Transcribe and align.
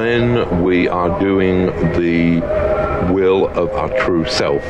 when 0.00 0.62
we 0.62 0.88
are 0.88 1.10
doing 1.20 1.66
the 2.00 2.40
will 3.12 3.48
of 3.48 3.68
our 3.72 3.90
true 4.02 4.24
self, 4.24 4.64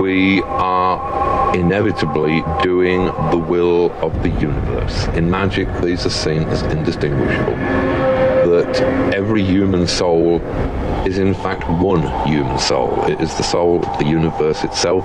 we 0.00 0.40
are 0.42 1.56
inevitably 1.56 2.44
doing 2.62 3.06
the 3.32 3.44
will 3.52 3.90
of 4.00 4.22
the 4.22 4.28
universe. 4.28 5.08
In 5.08 5.28
magic, 5.28 5.66
these 5.82 6.06
are 6.06 6.16
seen 6.26 6.44
as 6.44 6.62
indistinguishable. 6.74 7.56
That 8.54 8.80
every 9.12 9.42
human 9.42 9.88
soul 9.88 10.40
is 11.04 11.18
in 11.18 11.34
fact 11.34 11.68
one 11.68 12.02
human 12.24 12.60
soul. 12.60 12.90
It 13.06 13.20
is 13.20 13.34
the 13.34 13.42
soul 13.42 13.84
of 13.84 13.98
the 13.98 14.06
universe 14.06 14.62
itself. 14.62 15.04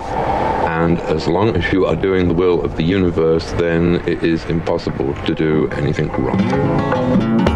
And 0.80 1.00
as 1.18 1.28
long 1.28 1.56
as 1.56 1.74
you 1.74 1.88
are 1.88 1.96
doing 1.96 2.28
the 2.28 2.36
will 2.36 2.64
of 2.64 2.78
the 2.78 2.84
universe, 2.84 3.52
then 3.54 3.96
it 4.08 4.24
is 4.24 4.46
impossible 4.46 5.16
to 5.26 5.34
do 5.34 5.70
anything 5.70 6.10
wrong. 6.22 7.53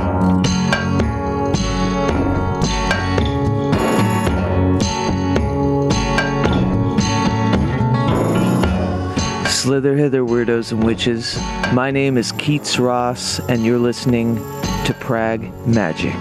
Slither 9.68 9.98
hither, 9.98 10.22
weirdos 10.22 10.72
and 10.72 10.82
witches. 10.82 11.36
My 11.74 11.92
name 11.92 12.18
is 12.18 12.32
Keats 12.32 12.80
Ross, 12.80 13.42
and 13.50 13.66
you're 13.66 13.78
listening 13.78 14.38
to 14.86 14.96
Prag 14.98 15.42
Magic. 15.68 16.16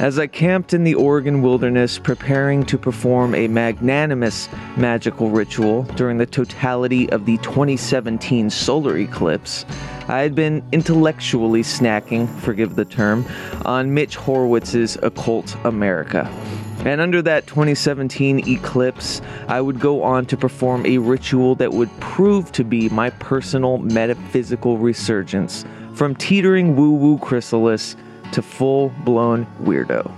As 0.00 0.18
I 0.18 0.28
camped 0.28 0.72
in 0.72 0.82
the 0.82 0.94
Oregon 0.94 1.42
wilderness 1.42 1.98
preparing 1.98 2.64
to 2.64 2.78
perform 2.78 3.34
a 3.34 3.48
magnanimous 3.48 4.48
magical 4.78 5.28
ritual 5.28 5.82
during 5.94 6.16
the 6.16 6.24
totality 6.24 7.10
of 7.10 7.26
the 7.26 7.36
2017 7.42 8.48
solar 8.48 8.96
eclipse, 8.96 9.66
I 10.08 10.20
had 10.20 10.34
been 10.34 10.64
intellectually 10.72 11.62
snacking, 11.62 12.34
forgive 12.40 12.76
the 12.76 12.86
term, 12.86 13.26
on 13.66 13.92
Mitch 13.92 14.16
Horowitz's 14.16 14.96
Occult 15.02 15.54
America. 15.66 16.24
And 16.86 17.02
under 17.02 17.20
that 17.20 17.46
2017 17.46 18.48
eclipse, 18.48 19.20
I 19.48 19.60
would 19.60 19.80
go 19.80 20.02
on 20.02 20.24
to 20.26 20.36
perform 20.38 20.86
a 20.86 20.96
ritual 20.96 21.56
that 21.56 21.74
would 21.74 21.90
prove 22.00 22.52
to 22.52 22.64
be 22.64 22.88
my 22.88 23.10
personal 23.10 23.76
metaphysical 23.76 24.78
resurgence 24.78 25.66
from 25.92 26.14
teetering 26.14 26.74
woo 26.74 26.92
woo 26.92 27.18
chrysalis 27.18 27.96
to 28.32 28.42
full 28.42 28.90
blown 29.04 29.46
weirdo. 29.62 30.12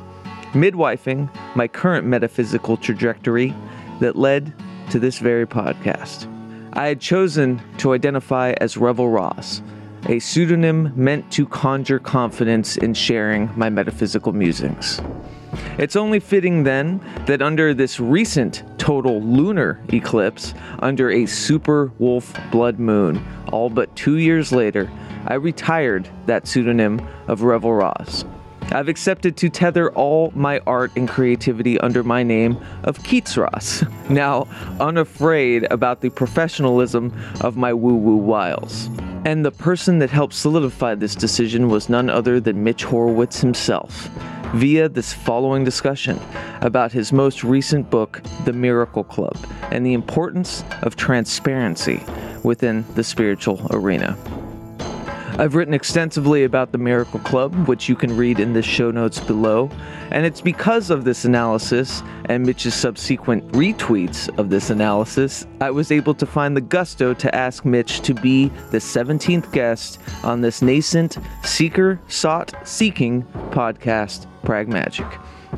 Midwifing 0.52 1.28
my 1.56 1.66
current 1.66 2.06
metaphysical 2.06 2.76
trajectory 2.76 3.54
that 4.00 4.16
led 4.16 4.52
to 4.90 4.98
this 4.98 5.18
very 5.18 5.46
podcast. 5.46 6.28
I 6.74 6.86
had 6.86 7.00
chosen 7.00 7.62
to 7.78 7.92
identify 7.92 8.54
as 8.60 8.76
Revel 8.76 9.08
Ross, 9.08 9.62
a 10.08 10.18
pseudonym 10.18 10.92
meant 10.96 11.30
to 11.32 11.46
conjure 11.46 11.98
confidence 11.98 12.76
in 12.76 12.94
sharing 12.94 13.50
my 13.56 13.70
metaphysical 13.70 14.32
musings. 14.32 15.00
It's 15.78 15.96
only 15.96 16.18
fitting 16.18 16.64
then 16.64 17.00
that 17.26 17.42
under 17.42 17.74
this 17.74 18.00
recent 18.00 18.62
total 18.78 19.22
lunar 19.22 19.80
eclipse, 19.92 20.54
under 20.80 21.10
a 21.10 21.26
super 21.26 21.92
wolf 21.98 22.34
blood 22.50 22.78
moon, 22.78 23.24
all 23.52 23.68
but 23.70 23.94
two 23.94 24.16
years 24.16 24.50
later, 24.50 24.90
I 25.26 25.34
retired 25.34 26.08
that 26.26 26.46
pseudonym 26.46 27.06
of 27.28 27.42
Revel 27.42 27.74
Ross. 27.74 28.24
I've 28.72 28.88
accepted 28.88 29.36
to 29.36 29.50
tether 29.50 29.92
all 29.92 30.32
my 30.34 30.60
art 30.66 30.92
and 30.96 31.06
creativity 31.08 31.78
under 31.80 32.02
my 32.02 32.22
name 32.22 32.56
of 32.84 33.02
Keats 33.02 33.36
Ross, 33.36 33.84
now 34.08 34.48
unafraid 34.80 35.70
about 35.70 36.00
the 36.00 36.08
professionalism 36.08 37.12
of 37.42 37.56
my 37.56 37.72
woo 37.74 37.96
woo 37.96 38.16
wiles. 38.16 38.88
And 39.24 39.44
the 39.44 39.52
person 39.52 39.98
that 39.98 40.10
helped 40.10 40.34
solidify 40.34 40.94
this 40.94 41.14
decision 41.14 41.68
was 41.68 41.88
none 41.88 42.08
other 42.08 42.40
than 42.40 42.64
Mitch 42.64 42.84
Horowitz 42.84 43.40
himself, 43.40 44.08
via 44.54 44.88
this 44.88 45.12
following 45.12 45.64
discussion 45.64 46.18
about 46.62 46.92
his 46.92 47.12
most 47.12 47.44
recent 47.44 47.90
book, 47.90 48.22
The 48.44 48.52
Miracle 48.52 49.04
Club, 49.04 49.36
and 49.70 49.84
the 49.84 49.92
importance 49.92 50.64
of 50.82 50.96
transparency 50.96 52.02
within 52.42 52.84
the 52.94 53.04
spiritual 53.04 53.66
arena. 53.70 54.16
I've 55.38 55.54
written 55.54 55.72
extensively 55.72 56.44
about 56.44 56.72
the 56.72 56.78
Miracle 56.78 57.18
Club, 57.20 57.66
which 57.66 57.88
you 57.88 57.96
can 57.96 58.14
read 58.16 58.38
in 58.38 58.52
the 58.52 58.62
show 58.62 58.90
notes 58.90 59.18
below, 59.18 59.70
and 60.10 60.26
it's 60.26 60.42
because 60.42 60.90
of 60.90 61.04
this 61.04 61.24
analysis 61.24 62.02
and 62.26 62.44
Mitch's 62.44 62.74
subsequent 62.74 63.50
retweets 63.52 64.28
of 64.38 64.50
this 64.50 64.68
analysis, 64.68 65.46
I 65.60 65.70
was 65.70 65.90
able 65.90 66.14
to 66.14 66.26
find 66.26 66.54
the 66.54 66.60
gusto 66.60 67.14
to 67.14 67.34
ask 67.34 67.64
Mitch 67.64 68.02
to 68.02 68.12
be 68.12 68.48
the 68.70 68.78
17th 68.78 69.50
guest 69.52 69.98
on 70.22 70.42
this 70.42 70.60
nascent, 70.60 71.16
seeker 71.44 71.98
sought 72.08 72.54
seeking 72.68 73.22
podcast, 73.50 74.26
Prag 74.44 74.68
Magic. 74.68 75.06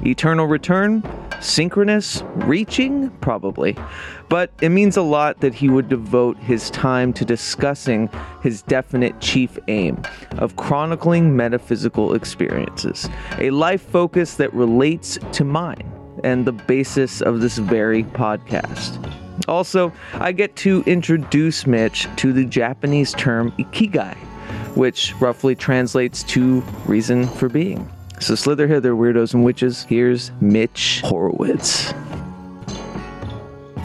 Eternal 0.04 0.46
return? 0.46 1.02
Synchronous? 1.40 2.22
Reaching? 2.34 3.10
Probably. 3.20 3.76
But 4.28 4.50
it 4.60 4.70
means 4.70 4.96
a 4.96 5.02
lot 5.02 5.40
that 5.40 5.54
he 5.54 5.68
would 5.68 5.88
devote 5.88 6.38
his 6.38 6.70
time 6.70 7.12
to 7.14 7.24
discussing 7.24 8.08
his 8.42 8.62
definite 8.62 9.20
chief 9.20 9.58
aim 9.68 10.02
of 10.38 10.56
chronicling 10.56 11.36
metaphysical 11.36 12.14
experiences, 12.14 13.08
a 13.38 13.50
life 13.50 13.82
focus 13.82 14.34
that 14.34 14.52
relates 14.52 15.18
to 15.32 15.44
mine 15.44 15.90
and 16.24 16.44
the 16.44 16.52
basis 16.52 17.20
of 17.20 17.40
this 17.40 17.58
very 17.58 18.04
podcast. 18.04 18.98
Also, 19.48 19.92
I 20.14 20.32
get 20.32 20.56
to 20.56 20.82
introduce 20.86 21.66
Mitch 21.66 22.08
to 22.16 22.32
the 22.32 22.44
Japanese 22.44 23.12
term 23.12 23.52
ikigai, 23.52 24.16
which 24.76 25.14
roughly 25.20 25.54
translates 25.54 26.22
to 26.24 26.60
reason 26.86 27.26
for 27.26 27.48
being. 27.48 27.88
So 28.20 28.34
slither 28.34 28.66
hither, 28.66 28.92
weirdos 28.92 29.34
and 29.34 29.44
witches. 29.44 29.84
Here's 29.84 30.30
Mitch 30.40 31.02
Horowitz. 31.02 31.92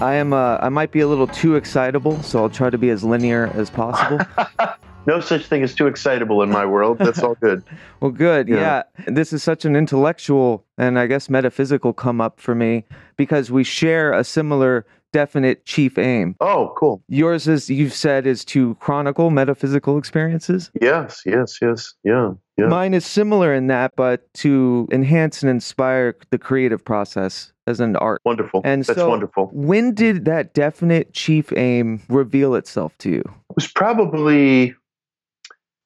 I 0.01 0.13
am. 0.13 0.31
Uh, 0.33 0.57
I 0.61 0.69
might 0.69 0.91
be 0.91 1.01
a 1.01 1.07
little 1.07 1.27
too 1.27 1.55
excitable, 1.55 2.21
so 2.23 2.41
I'll 2.41 2.49
try 2.49 2.69
to 2.69 2.77
be 2.77 2.89
as 2.89 3.03
linear 3.03 3.47
as 3.55 3.69
possible. 3.69 4.19
no 5.05 5.19
such 5.19 5.45
thing 5.45 5.63
as 5.63 5.75
too 5.75 5.87
excitable 5.87 6.41
in 6.41 6.49
my 6.49 6.65
world. 6.65 6.99
That's 6.99 7.19
all 7.19 7.35
good. 7.35 7.63
well, 7.99 8.11
good. 8.11 8.47
Yeah. 8.47 8.83
yeah. 8.97 9.05
This 9.07 9.33
is 9.33 9.43
such 9.43 9.65
an 9.65 9.75
intellectual 9.75 10.63
and 10.77 10.97
I 10.97 11.07
guess 11.07 11.29
metaphysical 11.29 11.93
come 11.93 12.21
up 12.21 12.39
for 12.39 12.55
me 12.55 12.85
because 13.17 13.51
we 13.51 13.63
share 13.63 14.13
a 14.13 14.23
similar 14.23 14.85
definite 15.11 15.65
chief 15.65 15.97
aim. 15.97 16.35
Oh, 16.39 16.73
cool. 16.77 17.03
Yours 17.07 17.47
is 17.47 17.69
you've 17.69 17.93
said 17.93 18.25
is 18.25 18.45
to 18.45 18.75
chronicle 18.75 19.29
metaphysical 19.29 19.97
experiences? 19.97 20.71
Yes, 20.79 21.23
yes, 21.25 21.59
yes. 21.61 21.93
Yeah. 22.03 22.33
Yeah. 22.57 22.67
Mine 22.67 22.93
is 22.93 23.05
similar 23.05 23.53
in 23.53 23.67
that, 23.67 23.95
but 23.95 24.31
to 24.35 24.87
enhance 24.91 25.41
and 25.41 25.49
inspire 25.49 26.15
the 26.29 26.37
creative 26.37 26.83
process 26.83 27.53
as 27.67 27.79
an 27.79 27.95
art. 27.95 28.21
Wonderful. 28.25 28.61
And 28.65 28.83
That's 28.83 28.99
so 28.99 29.09
wonderful. 29.09 29.49
When 29.53 29.93
did 29.93 30.25
that 30.25 30.53
definite 30.53 31.13
chief 31.13 31.53
aim 31.55 32.01
reveal 32.09 32.55
itself 32.55 32.97
to 32.99 33.09
you? 33.09 33.19
It 33.21 33.55
was 33.55 33.67
probably 33.67 34.75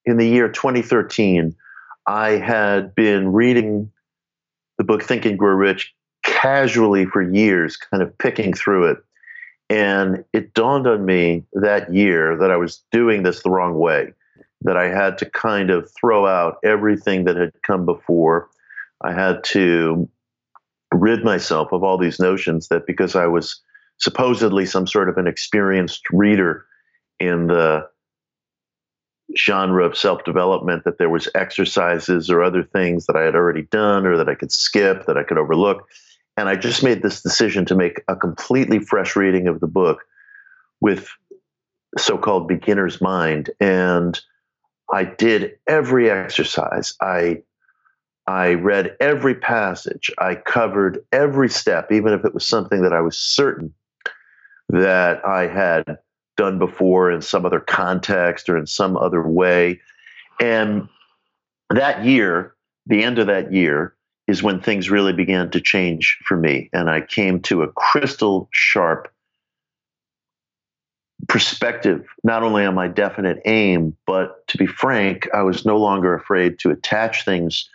in 0.05 0.17
the 0.17 0.27
year 0.27 0.49
2013. 0.49 1.55
I 2.07 2.31
had 2.31 2.95
been 2.95 3.31
reading 3.31 3.91
the 4.77 4.83
book 4.83 5.03
Think 5.03 5.25
and 5.25 5.37
Grow 5.37 5.53
Rich 5.53 5.93
casually 6.23 7.05
for 7.05 7.21
years, 7.21 7.77
kind 7.77 8.01
of 8.01 8.17
picking 8.17 8.53
through 8.53 8.91
it. 8.91 8.97
And 9.73 10.23
it 10.33 10.53
dawned 10.53 10.85
on 10.85 11.03
me 11.03 11.45
that 11.53 11.91
year 11.91 12.37
that 12.37 12.51
I 12.51 12.57
was 12.57 12.83
doing 12.91 13.23
this 13.23 13.41
the 13.41 13.49
wrong 13.49 13.79
way, 13.79 14.13
that 14.61 14.77
I 14.77 14.87
had 14.87 15.17
to 15.17 15.25
kind 15.27 15.71
of 15.71 15.89
throw 15.99 16.27
out 16.27 16.57
everything 16.63 17.23
that 17.23 17.37
had 17.37 17.53
come 17.63 17.83
before. 17.83 18.49
I 19.03 19.13
had 19.13 19.43
to 19.45 20.07
rid 20.93 21.23
myself 21.23 21.71
of 21.71 21.83
all 21.83 21.97
these 21.97 22.19
notions 22.19 22.67
that 22.67 22.85
because 22.85 23.15
I 23.15 23.25
was 23.25 23.59
supposedly 23.97 24.67
some 24.67 24.85
sort 24.85 25.09
of 25.09 25.17
an 25.17 25.25
experienced 25.25 26.03
reader 26.11 26.67
in 27.19 27.47
the 27.47 27.87
genre 29.35 29.83
of 29.87 29.97
self-development 29.97 30.83
that 30.83 30.99
there 30.99 31.09
was 31.09 31.27
exercises 31.33 32.29
or 32.29 32.43
other 32.43 32.61
things 32.61 33.07
that 33.07 33.15
I 33.15 33.23
had 33.23 33.33
already 33.33 33.63
done 33.63 34.05
or 34.05 34.17
that 34.17 34.29
I 34.29 34.35
could 34.35 34.51
skip 34.51 35.07
that 35.07 35.17
I 35.17 35.23
could 35.23 35.39
overlook 35.39 35.89
and 36.37 36.49
I 36.49 36.55
just 36.55 36.83
made 36.83 37.01
this 37.01 37.21
decision 37.21 37.65
to 37.65 37.75
make 37.75 38.01
a 38.07 38.15
completely 38.15 38.79
fresh 38.79 39.15
reading 39.15 39.47
of 39.47 39.59
the 39.59 39.67
book 39.67 40.03
with 40.81 41.09
so-called 41.97 42.47
beginner's 42.47 43.01
mind 43.01 43.51
and 43.59 44.19
I 44.91 45.05
did 45.05 45.57
every 45.67 46.09
exercise 46.09 46.95
I 47.01 47.43
I 48.25 48.53
read 48.53 48.95
every 48.99 49.35
passage. 49.35 50.09
I 50.17 50.35
covered 50.35 51.03
every 51.11 51.49
step, 51.49 51.91
even 51.91 52.13
if 52.13 52.23
it 52.23 52.33
was 52.33 52.45
something 52.45 52.81
that 52.83 52.93
I 52.93 53.01
was 53.01 53.17
certain 53.17 53.73
that 54.69 55.25
I 55.25 55.47
had 55.47 55.97
done 56.37 56.57
before 56.57 57.11
in 57.11 57.21
some 57.21 57.45
other 57.45 57.59
context 57.59 58.49
or 58.49 58.57
in 58.57 58.65
some 58.65 58.95
other 58.97 59.27
way. 59.27 59.79
And 60.39 60.87
that 61.69 62.05
year, 62.05 62.55
the 62.85 63.03
end 63.03 63.19
of 63.19 63.27
that 63.27 63.51
year, 63.51 63.93
is 64.27 64.41
when 64.41 64.61
things 64.61 64.89
really 64.89 65.13
began 65.13 65.51
to 65.51 65.59
change 65.59 66.17
for 66.23 66.37
me. 66.37 66.69
And 66.73 66.89
I 66.89 67.01
came 67.01 67.41
to 67.41 67.63
a 67.63 67.71
crystal 67.71 68.49
sharp 68.51 69.11
perspective, 71.27 72.05
not 72.23 72.43
only 72.43 72.65
on 72.65 72.75
my 72.75 72.87
definite 72.87 73.41
aim, 73.45 73.95
but 74.05 74.47
to 74.47 74.57
be 74.57 74.65
frank, 74.65 75.27
I 75.33 75.41
was 75.41 75.65
no 75.65 75.77
longer 75.77 76.13
afraid 76.13 76.59
to 76.59 76.71
attach 76.71 77.25
things 77.25 77.69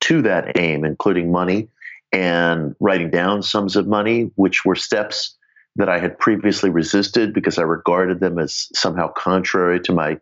to 0.00 0.22
that 0.22 0.58
aim, 0.58 0.84
including 0.84 1.32
money 1.32 1.68
and 2.12 2.74
writing 2.80 3.10
down 3.10 3.42
sums 3.42 3.76
of 3.76 3.86
money, 3.86 4.30
which 4.36 4.64
were 4.64 4.76
steps 4.76 5.36
that 5.76 5.88
I 5.88 5.98
had 5.98 6.18
previously 6.18 6.70
resisted 6.70 7.32
because 7.32 7.58
I 7.58 7.62
regarded 7.62 8.20
them 8.20 8.38
as 8.38 8.68
somehow 8.74 9.12
contrary 9.12 9.80
to 9.80 9.92
my 9.92 10.18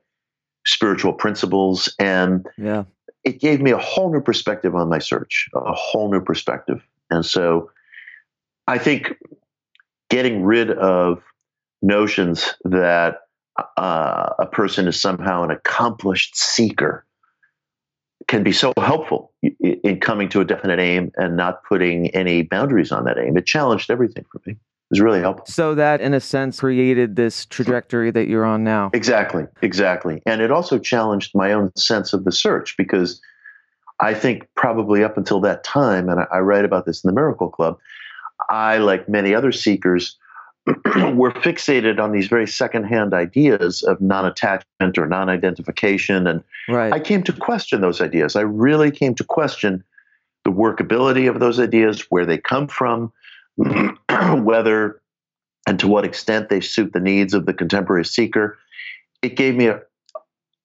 spiritual 0.66 1.12
principles. 1.12 1.94
And 1.98 2.46
yeah. 2.58 2.84
It 3.26 3.40
gave 3.40 3.60
me 3.60 3.72
a 3.72 3.78
whole 3.78 4.10
new 4.12 4.20
perspective 4.20 4.76
on 4.76 4.88
my 4.88 5.00
search, 5.00 5.50
a 5.52 5.72
whole 5.72 6.10
new 6.10 6.20
perspective. 6.20 6.80
And 7.10 7.26
so 7.26 7.70
I 8.68 8.78
think 8.78 9.14
getting 10.08 10.44
rid 10.44 10.70
of 10.70 11.20
notions 11.82 12.54
that 12.64 13.22
uh, 13.76 14.30
a 14.38 14.46
person 14.46 14.86
is 14.86 15.00
somehow 15.00 15.42
an 15.42 15.50
accomplished 15.50 16.36
seeker 16.36 17.04
can 18.28 18.44
be 18.44 18.52
so 18.52 18.72
helpful 18.78 19.32
in 19.60 19.98
coming 20.00 20.28
to 20.28 20.40
a 20.40 20.44
definite 20.44 20.78
aim 20.78 21.10
and 21.16 21.36
not 21.36 21.64
putting 21.64 22.08
any 22.10 22.42
boundaries 22.42 22.92
on 22.92 23.04
that 23.04 23.18
aim. 23.18 23.36
It 23.36 23.46
challenged 23.46 23.90
everything 23.90 24.24
for 24.30 24.40
me. 24.46 24.56
Was 24.90 25.00
really 25.00 25.20
helpful. 25.20 25.46
So 25.48 25.74
that, 25.74 26.00
in 26.00 26.14
a 26.14 26.20
sense, 26.20 26.60
created 26.60 27.16
this 27.16 27.44
trajectory 27.46 28.12
that 28.12 28.28
you're 28.28 28.44
on 28.44 28.62
now. 28.62 28.90
Exactly, 28.92 29.44
exactly. 29.60 30.22
And 30.26 30.40
it 30.40 30.52
also 30.52 30.78
challenged 30.78 31.32
my 31.34 31.52
own 31.52 31.74
sense 31.76 32.12
of 32.12 32.24
the 32.24 32.30
search 32.30 32.76
because 32.76 33.20
I 33.98 34.14
think 34.14 34.46
probably 34.54 35.02
up 35.02 35.16
until 35.16 35.40
that 35.40 35.64
time, 35.64 36.08
and 36.08 36.20
I 36.30 36.38
write 36.38 36.64
about 36.64 36.86
this 36.86 37.02
in 37.02 37.08
the 37.08 37.14
Miracle 37.14 37.50
Club, 37.50 37.78
I, 38.48 38.78
like 38.78 39.08
many 39.08 39.34
other 39.34 39.50
seekers, 39.50 40.16
we're 41.14 41.32
fixated 41.32 42.00
on 42.00 42.12
these 42.12 42.26
very 42.26 42.46
secondhand 42.46 43.14
ideas 43.14 43.82
of 43.84 44.00
non-attachment 44.00 44.98
or 44.98 45.06
non-identification 45.06 46.26
and 46.26 46.42
right. 46.68 46.92
i 46.92 46.98
came 46.98 47.22
to 47.22 47.32
question 47.32 47.80
those 47.80 48.00
ideas 48.00 48.34
i 48.34 48.40
really 48.40 48.90
came 48.90 49.14
to 49.14 49.22
question 49.22 49.84
the 50.44 50.50
workability 50.50 51.30
of 51.30 51.38
those 51.38 51.60
ideas 51.60 52.06
where 52.08 52.26
they 52.26 52.36
come 52.36 52.66
from 52.66 53.12
whether 54.42 55.00
and 55.66 55.80
to 55.80 55.88
what 55.88 56.04
extent 56.04 56.48
they 56.48 56.60
suit 56.60 56.92
the 56.92 57.00
needs 57.00 57.34
of 57.34 57.46
the 57.46 57.54
contemporary 57.54 58.04
seeker 58.04 58.58
it 59.22 59.36
gave 59.36 59.56
me 59.56 59.66
a 59.66 59.80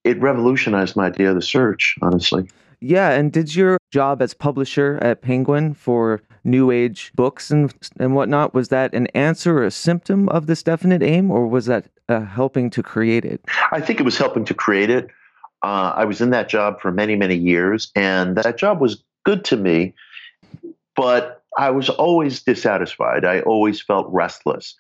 it 0.04 0.20
revolutionized 0.20 0.96
my 0.96 1.08
idea 1.08 1.30
of 1.30 1.36
the 1.36 1.42
search 1.42 1.96
honestly 2.02 2.48
yeah, 2.84 3.12
and 3.12 3.32
did 3.32 3.56
your 3.56 3.78
job 3.92 4.24
as 4.24 4.34
publisher 4.34 4.98
at 5.04 5.22
Penguin 5.22 5.76
for 5.76 6.20
new 6.44 6.72
age 6.72 7.12
books 7.14 7.52
and 7.52 7.72
and 8.00 8.16
whatnot 8.16 8.56
was 8.56 8.70
that 8.70 8.92
an 8.96 9.06
answer 9.08 9.60
or 9.60 9.64
a 9.64 9.72
symptom 9.72 10.28
of 10.30 10.48
this 10.48 10.64
definite 10.64 11.04
aim, 11.04 11.30
or 11.30 11.48
was 11.48 11.68
that 11.68 11.86
uh, 12.10 12.22
helping 12.22 12.72
to 12.72 12.82
create 12.82 13.24
it? 13.24 13.40
I 13.72 13.82
think 13.82 14.00
it 14.00 14.04
was 14.04 14.18
helping 14.18 14.46
to 14.46 14.56
create 14.56 14.90
it. 14.90 15.10
Uh, 15.62 15.94
I 15.96 16.06
was 16.06 16.22
in 16.22 16.32
that 16.32 16.50
job 16.50 16.82
for 16.82 16.92
many 16.92 17.16
many 17.16 17.36
years, 17.36 17.92
and 17.96 18.36
that 18.36 18.58
job 18.58 18.82
was 18.82 19.04
good 19.26 19.46
to 19.46 19.58
me, 19.58 19.94
but 20.96 21.41
I 21.58 21.70
was 21.70 21.90
always 21.90 22.42
dissatisfied. 22.42 23.26
I 23.26 23.42
always 23.42 23.82
felt 23.82 24.08
restless. 24.12 24.76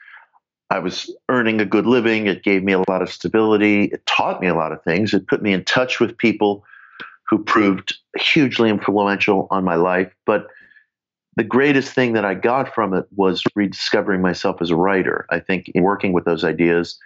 I 0.69 0.79
was 0.79 1.13
earning 1.27 1.59
a 1.59 1.65
good 1.65 1.85
living. 1.85 2.27
It 2.27 2.43
gave 2.43 2.63
me 2.63 2.71
a 2.71 2.83
lot 2.87 3.01
of 3.01 3.11
stability. 3.11 3.85
It 3.85 4.05
taught 4.05 4.41
me 4.41 4.47
a 4.47 4.55
lot 4.55 4.71
of 4.71 4.81
things. 4.83 5.13
It 5.13 5.27
put 5.27 5.41
me 5.41 5.51
in 5.51 5.65
touch 5.65 5.99
with 5.99 6.17
people 6.17 6.63
who 7.29 7.43
proved 7.43 7.95
hugely 8.17 8.69
influential 8.69 9.47
on 9.51 9.65
my 9.65 9.75
life. 9.75 10.13
But 10.25 10.47
the 11.35 11.43
greatest 11.43 11.93
thing 11.93 12.13
that 12.13 12.25
I 12.25 12.35
got 12.35 12.73
from 12.73 12.93
it 12.93 13.05
was 13.15 13.43
rediscovering 13.55 14.21
myself 14.21 14.61
as 14.61 14.69
a 14.69 14.75
writer. 14.75 15.25
I 15.29 15.39
think 15.39 15.69
in 15.75 15.83
working 15.83 16.13
with 16.13 16.25
those 16.25 16.43
ideas, 16.43 16.97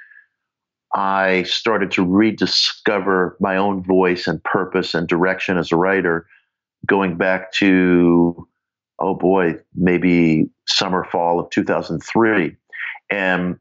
I 0.93 1.43
started 1.43 1.91
to 1.91 2.05
rediscover 2.05 3.35
my 3.39 3.57
own 3.57 3.83
voice 3.83 4.27
and 4.27 4.43
purpose 4.43 4.93
and 4.93 5.07
direction 5.07 5.57
as 5.57 5.71
a 5.71 5.75
writer, 5.75 6.27
going 6.85 7.17
back 7.17 7.51
to, 7.53 8.47
oh 8.99 9.13
boy, 9.13 9.55
maybe 9.75 10.49
summer, 10.67 11.03
fall 11.03 11.39
of 11.39 11.49
2003. 11.49 12.55
And 13.09 13.59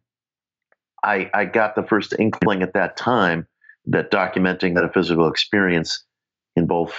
I, 1.02 1.30
I 1.34 1.44
got 1.44 1.74
the 1.74 1.82
first 1.82 2.14
inkling 2.18 2.62
at 2.62 2.74
that 2.74 2.96
time 2.96 3.46
that 3.86 4.10
documenting 4.10 4.72
metaphysical 4.72 5.28
experience 5.28 6.02
in 6.56 6.66
both 6.66 6.94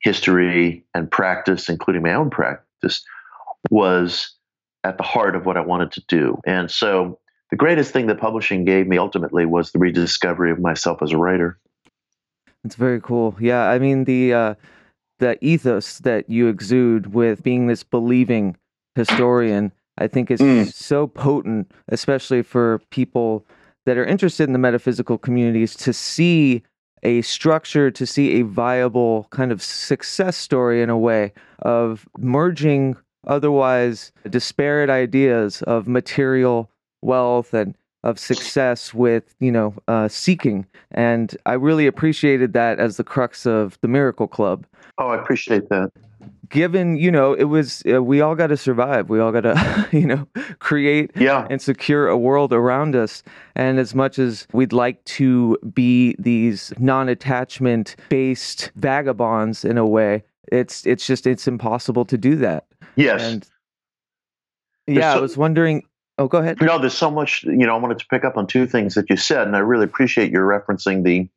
history 0.00 0.84
and 0.94 1.10
practice, 1.10 1.68
including 1.68 2.02
my 2.02 2.12
own 2.12 2.28
practice, 2.28 3.02
was 3.70 4.34
at 4.84 4.98
the 4.98 5.02
heart 5.02 5.34
of 5.34 5.46
what 5.46 5.56
I 5.56 5.60
wanted 5.60 5.92
to 5.92 6.02
do. 6.08 6.38
And 6.46 6.70
so 6.70 7.18
the 7.50 7.56
greatest 7.56 7.92
thing 7.92 8.06
that 8.08 8.18
publishing 8.18 8.64
gave 8.64 8.86
me 8.86 8.98
ultimately 8.98 9.46
was 9.46 9.72
the 9.72 9.78
rediscovery 9.78 10.50
of 10.50 10.58
myself 10.58 11.02
as 11.02 11.12
a 11.12 11.16
writer. 11.16 11.58
It's 12.64 12.74
very 12.74 13.00
cool. 13.00 13.36
Yeah, 13.40 13.68
I 13.68 13.78
mean 13.78 14.04
the 14.04 14.34
uh, 14.34 14.54
the 15.18 15.42
ethos 15.44 15.98
that 16.00 16.28
you 16.28 16.48
exude 16.48 17.14
with 17.14 17.42
being 17.42 17.66
this 17.66 17.82
believing 17.82 18.56
historian, 18.94 19.72
I 19.98 20.08
think 20.08 20.30
is 20.30 20.40
mm. 20.40 20.72
so 20.72 21.06
potent, 21.06 21.70
especially 21.88 22.42
for 22.42 22.80
people 22.90 23.46
that 23.86 23.96
are 23.96 24.04
interested 24.04 24.44
in 24.44 24.52
the 24.52 24.58
metaphysical 24.58 25.18
communities 25.18 25.74
to 25.76 25.92
see 25.92 26.62
a 27.04 27.20
structure 27.22 27.90
to 27.90 28.06
see 28.06 28.40
a 28.40 28.42
viable 28.42 29.26
kind 29.30 29.52
of 29.52 29.62
success 29.62 30.36
story 30.36 30.82
in 30.82 30.88
a 30.88 30.98
way 30.98 31.32
of 31.60 32.08
merging 32.18 32.96
otherwise 33.26 34.10
disparate 34.30 34.90
ideas 34.90 35.62
of 35.62 35.86
material 35.86 36.70
wealth 37.02 37.52
and 37.54 37.76
of 38.04 38.18
success 38.18 38.94
with 38.94 39.34
you 39.40 39.50
know 39.50 39.74
uh, 39.88 40.06
seeking. 40.06 40.66
And 40.92 41.36
i 41.46 41.54
really 41.54 41.86
appreciated 41.86 42.52
that 42.52 42.78
as 42.78 42.96
the 42.96 43.04
crux 43.04 43.46
of 43.46 43.78
the 43.80 43.88
miracle 43.88 44.28
club. 44.28 44.66
Oh 44.98 45.08
i 45.08 45.20
appreciate 45.20 45.68
that. 45.70 45.90
Given 46.48 46.96
you 46.96 47.10
know 47.10 47.32
it 47.32 47.44
was 47.44 47.82
uh, 47.92 48.02
we 48.02 48.20
all 48.20 48.36
got 48.36 48.48
to 48.48 48.56
survive. 48.56 49.08
We 49.08 49.18
all 49.18 49.32
got 49.32 49.40
to 49.40 49.88
you 49.92 50.06
know 50.06 50.28
create 50.60 51.10
yeah. 51.16 51.48
and 51.50 51.60
secure 51.60 52.06
a 52.08 52.16
world 52.16 52.52
around 52.52 52.94
us. 52.94 53.22
And 53.56 53.80
as 53.80 53.94
much 53.94 54.18
as 54.18 54.46
we'd 54.52 54.72
like 54.72 55.02
to 55.04 55.58
be 55.72 56.14
these 56.18 56.72
non-attachment 56.78 57.96
based 58.08 58.70
vagabonds 58.76 59.64
in 59.64 59.78
a 59.78 59.86
way 59.86 60.22
it's 60.52 60.86
it's 60.86 61.06
just 61.06 61.26
it's 61.26 61.48
impossible 61.48 62.04
to 62.04 62.18
do 62.18 62.36
that. 62.36 62.66
Yes. 62.96 63.22
And 63.22 63.48
yeah 64.86 65.12
so, 65.12 65.18
i 65.18 65.20
was 65.20 65.36
wondering 65.36 65.82
oh 66.18 66.28
go 66.28 66.38
ahead 66.38 66.60
no 66.60 66.78
there's 66.78 66.96
so 66.96 67.10
much 67.10 67.42
you 67.44 67.66
know 67.66 67.74
i 67.74 67.78
wanted 67.78 67.98
to 67.98 68.06
pick 68.06 68.24
up 68.24 68.36
on 68.36 68.46
two 68.46 68.66
things 68.66 68.94
that 68.94 69.08
you 69.10 69.16
said 69.16 69.46
and 69.46 69.56
i 69.56 69.58
really 69.58 69.84
appreciate 69.84 70.30
your 70.30 70.46
referencing 70.46 71.02
the 71.04 71.28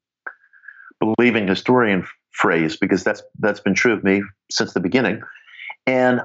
believing 0.99 1.47
historian 1.47 2.05
phrase 2.37 2.77
because 2.77 3.03
that's 3.03 3.23
that's 3.39 3.59
been 3.59 3.73
true 3.73 3.93
of 3.93 4.03
me 4.03 4.21
since 4.51 4.73
the 4.73 4.79
beginning. 4.79 5.21
And 5.85 6.21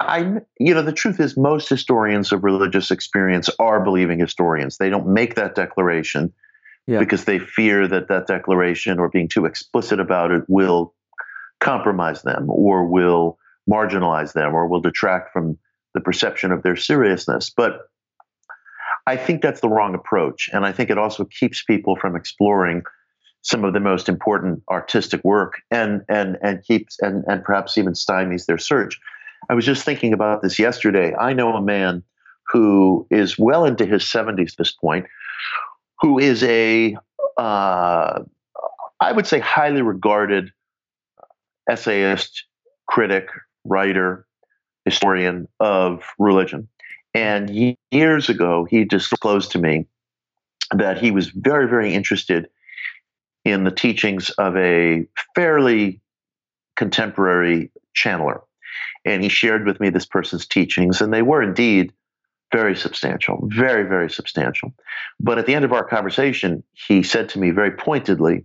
I, 0.00 0.40
you 0.58 0.74
know, 0.74 0.82
the 0.82 0.92
truth 0.92 1.20
is, 1.20 1.36
most 1.36 1.68
historians 1.68 2.32
of 2.32 2.42
religious 2.42 2.90
experience 2.90 3.48
are 3.58 3.84
believing 3.84 4.18
historians. 4.18 4.78
They 4.78 4.90
don't 4.90 5.06
make 5.06 5.34
that 5.36 5.54
declaration 5.54 6.32
yeah. 6.86 6.98
because 6.98 7.24
they 7.24 7.38
fear 7.38 7.86
that 7.86 8.08
that 8.08 8.26
declaration 8.26 8.98
or 8.98 9.08
being 9.08 9.28
too 9.28 9.44
explicit 9.44 10.00
about 10.00 10.32
it 10.32 10.42
will 10.48 10.94
compromise 11.60 12.22
them 12.22 12.48
or 12.48 12.86
will 12.86 13.38
marginalize 13.70 14.32
them 14.32 14.54
or 14.54 14.66
will 14.66 14.80
detract 14.80 15.32
from 15.32 15.58
the 15.94 16.00
perception 16.00 16.50
of 16.50 16.62
their 16.62 16.76
seriousness. 16.76 17.50
But 17.54 17.89
I 19.10 19.16
think 19.16 19.42
that's 19.42 19.60
the 19.60 19.68
wrong 19.68 19.96
approach. 19.96 20.48
And 20.52 20.64
I 20.64 20.70
think 20.70 20.88
it 20.88 20.96
also 20.96 21.24
keeps 21.24 21.64
people 21.64 21.96
from 21.96 22.14
exploring 22.14 22.84
some 23.42 23.64
of 23.64 23.72
the 23.72 23.80
most 23.80 24.08
important 24.08 24.62
artistic 24.70 25.20
work 25.24 25.54
and 25.70 26.02
and 26.08 26.38
and 26.42 26.62
keeps 26.62 26.96
and 27.00 27.24
and 27.26 27.42
perhaps 27.42 27.76
even 27.76 27.94
stymies 27.94 28.46
their 28.46 28.58
search. 28.58 29.00
I 29.48 29.54
was 29.54 29.66
just 29.66 29.84
thinking 29.84 30.12
about 30.12 30.42
this 30.42 30.60
yesterday. 30.60 31.12
I 31.16 31.32
know 31.32 31.56
a 31.56 31.62
man 31.62 32.04
who 32.52 33.04
is 33.10 33.36
well 33.36 33.64
into 33.64 33.84
his 33.84 34.04
70s 34.04 34.52
at 34.52 34.58
this 34.58 34.72
point, 34.72 35.06
who 36.00 36.20
is 36.20 36.44
a 36.44 36.96
uh, 37.36 38.20
I 39.00 39.12
would 39.12 39.26
say 39.26 39.40
highly 39.40 39.82
regarded 39.82 40.52
essayist, 41.68 42.44
critic, 42.86 43.26
writer, 43.64 44.24
historian 44.84 45.48
of 45.58 46.04
religion. 46.16 46.68
And 47.14 47.76
years 47.90 48.28
ago, 48.28 48.66
he 48.70 48.84
disclosed 48.84 49.52
to 49.52 49.58
me 49.58 49.86
that 50.74 50.98
he 50.98 51.10
was 51.10 51.30
very, 51.30 51.68
very 51.68 51.92
interested 51.92 52.48
in 53.44 53.64
the 53.64 53.70
teachings 53.70 54.30
of 54.30 54.56
a 54.56 55.06
fairly 55.34 56.00
contemporary 56.76 57.72
channeler. 57.96 58.42
And 59.04 59.22
he 59.22 59.28
shared 59.28 59.66
with 59.66 59.80
me 59.80 59.90
this 59.90 60.06
person's 60.06 60.46
teachings, 60.46 61.00
and 61.00 61.12
they 61.12 61.22
were 61.22 61.42
indeed 61.42 61.92
very 62.52 62.76
substantial, 62.76 63.48
very, 63.50 63.88
very 63.88 64.10
substantial. 64.10 64.72
But 65.18 65.38
at 65.38 65.46
the 65.46 65.54
end 65.54 65.64
of 65.64 65.72
our 65.72 65.84
conversation, 65.84 66.62
he 66.72 67.02
said 67.02 67.28
to 67.30 67.38
me 67.38 67.50
very 67.50 67.70
pointedly 67.70 68.44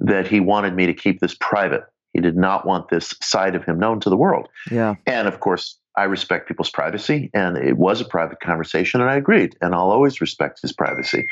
that 0.00 0.26
he 0.26 0.40
wanted 0.40 0.74
me 0.74 0.86
to 0.86 0.94
keep 0.94 1.20
this 1.20 1.36
private. 1.38 1.84
He 2.12 2.20
did 2.20 2.36
not 2.36 2.66
want 2.66 2.88
this 2.88 3.14
side 3.22 3.54
of 3.54 3.64
him 3.64 3.78
known 3.78 4.00
to 4.00 4.10
the 4.10 4.16
world. 4.16 4.48
Yeah. 4.70 4.96
And 5.06 5.28
of 5.28 5.40
course, 5.40 5.78
I 5.96 6.04
respect 6.04 6.48
people's 6.48 6.70
privacy, 6.70 7.30
and 7.34 7.56
it 7.56 7.76
was 7.76 8.00
a 8.00 8.04
private 8.04 8.40
conversation, 8.40 9.00
and 9.00 9.10
I 9.10 9.16
agreed, 9.16 9.56
and 9.60 9.74
I'll 9.74 9.90
always 9.90 10.20
respect 10.20 10.62
his 10.62 10.72
privacy. 10.72 11.26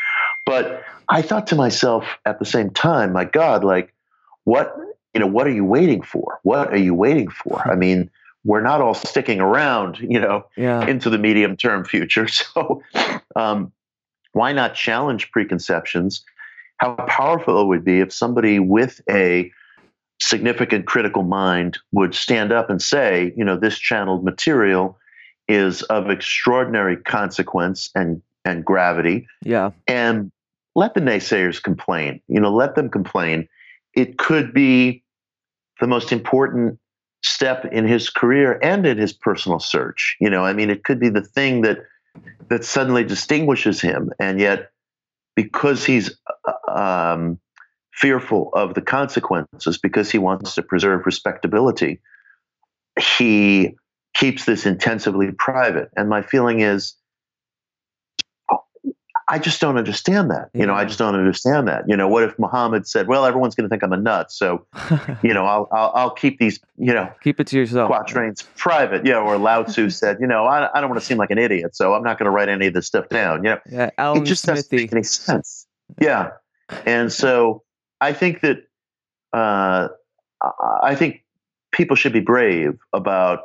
But 0.45 0.83
I 1.09 1.23
thought 1.23 1.47
to 1.49 1.57
myself 1.57 2.05
at 2.27 2.39
the 2.39 2.45
same 2.45 2.71
time, 2.71 3.13
my 3.13 3.25
God, 3.25 3.65
like, 3.65 3.95
what, 4.45 4.75
you 5.15 5.21
know, 5.21 5.27
what 5.27 5.47
are 5.47 5.53
you 5.53 5.65
waiting 5.65 6.03
for? 6.03 6.41
What 6.43 6.73
are 6.73 6.79
you 6.79 6.95
waiting 6.95 7.31
for? 7.31 7.67
I 7.71 7.75
mean, 7.75 8.11
we're 8.45 8.61
not 8.61 8.81
all 8.81 8.95
sticking 8.95 9.41
around, 9.41 9.99
you 9.99 10.21
know, 10.21 10.47
Yeah. 10.57 10.87
into 10.87 11.11
the 11.11 11.19
medium 11.19 11.57
term 11.57 11.85
future. 11.85 12.27
So, 12.55 12.83
um, 13.37 13.73
why 14.33 14.53
not 14.53 14.75
challenge 14.75 15.31
preconceptions? 15.33 16.23
How 16.79 16.95
powerful 16.95 17.61
it 17.63 17.67
would 17.67 17.85
be 17.85 18.01
if 18.01 18.13
somebody 18.13 18.59
with 18.59 19.01
a 19.09 19.53
significant 20.21 20.87
critical 20.87 21.23
mind 21.23 21.79
would 21.93 22.15
stand 22.15 22.53
up 22.53 22.71
and 22.71 22.81
say, 22.81 23.33
you 23.37 23.45
know, 23.45 23.57
this 23.57 23.79
channeled 23.79 24.25
material 24.25 24.99
is 25.49 25.83
of 25.85 26.11
extraordinary 26.11 26.97
consequence 26.97 27.91
and 27.95 28.23
and 28.45 28.65
gravity 28.65 29.27
Yeah. 29.45 29.73
and 29.87 30.33
let 30.75 30.95
the 30.95 31.01
naysayers 31.01 31.63
complain. 31.63 32.21
You 32.29 32.41
know, 32.41 32.53
let 32.53 32.75
them 32.75 32.89
complain. 32.89 33.49
It 33.95 34.17
could 34.19 34.55
be 34.55 35.03
the 35.81 35.87
most 35.87 36.13
important 36.13 36.79
step 37.23 37.67
in 37.67 37.87
his 37.87 38.09
career 38.09 38.59
and 38.63 38.87
in 38.87 38.97
his 38.97 39.13
personal 39.13 39.59
search. 39.59 40.17
You 40.21 40.31
know, 40.31 40.45
I 40.45 40.53
mean, 40.55 40.71
it 40.71 40.85
could 40.85 41.01
be 41.01 41.09
the 41.11 41.23
thing 41.23 41.63
that 41.63 41.79
that 42.49 42.65
suddenly 42.65 43.05
distinguishes 43.05 43.81
him, 43.81 44.11
and 44.19 44.41
yet 44.41 44.71
because 45.37 45.85
he's 45.85 46.17
uh, 46.47 47.13
um, 47.13 47.39
fearful 47.93 48.51
of 48.55 48.75
the 48.75 48.83
consequences, 48.83 49.79
because 49.79 50.11
he 50.11 50.19
wants 50.19 50.55
to 50.55 50.63
preserve 50.63 51.07
respectability, 51.07 52.01
he 52.99 53.75
keeps 54.15 54.45
this 54.45 54.67
intensively 54.67 55.31
private. 55.33 55.91
And 55.97 56.09
my 56.09 56.23
feeling 56.23 56.61
is 56.61 56.95
I 59.33 59.39
just 59.39 59.61
don't 59.61 59.77
understand 59.79 60.29
that. 60.33 60.51
You 60.55 60.67
know, 60.67 60.75
I 60.75 60.85
just 60.85 60.99
don't 60.99 61.15
understand 61.15 61.69
that. 61.69 61.85
You 61.87 61.97
know, 61.97 62.09
what 62.09 62.25
if 62.25 62.37
Muhammad 62.37 62.89
said, 62.89 63.07
"Well, 63.07 63.25
everyone's 63.25 63.55
going 63.55 63.63
to 63.63 63.69
think 63.73 63.85
I'm 63.85 63.93
a 63.93 63.97
nut, 63.97 64.33
so 64.33 64.67
you 65.23 65.33
know, 65.33 65.45
I'll, 65.45 65.69
I'll 65.71 65.93
I'll 65.95 66.11
keep 66.11 66.41
these 66.41 66.59
you 66.77 66.93
know 66.93 67.09
Keep 67.23 67.39
it 67.39 67.47
to 67.49 67.57
yourself. 67.57 67.89
quatrains 67.89 68.43
private." 68.57 69.07
Yeah, 69.07 69.19
or 69.21 69.39
Lao 69.39 69.63
Tzu 69.63 69.89
said, 70.01 70.17
"You 70.21 70.27
know, 70.27 70.47
I, 70.47 70.69
I 70.77 70.81
don't 70.81 70.91
want 70.91 71.01
to 71.01 71.07
seem 71.07 71.17
like 71.17 71.31
an 71.31 71.39
idiot, 71.39 71.77
so 71.77 71.95
I'm 71.95 72.03
not 72.03 72.19
going 72.19 72.25
to 72.25 72.33
write 72.33 72.49
any 72.49 72.67
of 72.67 72.75
this 72.75 72.89
stuff 72.89 73.09
down." 73.09 73.45
You 73.45 73.51
know, 73.51 73.59
Yeah. 73.71 73.91
Alan 73.99 74.23
it 74.23 74.27
just 74.27 74.45
doesn't 74.47 74.73
make 74.73 74.93
any 74.93 75.05
sense. 75.05 75.65
Yeah, 76.01 76.31
and 76.85 77.13
so 77.13 77.63
I 78.01 78.13
think 78.13 78.41
that 78.41 78.59
uh, 79.33 79.89
I- 80.83 80.95
think 80.95 81.23
people 81.73 81.97
should 81.97 82.13
be 82.13 82.21
brave 82.21 82.79
about 82.93 83.41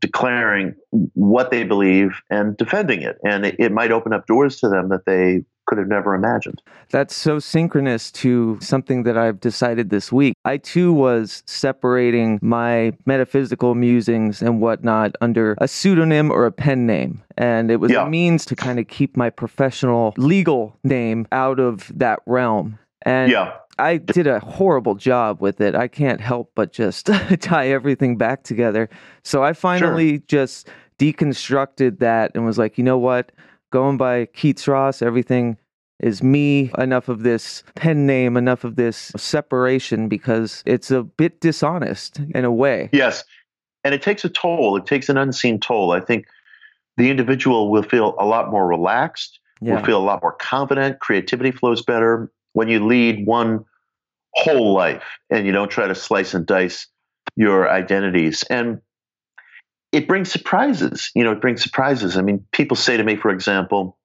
declaring 0.00 0.74
what 1.14 1.50
they 1.50 1.64
believe 1.64 2.22
and 2.30 2.56
defending 2.56 3.02
it, 3.02 3.18
and 3.24 3.44
it, 3.44 3.56
it 3.58 3.72
might 3.72 3.92
open 3.92 4.12
up 4.12 4.26
doors 4.26 4.58
to 4.60 4.68
them 4.68 4.88
that 4.88 5.04
they 5.04 5.44
could 5.66 5.76
have 5.78 5.88
never 5.88 6.14
imagined. 6.14 6.60
That's 6.90 7.14
so 7.14 7.38
synchronous 7.38 8.10
to 8.12 8.58
something 8.60 9.02
that 9.04 9.16
I've 9.18 9.38
decided 9.40 9.90
this 9.90 10.10
week. 10.10 10.34
I 10.44 10.56
too 10.56 10.92
was 10.92 11.42
separating 11.46 12.38
my 12.42 12.92
metaphysical 13.06 13.74
musings 13.76 14.42
and 14.42 14.60
whatnot 14.60 15.14
under 15.20 15.54
a 15.58 15.68
pseudonym 15.68 16.30
or 16.32 16.46
a 16.46 16.50
pen 16.50 16.86
name. 16.86 17.22
And 17.36 17.70
it 17.70 17.76
was 17.76 17.92
Yeah. 17.92 18.06
a 18.06 18.10
means 18.10 18.44
to 18.46 18.56
kind 18.56 18.80
of 18.80 18.88
keep 18.88 19.16
my 19.16 19.30
professional 19.30 20.12
legal 20.16 20.76
name 20.82 21.28
out 21.30 21.60
of 21.60 21.92
that 21.96 22.20
realm. 22.26 22.78
And 23.02 23.30
Yeah, 23.30 23.52
I 23.78 23.96
did 23.96 24.26
a 24.26 24.40
horrible 24.40 24.94
job 24.94 25.40
with 25.40 25.60
it. 25.60 25.74
I 25.74 25.88
can't 25.88 26.20
help 26.20 26.52
but 26.54 26.72
just 26.72 27.06
tie 27.40 27.68
everything 27.68 28.16
back 28.16 28.42
together. 28.42 28.88
So 29.22 29.42
I 29.42 29.52
finally 29.52 30.18
just 30.26 30.68
deconstructed 30.98 31.98
that 32.00 32.32
and 32.34 32.44
was 32.44 32.58
like, 32.58 32.76
you 32.78 32.84
know 32.84 32.98
what? 32.98 33.32
Going 33.72 33.96
by 33.96 34.26
Keats 34.26 34.66
Ross, 34.68 35.00
everything 35.02 35.56
is 36.00 36.22
me. 36.22 36.70
Enough 36.78 37.08
of 37.08 37.22
this 37.22 37.62
pen 37.74 38.06
name, 38.06 38.36
enough 38.36 38.64
of 38.64 38.76
this 38.76 39.12
separation 39.16 40.08
because 40.08 40.62
it's 40.66 40.90
a 40.90 41.02
bit 41.02 41.40
dishonest 41.40 42.20
in 42.34 42.44
a 42.44 42.52
way. 42.52 42.90
Yes. 42.92 43.24
And 43.84 43.94
it 43.94 44.02
takes 44.02 44.24
a 44.24 44.28
toll. 44.28 44.76
It 44.76 44.86
takes 44.86 45.08
an 45.08 45.16
unseen 45.16 45.58
toll. 45.58 45.92
I 45.92 46.00
think 46.00 46.26
the 46.96 47.10
individual 47.10 47.70
will 47.70 47.82
feel 47.82 48.14
a 48.18 48.26
lot 48.26 48.50
more 48.50 48.66
relaxed, 48.66 49.38
Yeah. 49.62 49.76
will 49.76 49.84
feel 49.84 49.98
a 49.98 50.04
lot 50.04 50.20
more 50.22 50.32
confident. 50.32 50.98
Creativity 51.00 51.50
flows 51.50 51.82
better 51.82 52.30
when 52.52 52.68
you 52.68 52.84
lead 52.84 53.26
one 53.26 53.64
whole 54.34 54.72
life 54.72 55.04
and 55.30 55.46
you 55.46 55.52
don't 55.52 55.70
try 55.70 55.86
to 55.86 55.94
slice 55.94 56.34
and 56.34 56.46
dice 56.46 56.86
your 57.36 57.70
identities. 57.70 58.42
And 58.44 58.80
it 59.92 60.06
brings 60.06 60.30
surprises. 60.30 61.10
You 61.14 61.24
know, 61.24 61.32
it 61.32 61.40
brings 61.40 61.62
surprises. 61.62 62.16
I 62.16 62.22
mean, 62.22 62.44
people 62.52 62.76
say 62.76 62.96
to 62.96 63.04
me, 63.04 63.16
for 63.16 63.30
example, 63.30 63.98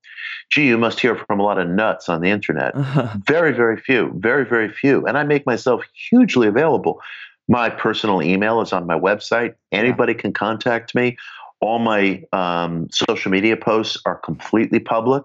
gee, 0.52 0.68
you 0.68 0.78
must 0.78 1.00
hear 1.00 1.16
from 1.16 1.40
a 1.40 1.44
lot 1.44 1.60
of 1.60 1.68
nuts 1.68 2.10
on 2.10 2.22
the 2.22 2.30
internet. 2.30 2.74
Very, 3.28 3.52
very 3.52 3.78
few, 3.78 4.12
very, 4.16 4.46
very 4.46 4.70
few. 4.70 5.06
And 5.06 5.18
I 5.18 5.24
make 5.24 5.46
myself 5.46 5.84
hugely 6.10 6.48
available. 6.48 7.02
My 7.48 7.70
personal 7.70 8.22
email 8.22 8.62
is 8.62 8.74
on 8.74 8.88
my 8.88 8.98
website. 8.98 9.56
Anybody 9.72 10.14
can 10.14 10.34
contact 10.34 10.96
me. 10.96 11.18
All 11.62 11.80
my 11.80 12.24
um, 12.34 12.90
social 12.92 13.32
media 13.32 13.58
posts 13.58 13.98
are 14.06 14.16
completely 14.16 14.80
public. 14.80 15.24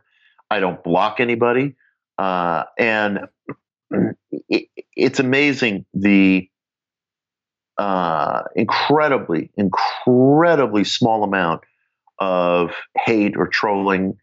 I 0.51 0.61
don't 0.61 0.83
block 0.83 1.21
anybody. 1.21 1.75
Uh, 2.21 2.65
and 2.79 3.21
it, 4.51 4.67
it's 4.95 5.19
amazing 5.19 5.87
the 5.95 6.47
uh, 7.79 8.43
incredibly, 8.55 9.51
incredibly 9.57 10.85
small 10.85 11.25
amount 11.25 11.63
of 12.19 12.73
hate 13.07 13.39
or 13.39 13.49
trolling 13.49 14.19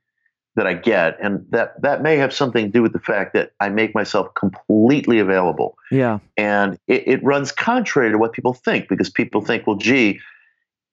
that 0.56 0.68
I 0.68 0.76
get, 0.76 1.18
and 1.20 1.44
that 1.50 1.82
that 1.82 2.04
may 2.04 2.18
have 2.18 2.32
something 2.32 2.66
to 2.66 2.72
do 2.72 2.84
with 2.84 2.94
the 2.94 3.00
fact 3.00 3.34
that 3.34 3.54
I 3.60 3.70
make 3.70 3.96
myself 3.96 4.28
completely 4.36 5.18
available, 5.18 5.76
yeah. 5.92 6.20
and 6.38 6.78
it, 6.88 7.08
it 7.08 7.24
runs 7.24 7.52
contrary 7.52 8.12
to 8.12 8.20
what 8.20 8.32
people 8.32 8.54
think 8.54 8.90
because 8.90 9.10
people 9.10 9.42
think, 9.42 9.66
well, 9.66 9.76
gee, 9.76 10.20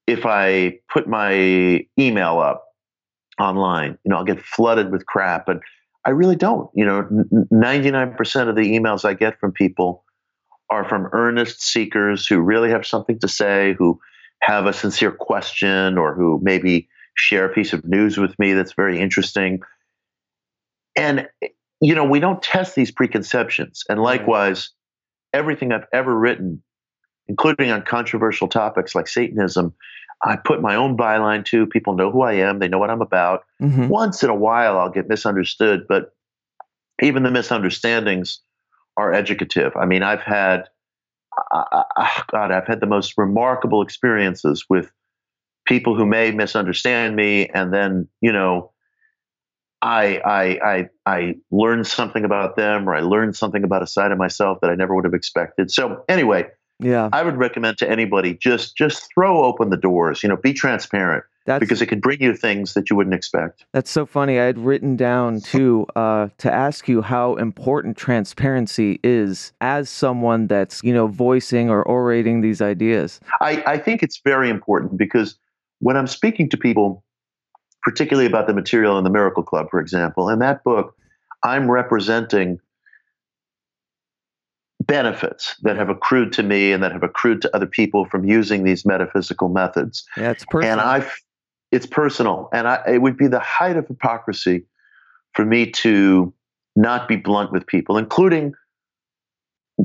if 0.07 0.25
I 0.25 0.79
put 0.91 1.07
my 1.07 1.87
email 1.99 2.39
up 2.39 2.65
online, 3.39 3.99
you 4.05 4.11
know, 4.11 4.17
I'll 4.17 4.25
get 4.25 4.41
flooded 4.41 4.91
with 4.91 5.05
crap, 5.05 5.49
and 5.51 5.61
I 6.07 6.11
really 6.11 6.37
don't. 6.37 6.71
You 6.75 6.85
know, 6.85 7.09
ninety 7.51 7.91
nine 7.91 8.15
percent 8.15 8.49
of 8.49 8.57
the 8.57 8.79
emails 8.79 9.05
I 9.05 9.15
get 9.15 9.41
from 9.41 9.53
people 9.53 10.05
are 10.71 10.89
from 10.89 11.09
earnest 11.13 11.63
seekers 11.63 12.27
who 12.27 12.41
really 12.41 12.71
have 12.71 12.87
something 12.87 13.19
to 13.21 13.29
say, 13.29 13.75
who 13.79 14.01
have 14.43 14.67
a 14.67 14.73
sincere 14.73 15.13
question, 15.13 15.99
or 15.99 16.15
who 16.15 16.41
maybe 16.43 16.89
share 17.15 17.47
a 17.47 17.53
piece 17.53 17.73
of 17.73 17.85
news 17.85 18.19
with 18.19 18.39
me 18.39 18.53
that's 18.53 18.73
very 18.73 19.01
interesting. 19.01 19.61
And, 20.97 21.29
you 21.81 21.95
know, 21.95 22.05
we 22.05 22.21
don't 22.21 22.43
test 22.43 22.75
these 22.75 22.91
preconceptions. 22.91 23.85
And 23.89 23.99
mm-hmm. 23.99 24.05
likewise, 24.05 24.71
everything 25.33 25.73
I've 25.73 25.87
ever 25.93 26.17
written, 26.17 26.63
including 27.29 27.71
on 27.71 27.83
controversial 27.83 28.49
topics 28.49 28.95
like 28.95 29.09
Satanism, 29.09 29.75
I 30.25 30.37
put 30.37 30.63
my 30.63 30.75
own 30.75 30.97
byline 30.97 31.45
to. 31.47 31.67
People 31.67 31.95
know 31.95 32.11
who 32.11 32.23
I 32.23 32.35
am, 32.35 32.59
they 32.59 32.69
know 32.69 32.79
what 32.79 32.91
I'm 32.91 33.03
about. 33.03 33.45
hmm 33.61 33.89
Once 33.89 34.23
in 34.23 34.31
a 34.31 34.35
while, 34.35 34.79
I'll 34.79 34.91
get 34.91 35.09
misunderstood, 35.09 35.87
but 35.89 36.15
even 37.03 37.23
the 37.23 37.31
misunderstandings 37.31 38.41
are 38.97 39.13
educative. 39.13 39.77
I 39.77 39.85
mean, 39.87 40.03
I've 40.03 40.23
had, 40.23 40.69
I, 41.53 41.83
I, 41.97 42.23
God, 42.31 42.53
I've 42.53 42.67
had 42.67 42.81
the 42.81 42.87
most 42.87 43.15
remarkable 43.19 43.83
experiences 43.83 44.65
with 44.69 44.91
people 45.67 45.97
who 45.97 46.07
may 46.07 46.31
misunderstand 46.31 47.17
me, 47.17 47.49
and 47.49 47.73
then 47.73 48.09
you 48.21 48.33
know, 48.33 48.73
I 49.83 50.21
I 50.25 50.59
I 50.65 50.89
I 51.05 51.35
learned 51.51 51.87
something 51.87 52.25
about 52.25 52.57
them, 52.57 52.89
or 52.89 52.95
I 52.95 53.01
learned 53.01 53.37
something 53.37 53.65
about 53.65 53.83
a 53.83 53.87
side 53.87 54.13
of 54.13 54.19
myself 54.19 54.59
that 54.63 54.71
I 54.71 54.75
never 54.75 54.95
would 54.95 55.05
have 55.05 55.15
expected. 55.15 55.71
So 55.71 56.05
anyway, 56.09 56.47
Yeah. 56.85 57.09
I 57.13 57.23
would 57.23 57.37
recommend 57.37 57.79
to 57.79 57.91
anybody 57.91 58.35
just 58.35 58.77
just 58.77 59.09
throw 59.13 59.45
open 59.45 59.71
the 59.71 59.77
doors. 59.77 60.23
You 60.23 60.29
know, 60.29 60.37
be 60.37 60.53
transparent 60.53 61.25
That's 61.47 61.61
because 61.61 61.81
it 61.81 61.87
can 61.87 62.01
bring 62.01 62.21
you 62.21 62.35
things 62.35 62.75
that 62.75 62.91
you 62.91 62.97
wouldn't 62.97 63.15
expect. 63.15 63.65
That's 63.73 63.91
so 63.91 64.05
funny. 64.05 64.39
I 64.39 64.45
had 64.45 64.59
written 64.59 64.97
down 64.97 65.41
too 65.41 65.87
uh, 65.97 66.29
to 66.39 66.53
ask 66.53 66.89
you 66.89 67.01
how 67.01 67.37
important 67.37 67.97
transparency 67.97 69.01
is 69.03 69.53
as 69.61 69.89
someone 69.89 70.47
that's 70.47 70.83
you 70.83 70.93
know 70.93 71.07
voicing 71.07 71.71
or 71.71 71.83
orating 71.85 72.43
these 72.43 72.61
ideas. 72.61 73.21
I, 73.41 73.63
I 73.67 73.79
think 73.79 74.03
it's 74.03 74.21
very 74.23 74.51
important 74.51 74.99
because 74.99 75.37
when 75.81 75.97
I'm 75.97 76.07
speaking 76.07 76.49
to 76.51 76.57
people, 76.57 77.03
particularly 77.83 78.27
about 78.27 78.47
the 78.47 78.55
material 78.55 78.99
in 78.99 79.05
the 79.05 79.11
Miracle 79.11 79.43
Club, 79.43 79.69
for 79.71 79.81
example, 79.81 80.29
in 80.29 80.39
that 80.41 80.65
book, 80.65 80.95
I'm 81.43 81.71
representing 81.71 82.59
benefits 84.87 85.55
that 85.63 85.77
have 85.77 85.89
accrued 85.89 86.33
to 86.35 86.43
me 86.43 86.73
and 86.73 86.83
that 86.83 86.93
have 86.93 87.03
accrued 87.03 87.43
to 87.43 87.57
other 87.57 87.67
people 87.67 88.05
from 88.07 88.25
using 88.25 88.65
these 88.65 88.85
metaphysical 88.85 89.49
methods. 89.49 90.05
Yeah, 90.17 90.31
it's 90.31 90.45
personal. 90.45 90.73
And 90.73 90.81
I, 90.81 91.11
it's 91.73 91.87
personal, 91.87 92.49
and 92.53 92.69
I, 92.69 92.83
it 92.87 93.03
would 93.03 93.17
be 93.17 93.27
the 93.27 93.41
height 93.41 93.77
of 93.77 93.87
hypocrisy 93.89 94.65
for 95.35 95.45
me 95.45 95.71
to 95.71 96.33
not 96.77 97.09
be 97.09 97.17
blunt 97.17 97.53
with 97.53 97.67
people, 97.67 97.99
including 97.99 98.55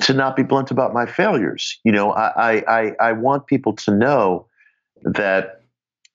to 0.02 0.14
not 0.14 0.36
be 0.36 0.44
blunt 0.44 0.72
about 0.72 0.94
my 0.94 1.06
failures. 1.06 1.80
You 1.84 1.92
know, 1.92 2.12
I, 2.12 2.64
I, 2.68 2.92
I 3.00 3.12
want 3.14 3.48
people 3.48 3.74
to 3.78 3.92
know 3.92 4.48
that 5.04 5.62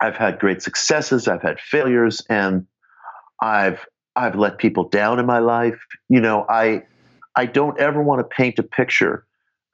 I've 0.01 0.17
had 0.17 0.39
great 0.39 0.63
successes, 0.63 1.29
I've 1.29 1.43
had 1.43 1.61
failures, 1.61 2.23
and 2.29 2.67
I've 3.41 3.87
I've 4.17 4.37
let 4.37 4.59
people 4.59 4.89
down 4.89 5.19
in 5.19 5.27
my 5.27 5.41
life. 5.41 5.81
You 6.09 6.21
know, 6.21 6.47
I 6.49 6.83
I 7.37 7.47
don't 7.47 7.79
ever 7.81 8.03
want 8.03 8.21
to 8.21 8.37
paint 8.37 8.59
a 8.59 8.63
picture 8.63 9.27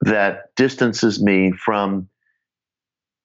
that 0.03 0.55
distances 0.57 1.23
me 1.23 1.53
from 1.53 2.09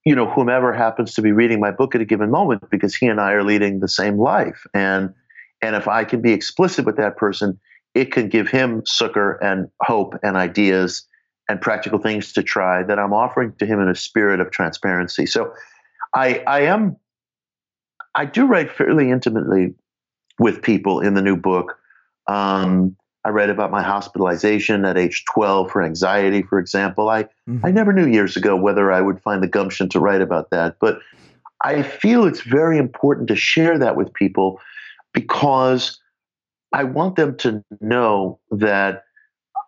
you 0.06 0.16
know 0.16 0.30
whomever 0.30 0.74
happens 0.74 1.14
to 1.16 1.22
be 1.22 1.32
reading 1.32 1.60
my 1.60 1.72
book 1.72 1.96
at 1.96 2.02
a 2.02 2.06
given 2.06 2.30
moment 2.30 2.70
because 2.70 2.96
he 2.96 3.08
and 3.08 3.20
I 3.20 3.32
are 3.32 3.44
leading 3.44 3.80
the 3.80 3.88
same 3.88 4.20
life. 4.20 4.66
And 4.74 5.14
and 5.62 5.76
if 5.76 5.88
I 5.88 6.04
can 6.04 6.22
be 6.22 6.34
explicit 6.34 6.86
with 6.86 6.98
that 6.98 7.18
person 7.18 7.60
it 7.96 8.12
can 8.12 8.28
give 8.28 8.50
him 8.50 8.84
succor 8.86 9.40
and 9.42 9.70
hope 9.82 10.16
and 10.22 10.36
ideas 10.36 11.08
and 11.48 11.62
practical 11.62 11.98
things 11.98 12.34
to 12.34 12.44
try 12.44 12.84
that 12.84 13.00
I'm 13.00 13.14
offering 13.14 13.54
to 13.60 13.66
him 13.66 13.80
in 13.80 13.88
a 13.88 13.96
spirit 13.96 14.40
of 14.40 14.52
transparency. 14.52 15.26
So 15.26 15.54
I 16.14 16.44
I 16.46 16.62
am 16.62 16.98
I 18.14 18.26
do 18.26 18.46
write 18.46 18.70
fairly 18.70 19.10
intimately 19.10 19.74
with 20.38 20.62
people 20.62 21.00
in 21.00 21.14
the 21.14 21.22
new 21.22 21.38
book. 21.38 21.78
Um, 22.28 22.96
I 23.26 23.30
read 23.30 23.50
about 23.50 23.72
my 23.72 23.82
hospitalization 23.82 24.86
at 24.86 24.98
age 24.98 25.26
12 25.34 25.72
for 25.72 25.82
anxiety, 25.82 26.44
for 26.44 26.60
example. 26.60 27.10
I, 27.10 27.24
mm-hmm. 27.24 27.66
I 27.66 27.72
never 27.72 27.92
knew 27.92 28.08
years 28.08 28.38
ago 28.38 28.56
whether 28.56 28.92
I 28.92 29.02
would 29.02 29.20
find 29.24 29.42
the 29.42 29.48
gumption 29.48 29.90
to 29.90 30.00
write 30.00 30.22
about 30.22 30.52
that, 30.52 30.78
but 30.80 31.00
I 31.64 31.82
feel 31.82 32.26
it's 32.26 32.42
very 32.42 32.78
important 32.78 33.28
to 33.30 33.36
share 33.36 33.80
that 33.80 33.96
with 33.96 34.14
people 34.14 34.60
because 35.12 36.00
I 36.72 36.84
want 36.84 37.16
them 37.16 37.36
to 37.38 37.64
know 37.82 38.40
that 38.52 39.06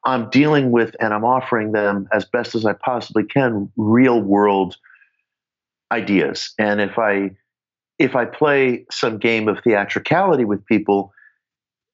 I'm 0.05 0.29
dealing 0.29 0.69
with 0.69 0.95
and 0.99 1.11
I'm 1.11 1.25
offering 1.25 1.71
them 1.71 2.07
as 2.13 2.25
best 2.25 2.53
as 2.53 2.63
I 2.63 2.73
possibly 2.73 3.23
can 3.23 3.71
real 3.75 4.21
world 4.21 4.77
ideas. 5.91 6.53
And 6.59 6.79
if 6.79 6.99
I 6.99 7.31
if 7.97 8.15
I 8.15 8.25
play 8.25 8.85
some 8.91 9.17
game 9.17 9.47
of 9.47 9.59
theatricality 9.63 10.45
with 10.45 10.63
people, 10.67 11.11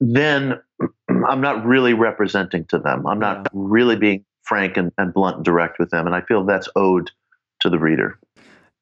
then 0.01 0.59
I'm 1.27 1.41
not 1.41 1.65
really 1.65 1.93
representing 1.93 2.65
to 2.65 2.79
them. 2.79 3.05
I'm 3.07 3.19
not 3.19 3.37
yeah. 3.37 3.49
really 3.53 3.95
being 3.95 4.25
frank 4.43 4.77
and, 4.77 4.91
and 4.97 5.13
blunt 5.13 5.37
and 5.37 5.45
direct 5.45 5.79
with 5.79 5.89
them. 5.89 6.05
And 6.05 6.15
I 6.15 6.21
feel 6.21 6.45
that's 6.45 6.69
owed 6.75 7.11
to 7.61 7.69
the 7.69 7.79
reader. 7.79 8.19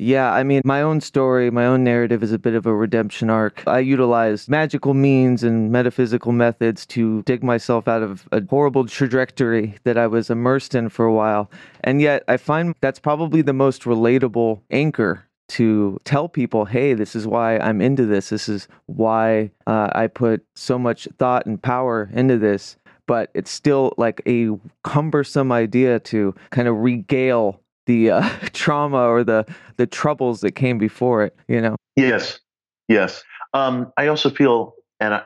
Yeah, 0.03 0.33
I 0.33 0.41
mean, 0.41 0.63
my 0.65 0.81
own 0.81 0.99
story, 0.99 1.51
my 1.51 1.67
own 1.67 1.83
narrative 1.83 2.23
is 2.23 2.31
a 2.31 2.39
bit 2.39 2.55
of 2.55 2.65
a 2.65 2.73
redemption 2.73 3.29
arc. 3.29 3.61
I 3.67 3.77
utilized 3.77 4.49
magical 4.49 4.95
means 4.95 5.43
and 5.43 5.71
metaphysical 5.71 6.31
methods 6.31 6.87
to 6.87 7.21
dig 7.21 7.43
myself 7.43 7.87
out 7.87 8.01
of 8.01 8.27
a 8.31 8.41
horrible 8.49 8.87
trajectory 8.87 9.75
that 9.83 9.99
I 9.99 10.07
was 10.07 10.31
immersed 10.31 10.73
in 10.73 10.89
for 10.89 11.05
a 11.05 11.13
while. 11.13 11.51
And 11.83 12.01
yet, 12.01 12.23
I 12.27 12.37
find 12.37 12.73
that's 12.81 12.97
probably 12.97 13.43
the 13.43 13.53
most 13.53 13.83
relatable 13.83 14.61
anchor 14.71 15.27
to 15.51 15.99
tell 16.05 16.29
people, 16.29 16.63
hey, 16.63 16.93
this 16.93 17.13
is 17.13 17.27
why 17.27 17.57
I'm 17.57 17.81
into 17.81 18.05
this. 18.05 18.29
This 18.29 18.47
is 18.47 18.69
why 18.85 19.51
uh, 19.67 19.89
I 19.93 20.07
put 20.07 20.45
so 20.55 20.79
much 20.79 21.09
thought 21.17 21.45
and 21.45 21.61
power 21.61 22.09
into 22.13 22.37
this. 22.37 22.77
But 23.05 23.31
it's 23.33 23.51
still 23.51 23.93
like 23.97 24.21
a 24.25 24.51
cumbersome 24.83 25.51
idea 25.51 25.99
to 25.99 26.33
kind 26.51 26.69
of 26.69 26.77
regale 26.77 27.59
the 27.85 28.11
uh, 28.11 28.29
trauma 28.53 29.07
or 29.07 29.23
the 29.23 29.45
the 29.75 29.87
troubles 29.87 30.39
that 30.41 30.53
came 30.53 30.77
before 30.77 31.23
it. 31.23 31.35
You 31.49 31.59
know. 31.59 31.75
Yes. 31.97 32.39
Yes. 32.87 33.23
Um, 33.53 33.91
I 33.97 34.07
also 34.07 34.29
feel, 34.29 34.75
and 35.01 35.15
I, 35.15 35.23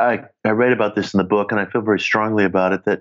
I 0.00 0.24
I 0.44 0.50
write 0.50 0.72
about 0.72 0.94
this 0.96 1.14
in 1.14 1.18
the 1.18 1.24
book, 1.24 1.50
and 1.50 1.60
I 1.60 1.64
feel 1.64 1.80
very 1.80 2.00
strongly 2.00 2.44
about 2.44 2.74
it 2.74 2.84
that 2.84 3.00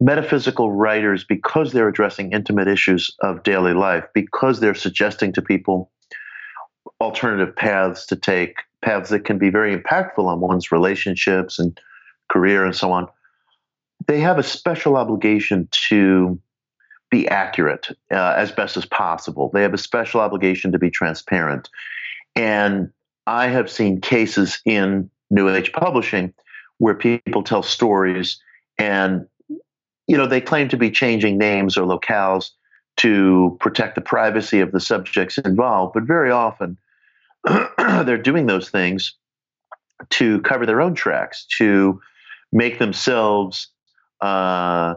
metaphysical 0.00 0.72
writers, 0.72 1.24
because 1.24 1.72
they're 1.72 1.88
addressing 1.88 2.32
intimate 2.32 2.68
issues 2.68 3.14
of 3.20 3.42
daily 3.42 3.74
life, 3.74 4.04
because 4.14 4.60
they're 4.60 4.74
suggesting 4.74 5.32
to 5.34 5.42
people 5.42 5.90
alternative 7.00 7.54
paths 7.54 8.06
to 8.06 8.16
take, 8.16 8.56
paths 8.82 9.10
that 9.10 9.24
can 9.24 9.38
be 9.38 9.50
very 9.50 9.76
impactful 9.76 10.24
on 10.24 10.40
one's 10.40 10.72
relationships 10.72 11.58
and 11.58 11.78
career 12.28 12.64
and 12.64 12.74
so 12.74 12.92
on, 12.92 13.06
they 14.06 14.20
have 14.20 14.38
a 14.38 14.42
special 14.42 14.96
obligation 14.96 15.68
to 15.88 16.38
be 17.10 17.28
accurate 17.28 17.88
uh, 18.10 18.34
as 18.36 18.50
best 18.50 18.76
as 18.76 18.84
possible. 18.84 19.50
They 19.52 19.62
have 19.62 19.74
a 19.74 19.78
special 19.78 20.20
obligation 20.20 20.72
to 20.72 20.78
be 20.78 20.90
transparent. 20.90 21.68
And 22.34 22.90
I 23.26 23.48
have 23.48 23.70
seen 23.70 24.00
cases 24.00 24.60
in 24.64 25.10
New 25.30 25.48
Age 25.48 25.72
publishing 25.72 26.32
where 26.78 26.94
people 26.94 27.42
tell 27.42 27.62
stories 27.62 28.40
and 28.78 29.26
you 30.06 30.16
know 30.16 30.26
they 30.26 30.40
claim 30.40 30.68
to 30.68 30.76
be 30.76 30.90
changing 30.90 31.38
names 31.38 31.76
or 31.76 31.86
locales 31.86 32.50
to 32.96 33.56
protect 33.60 33.94
the 33.94 34.00
privacy 34.00 34.60
of 34.60 34.72
the 34.72 34.80
subjects 34.80 35.38
involved, 35.38 35.92
but 35.94 36.04
very 36.04 36.30
often 36.30 36.78
they're 37.78 38.16
doing 38.16 38.46
those 38.46 38.70
things 38.70 39.14
to 40.10 40.40
cover 40.42 40.66
their 40.66 40.80
own 40.80 40.94
tracks, 40.94 41.46
to 41.58 42.00
make 42.52 42.78
themselves 42.78 43.68
uh, 44.20 44.94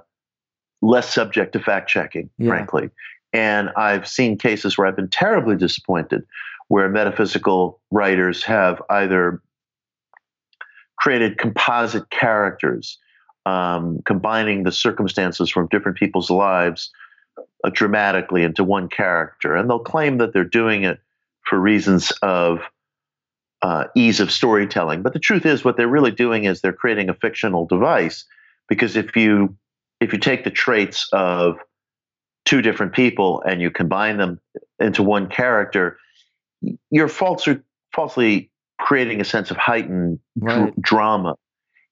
less 0.81 1.13
subject 1.13 1.53
to 1.53 1.59
fact 1.59 1.89
checking, 1.89 2.29
yeah. 2.37 2.49
frankly. 2.49 2.89
And 3.33 3.69
I've 3.75 4.07
seen 4.07 4.37
cases 4.37 4.77
where 4.77 4.87
I've 4.87 4.95
been 4.95 5.09
terribly 5.09 5.55
disappointed 5.55 6.25
where 6.69 6.87
metaphysical 6.87 7.79
writers 7.91 8.43
have 8.43 8.81
either 8.89 9.41
created 10.97 11.37
composite 11.37 12.09
characters, 12.11 12.97
um, 13.45 14.01
combining 14.05 14.63
the 14.63 14.71
circumstances 14.71 15.49
from 15.49 15.67
different 15.67 15.97
people's 15.97 16.29
lives 16.29 16.91
uh, 17.63 17.69
dramatically 17.71 18.43
into 18.43 18.63
one 18.63 18.87
character. 18.87 19.55
And 19.55 19.69
they'll 19.69 19.79
claim 19.79 20.17
that 20.17 20.33
they're 20.33 20.43
doing 20.43 20.83
it 20.83 20.99
for 21.43 21.59
reasons 21.59 22.11
of 22.21 22.61
uh, 23.61 23.85
ease 23.95 24.19
of 24.19 24.31
storytelling. 24.31 25.01
But 25.01 25.13
the 25.13 25.19
truth 25.19 25.45
is, 25.45 25.65
what 25.65 25.77
they're 25.77 25.87
really 25.87 26.11
doing 26.11 26.45
is 26.45 26.61
they're 26.61 26.73
creating 26.73 27.09
a 27.09 27.13
fictional 27.13 27.65
device. 27.65 28.25
Because 28.67 28.95
if 28.95 29.15
you 29.15 29.57
if 29.99 30.13
you 30.13 30.19
take 30.19 30.43
the 30.43 30.51
traits 30.51 31.09
of 31.11 31.57
two 32.45 32.61
different 32.61 32.93
people 32.93 33.41
and 33.41 33.61
you 33.61 33.69
combine 33.69 34.17
them 34.17 34.39
into 34.79 35.03
one 35.03 35.27
character, 35.27 35.97
you're 36.89 37.09
falsely, 37.09 37.59
falsely 37.93 38.49
creating 38.79 39.19
a 39.19 39.25
sense 39.25 39.51
of 39.51 39.57
heightened 39.57 40.19
right. 40.37 40.73
dr- 40.73 40.81
drama, 40.81 41.35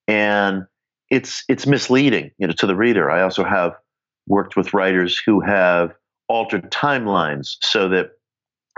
and 0.08 0.65
it's 1.10 1.43
it's 1.49 1.67
misleading 1.67 2.32
you 2.38 2.47
know, 2.47 2.53
to 2.53 2.67
the 2.67 2.75
reader. 2.75 3.12
I 3.12 3.21
also 3.21 3.43
have 3.43 3.75
worked 4.27 4.55
with 4.55 4.73
writers 4.73 5.19
who 5.25 5.39
have 5.41 5.93
altered 6.27 6.69
timelines 6.71 7.55
so 7.61 7.89
that 7.89 8.11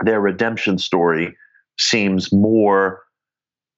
their 0.04 0.20
redemption 0.20 0.78
story 0.78 1.36
seems 1.78 2.32
more 2.32 3.02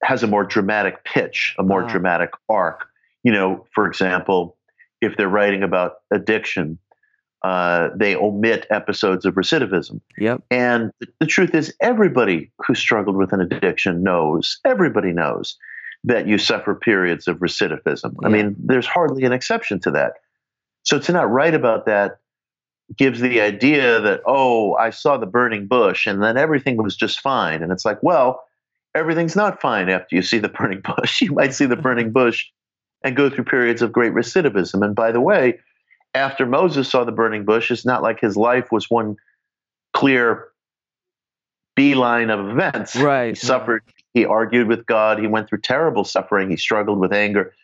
has 0.02 0.22
a 0.22 0.26
more 0.26 0.44
dramatic 0.44 1.04
pitch, 1.04 1.54
a 1.58 1.62
more 1.62 1.82
wow. 1.82 1.88
dramatic 1.88 2.30
arc. 2.48 2.86
You 3.22 3.32
know, 3.32 3.66
for 3.74 3.86
example, 3.86 4.56
if 5.00 5.16
they're 5.16 5.28
writing 5.28 5.62
about 5.62 5.94
addiction, 6.12 6.78
uh, 7.44 7.88
they 7.96 8.14
omit 8.16 8.66
episodes 8.70 9.24
of 9.24 9.34
recidivism. 9.34 10.00
Yep. 10.18 10.42
And 10.50 10.90
the, 11.00 11.06
the 11.20 11.26
truth 11.26 11.54
is, 11.54 11.74
everybody 11.80 12.50
who 12.66 12.74
struggled 12.74 13.16
with 13.16 13.32
an 13.32 13.40
addiction 13.40 14.02
knows, 14.02 14.58
everybody 14.64 15.12
knows 15.12 15.56
that 16.04 16.26
you 16.26 16.38
suffer 16.38 16.74
periods 16.74 17.28
of 17.28 17.38
recidivism. 17.38 18.14
Yeah. 18.20 18.26
I 18.26 18.28
mean, 18.28 18.56
there's 18.58 18.86
hardly 18.86 19.24
an 19.24 19.32
exception 19.32 19.78
to 19.80 19.90
that. 19.92 20.14
So 20.84 20.98
to 20.98 21.12
not 21.12 21.30
write 21.30 21.54
about 21.54 21.86
that 21.86 22.18
gives 22.96 23.20
the 23.20 23.40
idea 23.40 24.00
that, 24.00 24.20
oh, 24.26 24.74
I 24.74 24.90
saw 24.90 25.16
the 25.16 25.26
burning 25.26 25.66
bush 25.66 26.06
and 26.06 26.22
then 26.22 26.36
everything 26.36 26.76
was 26.76 26.96
just 26.96 27.20
fine. 27.20 27.62
And 27.62 27.72
it's 27.72 27.84
like, 27.84 28.02
well, 28.02 28.44
everything's 28.94 29.36
not 29.36 29.60
fine 29.60 29.88
after 29.88 30.16
you 30.16 30.22
see 30.22 30.38
the 30.38 30.48
burning 30.60 30.82
bush. 30.82 31.20
You 31.22 31.32
might 31.32 31.54
see 31.54 31.66
the 31.66 31.74
mm-hmm. 31.74 31.82
burning 31.82 32.12
bush 32.12 32.46
and 33.04 33.16
go 33.16 33.30
through 33.30 33.44
periods 33.44 33.82
of 33.82 33.92
great 33.92 34.12
recidivism. 34.12 34.84
And 34.84 34.94
by 34.94 35.12
the 35.12 35.20
way, 35.20 35.58
after 36.14 36.46
Moses 36.46 36.88
saw 36.88 37.04
the 37.04 37.12
burning 37.12 37.44
bush, 37.44 37.70
it's 37.70 37.86
not 37.86 38.02
like 38.02 38.20
his 38.20 38.36
life 38.36 38.70
was 38.70 38.90
one 38.90 39.16
clear 39.92 40.48
beeline 41.74 42.30
of 42.30 42.48
events. 42.48 42.94
Right. 42.96 43.30
He 43.30 43.34
suffered, 43.34 43.82
he 44.12 44.24
argued 44.24 44.68
with 44.68 44.86
God, 44.86 45.18
he 45.18 45.26
went 45.26 45.48
through 45.48 45.62
terrible 45.62 46.04
suffering, 46.04 46.50
he 46.50 46.56
struggled 46.56 46.98
with 46.98 47.12
anger. 47.12 47.54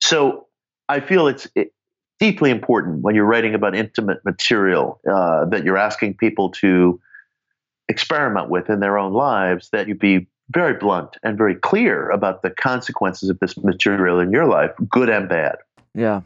So 0.00 0.46
I 0.88 1.00
feel 1.00 1.28
it's 1.28 1.48
it, 1.54 1.72
deeply 2.18 2.50
important 2.50 3.02
when 3.02 3.14
you're 3.14 3.26
writing 3.26 3.54
about 3.54 3.74
intimate 3.74 4.24
material 4.24 5.00
uh, 5.10 5.44
that 5.46 5.64
you're 5.64 5.76
asking 5.76 6.14
people 6.14 6.50
to 6.50 7.00
experiment 7.88 8.48
with 8.48 8.68
in 8.68 8.80
their 8.80 8.98
own 8.98 9.12
lives 9.12 9.68
that 9.70 9.86
you 9.86 9.94
be 9.94 10.26
very 10.50 10.74
blunt 10.74 11.16
and 11.22 11.36
very 11.36 11.54
clear 11.54 12.10
about 12.10 12.42
the 12.42 12.50
consequences 12.50 13.28
of 13.28 13.38
this 13.40 13.56
material 13.58 14.20
in 14.20 14.30
your 14.30 14.46
life, 14.46 14.70
good 14.88 15.08
and 15.08 15.28
bad. 15.28 15.56
Yeah. 15.94 16.22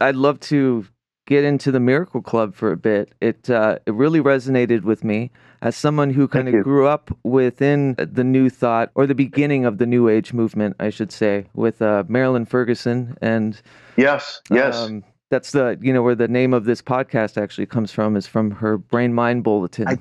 I'd 0.00 0.16
love 0.16 0.40
to 0.40 0.86
get 1.26 1.44
into 1.44 1.70
the 1.72 1.80
Miracle 1.80 2.20
Club 2.22 2.54
for 2.54 2.70
a 2.72 2.76
bit. 2.76 3.12
It 3.20 3.48
uh, 3.50 3.78
it 3.86 3.94
really 3.94 4.20
resonated 4.20 4.82
with 4.82 5.04
me 5.04 5.30
as 5.62 5.76
someone 5.76 6.10
who 6.10 6.28
kind 6.28 6.48
of 6.48 6.62
grew 6.62 6.86
up 6.86 7.16
within 7.22 7.94
the 7.98 8.24
New 8.24 8.50
Thought 8.50 8.90
or 8.94 9.06
the 9.06 9.14
beginning 9.14 9.64
of 9.64 9.78
the 9.78 9.86
New 9.86 10.08
Age 10.08 10.32
movement, 10.32 10.76
I 10.78 10.90
should 10.90 11.10
say, 11.12 11.46
with 11.54 11.80
uh, 11.80 12.04
Marilyn 12.08 12.44
Ferguson 12.44 13.16
and 13.22 13.60
yes, 13.96 14.42
yes. 14.50 14.76
Um, 14.76 15.04
That's 15.30 15.52
the 15.52 15.78
you 15.80 15.92
know 15.92 16.02
where 16.02 16.14
the 16.14 16.28
name 16.28 16.52
of 16.52 16.64
this 16.64 16.82
podcast 16.82 17.40
actually 17.40 17.66
comes 17.66 17.90
from 17.90 18.16
is 18.16 18.26
from 18.26 18.50
her 18.50 18.76
brain 18.76 19.14
mind 19.14 19.42
bulletin. 19.44 19.88
I 19.88 19.98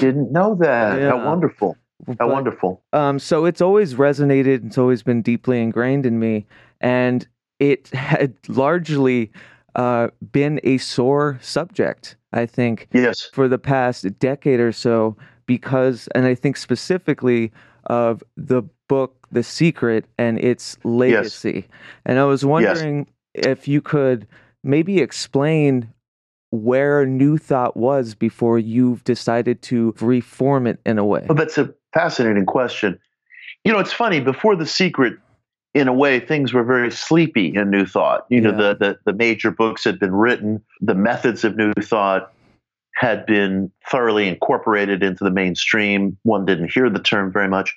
didn't 0.00 0.32
know 0.32 0.56
that. 0.60 0.98
Yeah. 0.98 1.10
How 1.10 1.24
wonderful. 1.24 1.76
How 2.06 2.14
But- 2.14 2.28
wonderful. 2.28 2.82
Um, 2.92 3.18
so 3.18 3.44
it's 3.44 3.60
always 3.60 3.94
resonated. 3.94 4.66
It's 4.66 4.76
always 4.78 5.02
been 5.02 5.22
deeply 5.22 5.62
ingrained 5.62 6.04
in 6.04 6.18
me, 6.18 6.46
and 6.80 7.26
it 7.60 7.88
had 7.90 8.34
largely 8.48 9.30
uh, 9.74 10.08
been 10.32 10.60
a 10.64 10.78
sore 10.78 11.38
subject. 11.42 12.16
I 12.32 12.46
think 12.46 12.88
Yes. 12.92 13.28
for 13.32 13.48
the 13.48 13.58
past 13.58 14.18
decade 14.18 14.60
or 14.60 14.72
so, 14.72 15.16
because, 15.46 16.08
and 16.14 16.26
I 16.26 16.34
think 16.34 16.56
specifically 16.56 17.52
of 17.86 18.22
the 18.36 18.62
book 18.88 19.26
The 19.30 19.42
Secret 19.42 20.04
and 20.18 20.38
its 20.38 20.76
legacy. 20.84 21.52
Yes. 21.68 21.78
And 22.06 22.18
I 22.18 22.24
was 22.24 22.44
wondering 22.44 23.06
if 23.34 23.68
you 23.68 23.80
could 23.80 24.26
maybe 24.62 24.98
explain 24.98 25.88
where 26.50 27.04
New 27.04 27.36
Thought 27.36 27.76
was 27.76 28.14
before 28.14 28.58
you've 28.58 29.02
decided 29.04 29.60
to 29.62 29.94
reform 30.00 30.66
it 30.66 30.78
in 30.86 30.98
a 30.98 31.04
way. 31.04 31.24
Well, 31.28 31.36
that's 31.36 31.58
a 31.58 31.74
fascinating 31.92 32.46
question. 32.46 32.98
You 33.64 33.72
know, 33.72 33.80
it's 33.80 33.92
funny. 33.92 34.20
Before 34.20 34.54
the 34.56 34.66
secret, 34.66 35.14
in 35.74 35.88
a 35.88 35.92
way, 35.92 36.20
things 36.20 36.52
were 36.52 36.62
very 36.62 36.90
sleepy 36.90 37.54
in 37.54 37.68
New 37.68 37.84
Thought. 37.84 38.26
You 38.30 38.40
know, 38.40 38.52
the, 38.52 38.76
the 38.76 38.98
the 39.04 39.12
major 39.12 39.50
books 39.50 39.84
had 39.84 39.98
been 39.98 40.14
written. 40.14 40.62
The 40.80 40.94
methods 40.94 41.44
of 41.44 41.56
New 41.56 41.72
Thought 41.74 42.32
had 42.94 43.26
been 43.26 43.72
thoroughly 43.90 44.28
incorporated 44.28 45.02
into 45.02 45.24
the 45.24 45.30
mainstream. 45.32 46.16
One 46.22 46.44
didn't 46.44 46.72
hear 46.72 46.88
the 46.88 47.00
term 47.00 47.32
very 47.32 47.48
much. 47.48 47.74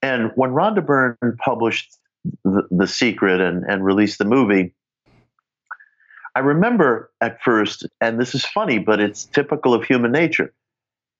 And 0.00 0.30
when 0.36 0.50
Rhonda 0.50 0.86
Byrne 0.86 1.36
published 1.38 1.98
the, 2.44 2.62
the 2.70 2.86
Secret 2.86 3.40
and, 3.40 3.64
and 3.64 3.84
released 3.84 4.18
the 4.18 4.24
movie, 4.24 4.72
I 6.36 6.40
remember 6.40 7.10
at 7.20 7.42
first, 7.42 7.86
and 8.00 8.20
this 8.20 8.36
is 8.36 8.44
funny, 8.44 8.78
but 8.78 9.00
it's 9.00 9.24
typical 9.24 9.74
of 9.74 9.84
human 9.84 10.12
nature. 10.12 10.52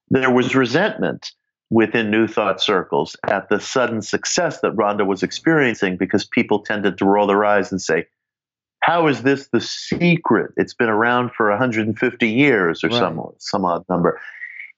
There 0.08 0.30
was 0.30 0.54
resentment 0.54 1.32
within 1.72 2.10
New 2.10 2.26
Thought 2.26 2.60
circles 2.60 3.16
at 3.24 3.48
the 3.48 3.58
sudden 3.58 4.02
success 4.02 4.60
that 4.60 4.76
Rhonda 4.76 5.06
was 5.06 5.22
experiencing 5.22 5.96
because 5.96 6.26
people 6.26 6.58
tended 6.60 6.98
to 6.98 7.06
roll 7.06 7.26
their 7.26 7.46
eyes 7.46 7.72
and 7.72 7.80
say, 7.80 8.06
How 8.80 9.06
is 9.06 9.22
this 9.22 9.48
the 9.48 9.60
secret? 9.60 10.52
It's 10.58 10.74
been 10.74 10.90
around 10.90 11.32
for 11.32 11.48
150 11.48 12.28
years 12.28 12.84
or 12.84 12.88
Right. 12.88 12.98
some, 12.98 13.20
some 13.38 13.64
odd 13.64 13.86
number. 13.88 14.20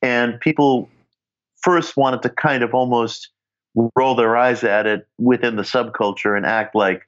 And 0.03 0.39
people 0.39 0.89
first 1.63 1.97
wanted 1.97 2.23
to 2.23 2.29
kind 2.29 2.63
of 2.63 2.75
almost 2.75 3.31
roll 3.97 4.15
their 4.15 4.37
eyes 4.37 4.63
at 4.63 4.87
it 4.87 5.09
within 5.19 5.57
the 5.57 5.63
subculture 5.63 6.37
and 6.37 6.47
act 6.47 6.77
like 6.77 7.03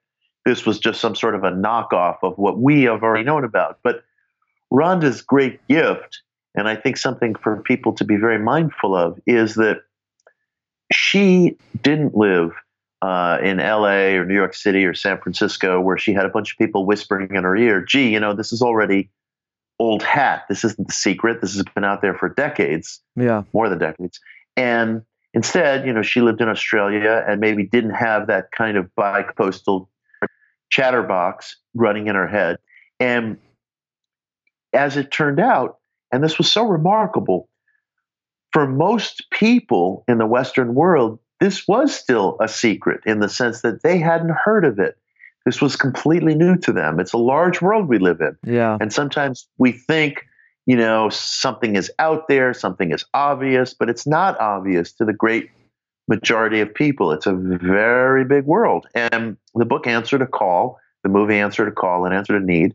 this 0.45 0.67
was 0.67 0.81
just 0.81 1.01
some 1.01 1.15
sort 1.15 1.37
of 1.37 1.45
a 1.45 1.53
knockoff 1.53 2.17
of 2.25 2.37
what 2.39 2.59
we 2.59 2.83
have 2.85 3.05
already 3.05 3.25
known 3.25 3.45
about. 3.45 3.79
But 3.85 4.03
Rhonda's 4.73 5.23
great 5.23 5.65
gift, 5.69 6.23
and 6.57 6.69
I 6.69 6.75
think 6.77 6.97
something 6.97 7.35
for 7.35 7.63
people 7.63 7.93
to 7.95 8.05
be 8.05 8.17
very 8.17 8.39
mindful 8.39 8.97
of, 8.97 9.19
is 9.27 9.55
that 9.55 9.83
she 10.93 11.57
didn't 11.83 12.15
live 12.17 12.53
uh, 13.03 13.39
in 13.43 13.59
LA 13.59 14.15
or 14.17 14.25
New 14.25 14.35
York 14.35 14.55
City 14.55 14.85
or 14.85 14.95
San 14.95 15.19
Francisco 15.21 15.81
where 15.81 15.99
she 15.99 16.13
had 16.13 16.25
a 16.25 16.29
bunch 16.31 16.53
of 16.53 16.59
people 16.59 16.87
whispering 16.87 17.35
in 17.35 17.45
her 17.45 17.57
ear, 17.57 17.85
gee, 17.85 18.09
you 18.13 18.21
know, 18.21 18.35
this 18.35 18.53
is 18.53 18.63
already 18.63 19.11
old 19.79 20.03
hat. 20.03 20.45
This 20.49 20.65
isn't 20.65 20.89
the 20.89 20.93
secret. 20.95 21.41
This 21.43 21.55
has 21.55 21.63
been 21.75 21.85
out 21.85 22.01
there 22.01 22.15
for 22.15 22.31
decades 22.31 23.03
Yeah. 23.15 23.43
more 23.53 23.69
than 23.69 23.79
decades. 23.79 24.19
And 24.57 25.03
instead, 25.35 25.87
you 25.87 25.93
know, 25.93 26.03
she 26.03 26.23
lived 26.23 26.41
in 26.41 26.49
Australia 26.49 27.23
and 27.29 27.41
maybe 27.41 27.65
didn't 27.65 27.91
have 27.91 28.27
that 28.29 28.51
kind 28.53 28.79
of 28.79 28.93
bi-coastal 28.95 29.91
chatterbox 30.71 31.57
running 31.75 32.07
in 32.07 32.15
her 32.15 32.27
head. 32.27 32.57
And 32.99 33.37
as 34.73 34.97
it 34.97 35.11
turned 35.11 35.39
out, 35.41 35.79
and 36.13 36.23
this 36.23 36.39
was 36.39 36.51
so 36.51 36.65
remarkable, 36.65 37.49
for 38.53 38.67
most 38.67 39.27
people 39.31 40.05
in 40.09 40.19
the 40.19 40.27
Western 40.27 40.75
world, 40.75 41.19
this 41.41 41.69
was 41.69 41.95
still 41.95 42.37
a 42.41 42.49
secret 42.49 43.01
in 43.05 43.21
the 43.21 43.29
sense 43.29 43.63
that 43.63 43.83
they 43.83 43.99
hadn't 43.99 44.35
heard 44.45 44.65
of 44.65 44.79
it. 44.79 44.97
This 45.45 45.61
was 45.61 45.77
completely 45.77 46.35
new 46.35 46.57
to 46.59 46.73
them. 46.73 46.99
It's 46.99 47.13
a 47.13 47.19
large 47.19 47.61
world 47.61 47.89
we 47.89 47.99
live 47.99 48.21
in. 48.21 48.37
Yeah. 48.45 48.79
And 48.81 48.93
sometimes 48.93 49.47
we 49.59 49.73
think, 49.73 50.27
you 50.65 50.77
know, 50.77 51.09
something 51.11 51.77
is 51.77 51.91
out 51.99 52.29
there, 52.29 52.53
something 52.55 52.91
is 52.91 53.05
obvious, 53.15 53.75
but 53.75 53.89
it's 53.89 54.07
not 54.07 54.41
obvious 54.41 54.93
to 54.95 55.05
the 55.05 55.13
great 55.13 55.51
majority 56.09 56.61
of 56.61 56.75
people. 56.75 57.13
It's 57.13 57.27
a 57.27 57.35
very 57.35 58.25
big 58.25 58.45
world. 58.45 58.87
And 58.95 59.37
the 59.55 59.65
book 59.65 59.87
answered 59.87 60.23
a 60.23 60.27
call, 60.27 60.79
the 61.03 61.09
movie 61.09 61.37
answered 61.37 61.69
a 61.69 61.73
call 61.73 62.05
and 62.05 62.15
answered 62.15 62.43
a 62.43 62.45
need. 62.45 62.75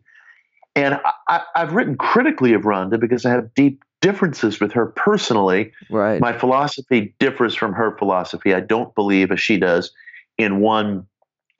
And 0.76 1.00
I, 1.28 1.42
I've 1.56 1.74
written 1.74 1.98
critically 1.98 2.54
of 2.54 2.64
Rhonda 2.64 3.00
because 3.00 3.26
I 3.26 3.32
have 3.32 3.54
deep 3.54 3.84
differences 4.02 4.60
with 4.60 4.72
her 4.74 4.88
personally. 4.88 5.72
Right. 5.90 6.20
My 6.20 6.38
philosophy 6.38 7.14
differs 7.20 7.56
from 7.56 7.74
her 7.74 7.98
philosophy. 7.98 8.54
I 8.54 8.62
don't 8.62 8.94
believe, 8.96 9.32
as 9.32 9.40
she 9.40 9.58
does, 9.58 9.92
in 10.38 10.60
one 10.60 11.06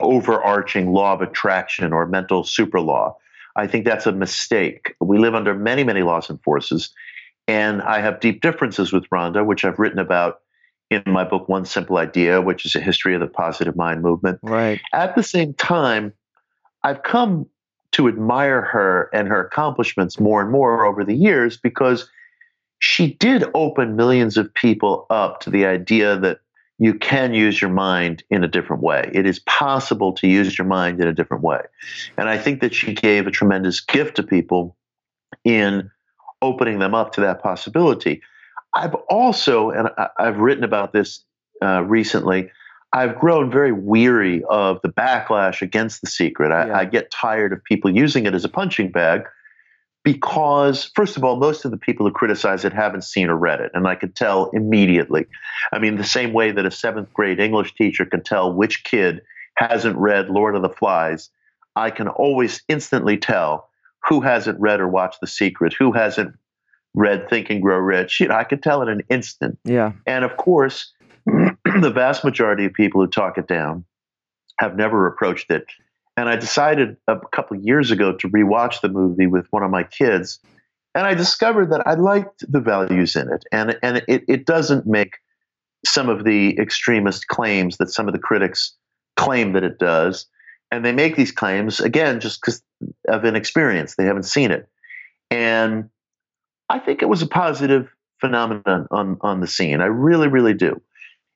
overarching 0.00 0.92
law 0.92 1.14
of 1.14 1.20
attraction 1.20 1.92
or 1.92 2.06
mental 2.06 2.44
super 2.44 2.80
law. 2.80 3.16
I 3.54 3.66
think 3.66 3.84
that's 3.84 4.06
a 4.06 4.12
mistake. 4.12 4.94
We 5.00 5.18
live 5.18 5.34
under 5.34 5.54
many, 5.54 5.84
many 5.84 6.02
laws 6.02 6.30
and 6.30 6.42
forces. 6.42 6.90
And 7.46 7.82
I 7.82 8.00
have 8.00 8.20
deep 8.20 8.40
differences 8.40 8.92
with 8.92 9.08
Rhonda, 9.10 9.44
which 9.44 9.64
I've 9.64 9.78
written 9.78 9.98
about 9.98 10.40
in 10.90 11.02
my 11.06 11.24
book, 11.24 11.48
One 11.48 11.64
Simple 11.64 11.98
Idea, 11.98 12.40
which 12.40 12.66
is 12.66 12.74
a 12.74 12.80
history 12.80 13.14
of 13.14 13.20
the 13.20 13.26
positive 13.26 13.76
mind 13.76 14.02
movement. 14.02 14.38
right. 14.42 14.80
At 14.92 15.14
the 15.14 15.22
same 15.22 15.54
time, 15.54 16.12
I've 16.82 17.02
come 17.02 17.46
to 17.92 18.08
admire 18.08 18.62
her 18.62 19.08
and 19.12 19.28
her 19.28 19.46
accomplishments 19.46 20.18
more 20.18 20.40
and 20.42 20.50
more 20.50 20.84
over 20.84 21.04
the 21.04 21.14
years 21.14 21.56
because 21.56 22.08
she 22.78 23.14
did 23.14 23.44
open 23.54 23.96
millions 23.96 24.36
of 24.36 24.52
people 24.54 25.06
up 25.10 25.40
to 25.40 25.50
the 25.50 25.66
idea 25.66 26.18
that 26.18 26.40
you 26.78 26.94
can 26.94 27.32
use 27.32 27.60
your 27.60 27.70
mind 27.70 28.24
in 28.28 28.42
a 28.42 28.48
different 28.48 28.82
way. 28.82 29.08
It 29.14 29.24
is 29.24 29.38
possible 29.40 30.12
to 30.14 30.26
use 30.26 30.58
your 30.58 30.66
mind 30.66 31.00
in 31.00 31.06
a 31.06 31.12
different 31.12 31.44
way. 31.44 31.60
And 32.16 32.28
I 32.28 32.38
think 32.38 32.60
that 32.60 32.74
she 32.74 32.92
gave 32.92 33.26
a 33.26 33.30
tremendous 33.30 33.80
gift 33.80 34.16
to 34.16 34.22
people 34.24 34.76
in 35.44 35.90
opening 36.40 36.80
them 36.80 36.94
up 36.94 37.12
to 37.12 37.20
that 37.20 37.40
possibility. 37.40 38.20
I've 38.74 38.94
also, 39.08 39.70
and 39.70 39.90
I've 40.18 40.38
written 40.38 40.64
about 40.64 40.92
this 40.92 41.24
uh, 41.62 41.84
recently, 41.84 42.50
I've 42.92 43.18
grown 43.18 43.50
very 43.50 43.72
weary 43.72 44.44
of 44.44 44.80
the 44.82 44.88
backlash 44.88 45.62
against 45.62 46.02
the 46.02 46.08
secret. 46.08 46.52
I, 46.52 46.66
Yeah. 46.66 46.78
I 46.78 46.84
get 46.84 47.10
tired 47.10 47.52
of 47.52 47.64
people 47.64 47.90
using 47.90 48.26
it 48.26 48.34
as 48.34 48.44
a 48.44 48.48
punching 48.48 48.90
bag 48.90 49.24
because, 50.04 50.90
first 50.94 51.16
of 51.16 51.24
all, 51.24 51.36
most 51.36 51.64
of 51.64 51.70
the 51.70 51.76
people 51.76 52.06
who 52.06 52.12
criticize 52.12 52.64
it 52.64 52.72
haven't 52.72 53.04
seen 53.04 53.30
or 53.30 53.36
read 53.36 53.60
it. 53.60 53.70
And 53.72 53.86
I 53.86 53.94
could 53.94 54.14
tell 54.14 54.50
immediately. 54.50 55.26
I 55.72 55.78
mean, 55.78 55.96
the 55.96 56.04
same 56.04 56.32
way 56.32 56.50
that 56.50 56.66
a 56.66 56.70
seventh 56.70 57.12
grade 57.14 57.40
English 57.40 57.74
teacher 57.76 58.04
can 58.04 58.22
tell 58.22 58.52
which 58.52 58.84
kid 58.84 59.22
hasn't 59.54 59.96
read 59.96 60.28
Lord 60.28 60.56
of 60.56 60.62
the 60.62 60.68
Flies, 60.68 61.30
I 61.76 61.90
can 61.90 62.08
always 62.08 62.62
instantly 62.68 63.16
tell 63.16 63.68
who 64.08 64.20
hasn't 64.20 64.60
read 64.60 64.80
or 64.80 64.88
watched 64.88 65.20
The 65.20 65.26
Secret, 65.26 65.74
who 65.78 65.92
hasn't 65.92 66.34
read 66.94 67.30
Think 67.30 67.48
and 67.50 67.62
Grow 67.62 67.78
Rich. 67.78 68.20
You 68.20 68.28
know, 68.28 68.34
I 68.34 68.44
could 68.44 68.62
tell 68.62 68.82
in 68.82 68.88
an 68.88 69.02
instant. 69.08 69.58
Yeah. 69.64 69.92
And 70.06 70.24
of 70.24 70.36
course, 70.36 70.92
the 71.80 71.90
vast 71.90 72.24
majority 72.24 72.64
of 72.64 72.72
people 72.72 73.00
who 73.00 73.06
talk 73.06 73.38
it 73.38 73.46
down 73.46 73.84
have 74.58 74.76
never 74.76 75.06
approached 75.06 75.50
it. 75.50 75.66
And 76.16 76.28
I 76.28 76.36
decided 76.36 76.96
a 77.08 77.18
couple 77.32 77.56
of 77.56 77.64
years 77.64 77.90
ago 77.90 78.12
to 78.16 78.28
rewatch 78.28 78.80
the 78.80 78.88
movie 78.88 79.26
with 79.26 79.46
one 79.50 79.62
of 79.62 79.70
my 79.70 79.82
kids. 79.82 80.38
And 80.94 81.06
I 81.06 81.14
discovered 81.14 81.70
that 81.72 81.86
I 81.86 81.94
liked 81.94 82.44
the 82.50 82.60
values 82.60 83.16
in 83.16 83.32
it. 83.32 83.44
And, 83.50 83.78
and 83.82 84.02
it, 84.08 84.24
it 84.28 84.44
doesn't 84.44 84.86
make 84.86 85.14
some 85.86 86.08
of 86.08 86.24
the 86.24 86.58
extremist 86.58 87.28
claims 87.28 87.78
that 87.78 87.90
some 87.90 88.08
of 88.08 88.12
the 88.12 88.20
critics 88.20 88.74
claim 89.16 89.52
that 89.54 89.64
it 89.64 89.78
does. 89.78 90.26
And 90.70 90.84
they 90.84 90.92
make 90.92 91.16
these 91.16 91.32
claims, 91.32 91.80
again, 91.80 92.20
just 92.20 92.40
because 92.40 92.62
of 93.08 93.24
inexperience. 93.24 93.94
They 93.96 94.04
haven't 94.04 94.24
seen 94.24 94.50
it. 94.50 94.68
And 95.30 95.88
I 96.68 96.78
think 96.78 97.02
it 97.02 97.08
was 97.08 97.22
a 97.22 97.26
positive 97.26 97.88
phenomenon 98.20 98.86
on, 98.90 99.16
on 99.22 99.40
the 99.40 99.46
scene. 99.46 99.80
I 99.80 99.86
really, 99.86 100.28
really 100.28 100.54
do. 100.54 100.80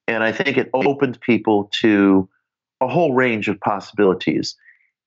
And 0.08 0.22
I 0.22 0.32
think 0.32 0.56
it 0.56 0.70
opened 0.72 1.20
people 1.20 1.70
to 1.80 2.28
a 2.80 2.88
whole 2.88 3.14
range 3.14 3.48
of 3.48 3.58
possibilities. 3.60 4.56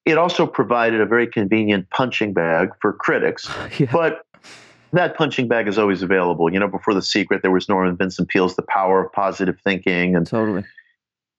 It 0.06 0.18
also 0.18 0.46
provided 0.48 1.02
a 1.02 1.06
very 1.06 1.28
convenient 1.28 1.90
punching 1.90 2.34
bag 2.34 2.70
for 2.82 2.94
critics, 2.94 3.50
Yeah. 3.80 3.90
but 3.92 4.22
that 4.92 5.16
punching 5.16 5.48
bag 5.48 5.68
is 5.68 5.78
always 5.78 6.02
available. 6.02 6.52
You 6.52 6.60
know, 6.60 6.68
before 6.68 6.94
The 6.94 7.02
Secret, 7.02 7.42
there 7.44 7.52
was 7.52 7.70
Norman 7.70 7.96
Vincent 7.96 8.28
Peale's 8.30 8.56
The 8.56 8.64
Power 8.64 9.06
of 9.06 9.12
Positive 9.14 9.56
Thinking. 9.64 10.16
And, 10.16 10.26
Totally. 10.26 10.66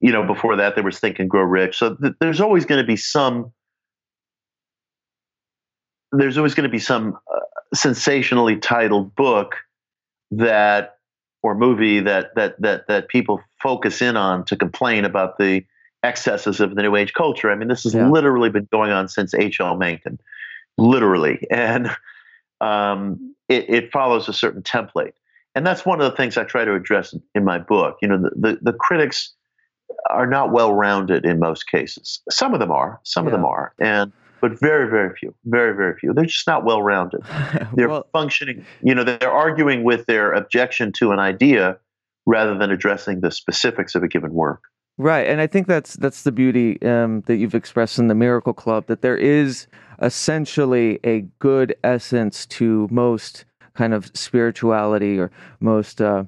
you 0.00 0.12
know, 0.12 0.24
before 0.24 0.56
that, 0.56 0.76
there 0.76 0.84
was 0.84 1.00
Think 1.00 1.18
and 1.18 1.28
Grow 1.28 1.42
Rich. 1.42 1.78
So 1.78 1.96
th- 1.96 2.14
there's 2.20 2.40
always 2.40 2.64
going 2.64 2.80
to 2.80 2.86
be 2.86 2.96
some. 2.96 3.52
There's 6.12 6.36
always 6.36 6.54
going 6.54 6.64
to 6.68 6.70
be 6.72 6.78
some 6.80 7.18
uh, 7.32 7.38
sensationally 7.74 8.56
titled 8.56 9.14
book 9.14 9.54
that 10.32 10.96
or 11.42 11.54
movie 11.54 12.00
that 12.00 12.34
that 12.34 12.60
that 12.60 12.86
that 12.88 13.08
people 13.08 13.40
focus 13.62 14.02
in 14.02 14.16
on 14.16 14.44
to 14.44 14.56
complain 14.56 15.04
about 15.04 15.38
the 15.38 15.64
excesses 16.02 16.60
of 16.60 16.74
the 16.74 16.82
new 16.82 16.96
age 16.96 17.12
culture. 17.12 17.50
I 17.50 17.54
mean, 17.54 17.68
this 17.68 17.84
has 17.84 17.94
Yeah. 17.94 18.08
literally 18.08 18.50
been 18.50 18.68
going 18.72 18.90
on 18.90 19.08
since 19.08 19.34
H.L. 19.34 19.76
Mencken. 19.76 20.18
literally, 20.78 21.46
and 21.50 21.90
um, 22.60 23.34
it, 23.48 23.68
it, 23.68 23.92
follows 23.92 24.28
a 24.28 24.32
certain 24.32 24.62
template. 24.62 25.12
And 25.54 25.66
that's 25.66 25.84
one 25.84 26.00
of 26.00 26.10
the 26.10 26.16
things 26.16 26.38
I 26.38 26.44
try 26.44 26.64
to 26.64 26.74
address 26.74 27.14
in 27.34 27.44
my 27.44 27.58
book. 27.58 27.98
You 28.00 28.08
know, 28.08 28.16
the, 28.18 28.30
the, 28.36 28.58
the 28.62 28.72
critics 28.72 29.32
are 30.08 30.26
not 30.26 30.52
well 30.52 30.72
rounded 30.72 31.26
in 31.26 31.38
most 31.38 31.66
cases. 31.68 32.22
Some 32.30 32.54
of 32.54 32.60
them 32.60 32.70
are, 32.70 33.00
some 33.02 33.24
yeah. 33.24 33.28
of 33.28 33.32
them 33.32 33.44
are, 33.44 33.74
and 33.78 34.12
but 34.40 34.58
very, 34.58 34.88
very 34.88 35.14
few, 35.16 35.34
very, 35.44 35.74
very 35.74 35.96
few. 35.98 36.12
They're 36.12 36.24
just 36.24 36.46
not 36.46 36.64
well 36.64 36.82
rounded. 36.82 37.20
They're 37.74 37.88
well, 37.88 38.06
functioning. 38.12 38.64
You 38.82 38.94
know, 38.94 39.04
they're 39.04 39.30
arguing 39.30 39.84
with 39.84 40.06
their 40.06 40.32
objection 40.32 40.92
to 40.98 41.12
an 41.12 41.18
idea 41.18 41.78
rather 42.26 42.56
than 42.56 42.70
addressing 42.70 43.20
the 43.20 43.30
specifics 43.30 43.94
of 43.94 44.02
a 44.02 44.08
given 44.08 44.32
work. 44.32 44.62
Right, 44.98 45.26
and 45.26 45.40
I 45.40 45.46
think 45.46 45.66
that's 45.66 45.94
that's 45.94 46.24
the 46.24 46.32
beauty 46.32 46.80
um, 46.82 47.22
that 47.22 47.36
you've 47.36 47.54
expressed 47.54 47.98
in 47.98 48.08
the 48.08 48.14
Miracle 48.14 48.52
Club 48.52 48.86
that 48.88 49.00
there 49.00 49.16
is 49.16 49.66
essentially 50.02 51.00
a 51.04 51.20
good 51.38 51.74
essence 51.82 52.44
to 52.46 52.86
most 52.90 53.46
kind 53.74 53.94
of 53.94 54.10
spirituality 54.14 55.18
or 55.18 55.30
most 55.60 56.02
uh, 56.02 56.24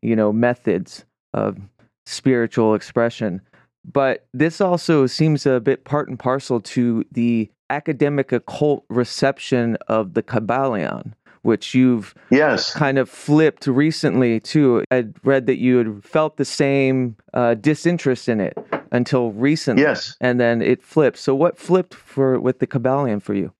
you 0.00 0.16
know 0.16 0.32
methods 0.32 1.04
of 1.34 1.58
spiritual 2.06 2.74
expression. 2.74 3.42
But 3.90 4.26
this 4.34 4.60
also 4.60 5.06
seems 5.06 5.46
a 5.46 5.60
bit 5.60 5.84
part 5.84 6.08
and 6.08 6.18
parcel 6.18 6.60
to 6.60 7.04
the 7.12 7.50
academic 7.70 8.32
occult 8.32 8.84
reception 8.88 9.76
of 9.88 10.14
the 10.14 10.22
Kybalion 10.22 11.12
which 11.46 11.74
you've 11.74 12.12
yes 12.30 12.74
kind 12.74 12.98
of 12.98 13.08
flipped 13.08 13.68
recently 13.68 14.40
too. 14.40 14.84
I'd 14.90 15.14
read 15.24 15.46
that 15.46 15.58
you 15.58 15.76
had 15.76 16.04
felt 16.04 16.36
the 16.36 16.44
same 16.44 17.16
uh, 17.32 17.54
disinterest 17.54 18.28
in 18.28 18.40
it 18.40 18.58
until 18.90 19.30
recently. 19.30 19.84
Yes, 19.84 20.16
and 20.20 20.40
then 20.40 20.60
it 20.60 20.82
flipped. 20.82 21.16
So 21.18 21.34
what 21.34 21.56
flipped 21.56 21.94
for 21.94 22.38
with 22.40 22.58
the 22.58 22.66
Kybalion 22.66 23.22
for 23.22 23.32
you? 23.32 23.52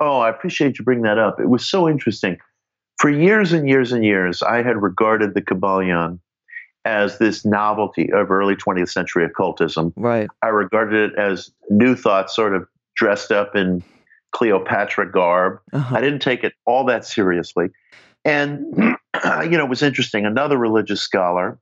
Oh, 0.00 0.20
I 0.20 0.30
appreciate 0.30 0.78
you 0.78 0.84
bringing 0.84 1.04
that 1.04 1.18
up. 1.18 1.40
It 1.40 1.48
was 1.48 1.66
so 1.66 1.88
interesting. 1.88 2.38
For 2.98 3.10
years 3.10 3.52
and 3.52 3.68
years 3.68 3.90
and 3.90 4.04
years, 4.04 4.42
I 4.42 4.62
had 4.62 4.80
regarded 4.80 5.34
the 5.34 5.42
Kybalion 5.42 6.20
as 6.84 7.18
this 7.18 7.44
novelty 7.44 8.12
of 8.12 8.30
early 8.30 8.54
20th 8.54 8.90
century 8.90 9.24
occultism. 9.24 9.92
Right. 9.96 10.28
I 10.42 10.48
regarded 10.48 11.12
it 11.12 11.18
as 11.18 11.50
new 11.70 11.96
thought, 11.96 12.30
sort 12.30 12.54
of 12.54 12.66
dressed 12.94 13.32
up 13.32 13.56
in 13.56 13.82
Cleopatra 14.32 15.10
garb. 15.10 15.60
Uh-huh. 15.72 15.96
I 15.96 16.00
didn't 16.00 16.20
take 16.20 16.44
it 16.44 16.52
all 16.66 16.84
that 16.86 17.04
seriously. 17.04 17.68
And, 18.24 18.74
you 18.76 19.50
know, 19.50 19.64
it 19.64 19.68
was 19.68 19.82
interesting. 19.82 20.26
Another 20.26 20.58
religious 20.58 21.00
scholar, 21.00 21.58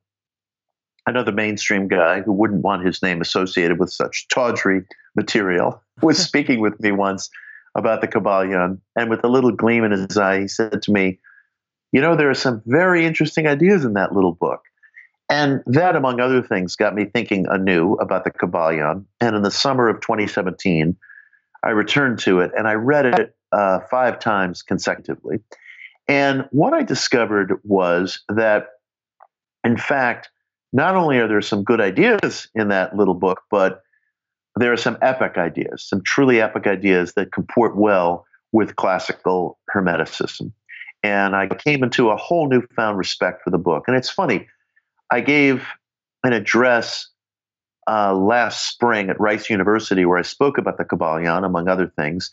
another 1.06 1.32
mainstream 1.32 1.86
guy 1.86 2.22
who 2.22 2.32
wouldn't 2.32 2.62
want 2.62 2.84
his 2.84 3.02
name 3.02 3.20
associated 3.20 3.78
with 3.78 3.92
such 3.92 4.26
tawdry 4.28 4.82
material, 5.14 5.82
was 6.02 6.18
speaking 6.18 6.60
with 6.60 6.80
me 6.80 6.90
once 6.92 7.30
about 7.74 8.00
the 8.00 8.08
Kybalion. 8.08 8.78
And 8.96 9.08
with 9.08 9.24
a 9.24 9.28
little 9.28 9.52
gleam 9.52 9.84
in 9.84 9.92
his 9.92 10.16
eye, 10.16 10.40
he 10.40 10.48
said 10.48 10.82
to 10.82 10.92
me, 10.92 11.20
You 11.92 12.00
know, 12.00 12.16
there 12.16 12.30
are 12.30 12.34
some 12.34 12.62
very 12.66 13.06
interesting 13.06 13.46
ideas 13.46 13.84
in 13.84 13.94
that 13.94 14.12
little 14.14 14.32
book. 14.32 14.62
And 15.32 15.62
that, 15.64 15.96
among 15.96 16.20
other 16.20 16.42
things, 16.42 16.76
got 16.76 16.94
me 16.94 17.06
thinking 17.06 17.46
anew 17.48 17.94
about 17.94 18.24
the 18.24 18.30
Kybalion. 18.30 19.06
And 19.18 19.34
in 19.34 19.40
the 19.40 19.50
summer 19.50 19.88
of 19.88 20.02
2017, 20.02 20.94
I 21.64 21.70
returned 21.70 22.18
to 22.18 22.40
it 22.40 22.50
and 22.54 22.68
I 22.68 22.74
read 22.74 23.06
it 23.06 23.34
uh, 23.50 23.78
five 23.90 24.18
times 24.18 24.60
consecutively. 24.60 25.38
And 26.06 26.46
what 26.50 26.74
I 26.74 26.82
discovered 26.82 27.58
was 27.64 28.22
that, 28.28 28.66
in 29.64 29.78
fact, 29.78 30.28
not 30.70 30.96
only 30.96 31.16
are 31.16 31.28
there 31.28 31.40
some 31.40 31.64
good 31.64 31.80
ideas 31.80 32.48
in 32.54 32.68
that 32.68 32.94
little 32.94 33.14
book, 33.14 33.40
but 33.50 33.80
there 34.56 34.70
are 34.70 34.76
some 34.76 34.98
epic 35.00 35.38
ideas, 35.38 35.82
some 35.82 36.02
truly 36.04 36.42
epic 36.42 36.66
ideas 36.66 37.14
that 37.14 37.32
comport 37.32 37.74
well 37.74 38.26
with 38.52 38.76
classical 38.76 39.58
Hermeticism. 39.74 40.52
And 41.02 41.34
I 41.34 41.48
came 41.48 41.82
into 41.82 42.10
a 42.10 42.16
whole 42.16 42.50
newfound 42.50 42.98
respect 42.98 43.42
for 43.42 43.48
the 43.48 43.56
book. 43.56 43.84
And 43.86 43.96
it's 43.96 44.10
funny, 44.10 44.46
I 45.12 45.20
gave 45.20 45.66
an 46.24 46.32
address 46.32 47.08
uh, 47.86 48.14
last 48.14 48.66
spring 48.66 49.10
at 49.10 49.20
Rice 49.20 49.50
University 49.50 50.06
where 50.06 50.16
I 50.16 50.22
spoke 50.22 50.56
about 50.56 50.78
the 50.78 50.84
Kybalion, 50.84 51.44
among 51.44 51.68
other 51.68 51.86
things. 51.86 52.32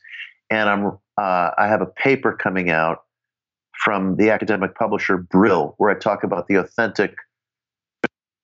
And 0.49 0.69
I'm 0.69 0.85
uh, 1.17 1.51
I 1.57 1.67
have 1.67 1.81
a 1.81 1.85
paper 1.85 2.31
coming 2.31 2.69
out 2.69 3.03
from 3.83 4.15
the 4.15 4.29
academic 4.29 4.75
publisher 4.75 5.17
Brill 5.17 5.75
where 5.77 5.89
I 5.89 5.99
talk 5.99 6.23
about 6.23 6.47
the 6.47 6.55
authentic 6.55 7.17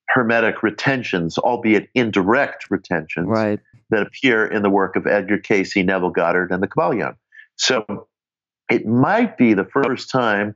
hermetic 0.09 0.61
retentions, 0.63 1.37
albeit 1.37 1.87
indirect 1.95 2.69
retentions, 2.69 3.29
right. 3.29 3.61
that 3.89 4.01
appear 4.01 4.45
in 4.45 4.63
the 4.63 4.69
work 4.69 4.97
of 4.97 5.07
Edgar 5.07 5.37
Cayce, 5.37 5.77
Neville 5.77 6.09
Goddard, 6.09 6.51
and 6.51 6.61
the 6.61 6.67
Kybalion. 6.67 7.15
So 7.55 8.07
it 8.69 8.85
might 8.85 9.37
be 9.37 9.53
the 9.53 9.65
first 9.65 10.09
time, 10.09 10.55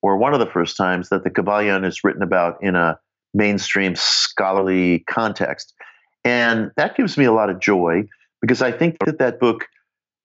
or 0.00 0.16
one 0.16 0.32
of 0.32 0.38
the 0.38 0.46
first 0.46 0.76
times, 0.76 1.08
that 1.08 1.24
the 1.24 1.30
Kybalion 1.30 1.84
is 1.84 2.04
written 2.04 2.22
about 2.22 2.62
in 2.62 2.76
a 2.76 3.00
mainstream 3.36 3.94
scholarly 3.94 5.00
context. 5.00 5.74
And 6.24 6.72
that 6.76 6.96
gives 6.96 7.16
me 7.16 7.24
a 7.24 7.32
lot 7.32 7.50
of 7.50 7.60
joy 7.60 8.08
because 8.40 8.62
I 8.62 8.72
think 8.72 8.96
that 9.04 9.18
that 9.18 9.38
book 9.38 9.66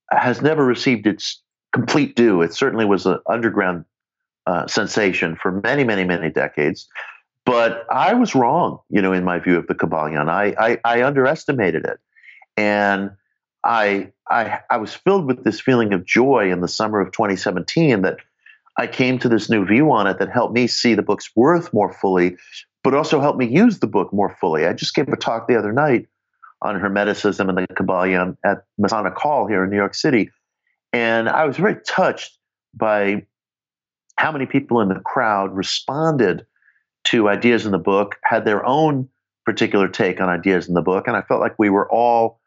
has 0.10 0.42
never 0.42 0.66
received 0.66 1.06
its 1.06 1.42
complete 1.74 2.16
due. 2.16 2.42
It 2.42 2.54
certainly 2.54 2.86
was 2.86 3.06
an 3.06 3.20
underground 3.30 3.86
uh, 4.48 4.68
sensation 4.68 5.38
for 5.42 5.62
many, 5.64 5.84
many, 5.84 6.04
many 6.04 6.30
decades. 6.30 6.88
But 7.46 7.86
I 7.92 8.14
was 8.14 8.36
wrong, 8.36 8.80
you 8.90 9.02
know, 9.02 9.14
in 9.14 9.24
my 9.24 9.40
view 9.40 9.58
of 9.58 9.68
the 9.68 9.76
Kybalion. 9.76 10.30
I, 10.30 10.56
I, 10.60 10.80
I 10.84 11.04
underestimated 11.04 11.86
it. 11.86 12.00
And 12.58 13.12
I, 13.64 14.12
I, 14.30 14.60
I 14.70 14.78
was 14.78 14.94
filled 14.94 15.26
with 15.26 15.44
this 15.44 15.60
feeling 15.60 15.94
of 15.94 16.06
joy 16.06 16.52
in 16.52 16.62
the 16.62 16.68
summer 16.68 17.00
of 17.00 17.12
2017 17.12 18.02
that 18.02 18.18
I 18.78 18.88
came 18.88 19.20
to 19.20 19.30
this 19.30 19.50
new 19.50 19.66
view 19.66 19.92
on 19.92 20.08
it 20.08 20.20
that 20.20 20.32
helped 20.32 20.54
me 20.54 20.68
see 20.68 20.94
the 20.94 21.02
book's 21.02 21.30
worth 21.36 21.74
more 21.74 21.94
fully 21.94 22.38
but 22.84 22.94
also 22.94 23.20
helped 23.20 23.40
me 23.40 23.48
use 23.48 23.80
the 23.80 23.88
book 23.88 24.12
more 24.14 24.36
fully. 24.40 24.66
I 24.66 24.74
just 24.74 24.94
gave 24.96 25.08
a 25.08 25.16
talk 25.16 25.48
the 25.48 25.58
other 25.58 25.72
night 25.72 26.08
on 26.62 26.80
Hermeticism 26.80 27.48
and 27.48 27.58
the 27.58 27.68
Kybalion 27.74 28.38
at 28.46 28.64
Masonic 28.78 29.16
Hall 29.18 29.48
here 29.48 29.64
in 29.64 29.70
New 29.70 29.78
York 29.78 29.96
City. 29.96 30.30
And 30.94 31.30
I 31.30 31.46
was 31.46 31.58
very 31.58 31.78
touched 31.88 32.38
by 32.74 33.26
how 34.18 34.32
many 34.32 34.46
people 34.46 34.82
in 34.82 34.90
the 34.90 35.00
crowd 35.00 35.56
responded 35.56 36.46
to 37.06 37.30
ideas 37.30 37.66
in 37.66 37.72
the 37.72 37.80
book, 37.80 38.18
had 38.24 38.46
their 38.46 38.66
own 38.66 39.10
particular 39.46 39.88
take 39.88 40.22
on 40.22 40.30
ideas 40.30 40.68
in 40.68 40.76
the 40.76 40.82
book. 40.82 41.08
And 41.08 41.16
I 41.16 41.22
felt 41.22 41.42
like 41.42 41.58
we 41.58 41.70
were 41.70 41.92
all 41.92 42.40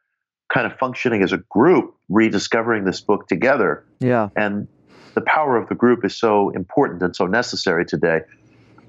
kind 0.53 0.67
of 0.67 0.79
functioning 0.79 1.23
as 1.23 1.33
a 1.33 1.39
group, 1.39 1.95
rediscovering 2.09 2.85
this 2.85 3.01
book 3.01 3.27
together. 3.27 3.85
Yeah. 3.99 4.29
And 4.37 4.69
the 5.15 5.23
power 5.23 5.57
of 5.57 5.69
the 5.69 5.75
group 5.75 6.05
is 6.05 6.17
so 6.17 6.51
important 6.51 7.03
and 7.03 7.17
so 7.17 7.27
necessary 7.27 7.85
today. 7.85 8.21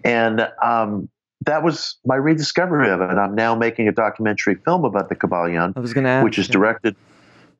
And 0.03 0.47
um, 0.63 1.09
that 1.41 1.63
was 1.63 1.97
my 2.05 2.15
rediscovery 2.15 2.89
of 2.89 3.01
it. 3.01 3.09
And 3.09 3.19
I'm 3.19 3.35
now 3.35 3.55
making 3.55 3.87
a 3.87 3.91
documentary 3.91 4.55
film 4.55 4.85
about 4.85 5.09
the 5.09 5.15
Kybalion, 5.15 5.73
I 5.75 5.79
was 5.79 5.93
to 6.05 6.09
ask, 6.09 6.23
which 6.23 6.39
is 6.39 6.47
directed. 6.47 6.95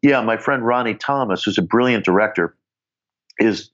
Yeah, 0.02 0.22
my 0.22 0.38
friend 0.38 0.64
Ronni 0.64 0.98
Thomas, 1.00 1.44
who's 1.44 1.58
a 1.58 1.62
brilliant 1.62 2.06
director, 2.06 2.56
is 3.40 3.70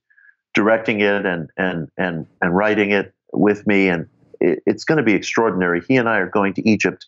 directing 0.53 1.01
it 1.01 1.25
and 1.25 1.49
and 1.57 1.89
and 1.97 2.27
and 2.41 2.55
writing 2.55 2.91
it 2.91 3.13
with 3.33 3.65
me, 3.67 3.87
and 3.87 4.07
it, 4.39 4.61
it's 4.65 4.83
going 4.83 4.97
to 4.97 5.03
be 5.03 5.13
extraordinary. 5.13 5.81
He 5.87 5.97
and 5.97 6.09
I 6.09 6.17
are 6.17 6.29
going 6.29 6.53
to 6.55 6.67
Egypt 6.67 7.05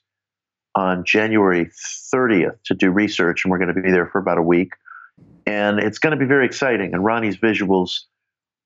on 0.75 1.03
January 1.05 1.65
30th 1.65 2.57
to 2.65 2.73
do 2.73 2.89
research, 2.89 3.43
and 3.43 3.51
we're 3.51 3.59
going 3.59 3.73
to 3.73 3.81
be 3.81 3.91
there 3.91 4.07
for 4.07 4.19
about 4.19 4.37
a 4.37 4.41
week, 4.41 4.73
and 5.45 5.79
it's 5.79 5.99
going 5.99 6.11
to 6.11 6.17
be 6.17 6.25
very 6.25 6.45
exciting. 6.45 6.93
And 6.93 7.03
Ronni's 7.03 7.37
visuals 7.37 8.01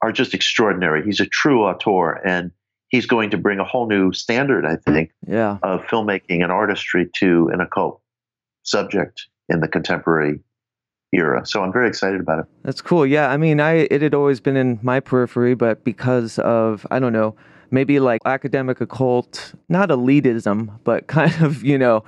are 0.01 0.11
just 0.11 0.33
extraordinary. 0.33 1.03
He's 1.03 1.19
a 1.19 1.25
true 1.25 1.63
auteur, 1.63 2.21
and 2.25 2.51
he's 2.89 3.05
going 3.05 3.29
to 3.31 3.37
bring 3.37 3.59
a 3.59 3.63
whole 3.63 3.87
new 3.87 4.13
standard, 4.13 4.65
I 4.65 4.75
think, 4.75 5.11
yeah. 5.27 5.57
of 5.63 5.81
filmmaking 5.83 6.43
and 6.43 6.51
artistry 6.51 7.09
to 7.17 7.49
an 7.53 7.61
occult 7.61 8.01
subject 8.63 9.25
in 9.49 9.59
the 9.59 9.67
contemporary 9.67 10.39
era. 11.13 11.45
So 11.45 11.63
I'm 11.63 11.71
very 11.71 11.87
excited 11.87 12.19
about 12.19 12.39
it. 12.39 12.45
That's 12.63 12.81
cool. 12.81 13.05
Yeah, 13.05 13.29
I 13.29 13.37
mean, 13.37 13.59
I 13.59 13.87
it 13.91 14.01
had 14.01 14.13
always 14.13 14.39
been 14.39 14.57
in 14.57 14.79
my 14.81 14.99
periphery, 14.99 15.55
but 15.55 15.83
because 15.83 16.39
of 16.39 16.85
I 16.91 16.99
don't 16.99 17.13
know, 17.13 17.35
maybe 17.71 17.99
like 17.99 18.21
academic 18.25 18.81
occult, 18.81 19.53
not 19.69 19.89
elitism, 19.89 20.77
but 20.83 21.07
kind 21.17 21.41
of 21.41 21.63
you 21.63 21.77
know, 21.77 22.03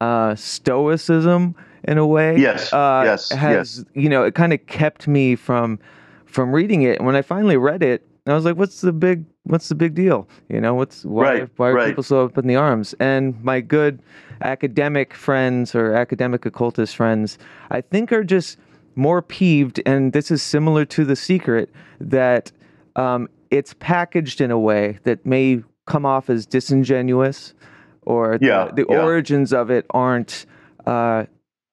uh, 0.00 0.34
stoicism 0.34 1.54
in 1.84 1.98
a 1.98 2.06
way. 2.06 2.38
Yes. 2.38 2.72
Uh, 2.72 3.02
yes. 3.04 3.30
Has 3.30 3.78
yes. 3.78 3.84
you 3.94 4.08
know, 4.08 4.22
it 4.24 4.34
kind 4.34 4.52
of 4.52 4.64
kept 4.66 5.08
me 5.08 5.34
from 5.34 5.78
from 6.26 6.52
reading 6.52 6.82
it. 6.82 6.98
And 6.98 7.06
when 7.06 7.16
I 7.16 7.22
finally 7.22 7.56
read 7.56 7.82
it, 7.82 8.06
I 8.26 8.34
was 8.34 8.44
like, 8.44 8.56
"What's 8.56 8.80
the 8.80 8.92
big 8.92 9.24
what's 9.46 9.68
the 9.68 9.74
big 9.74 9.94
deal? 9.94 10.28
You 10.48 10.60
know, 10.60 10.74
what's 10.74 11.04
why 11.04 11.22
right, 11.22 11.50
why 11.56 11.68
are 11.70 11.74
right. 11.74 11.88
people 11.88 12.02
so 12.02 12.24
up 12.24 12.38
in 12.38 12.46
the 12.46 12.56
arms? 12.56 12.94
And 13.00 13.42
my 13.42 13.60
good 13.60 14.00
academic 14.42 15.14
friends 15.14 15.74
or 15.74 15.94
academic 15.94 16.44
occultist 16.44 16.96
friends, 16.96 17.38
I 17.70 17.80
think 17.80 18.12
are 18.12 18.24
just 18.24 18.58
more 18.94 19.22
peeved, 19.22 19.80
and 19.86 20.12
this 20.12 20.30
is 20.30 20.42
similar 20.42 20.84
to 20.86 21.04
the 21.04 21.16
secret 21.16 21.70
that 22.00 22.50
um, 22.96 23.28
it's 23.50 23.74
packaged 23.74 24.40
in 24.40 24.50
a 24.50 24.58
way 24.58 24.98
that 25.04 25.24
may 25.24 25.62
come 25.86 26.04
off 26.04 26.28
as 26.28 26.46
disingenuous, 26.46 27.54
or 28.02 28.38
yeah, 28.40 28.66
the, 28.66 28.84
the 28.84 28.86
yeah. 28.90 29.02
origins 29.02 29.52
of 29.52 29.70
it 29.70 29.86
aren't. 29.90 30.46
Uh, 30.86 31.26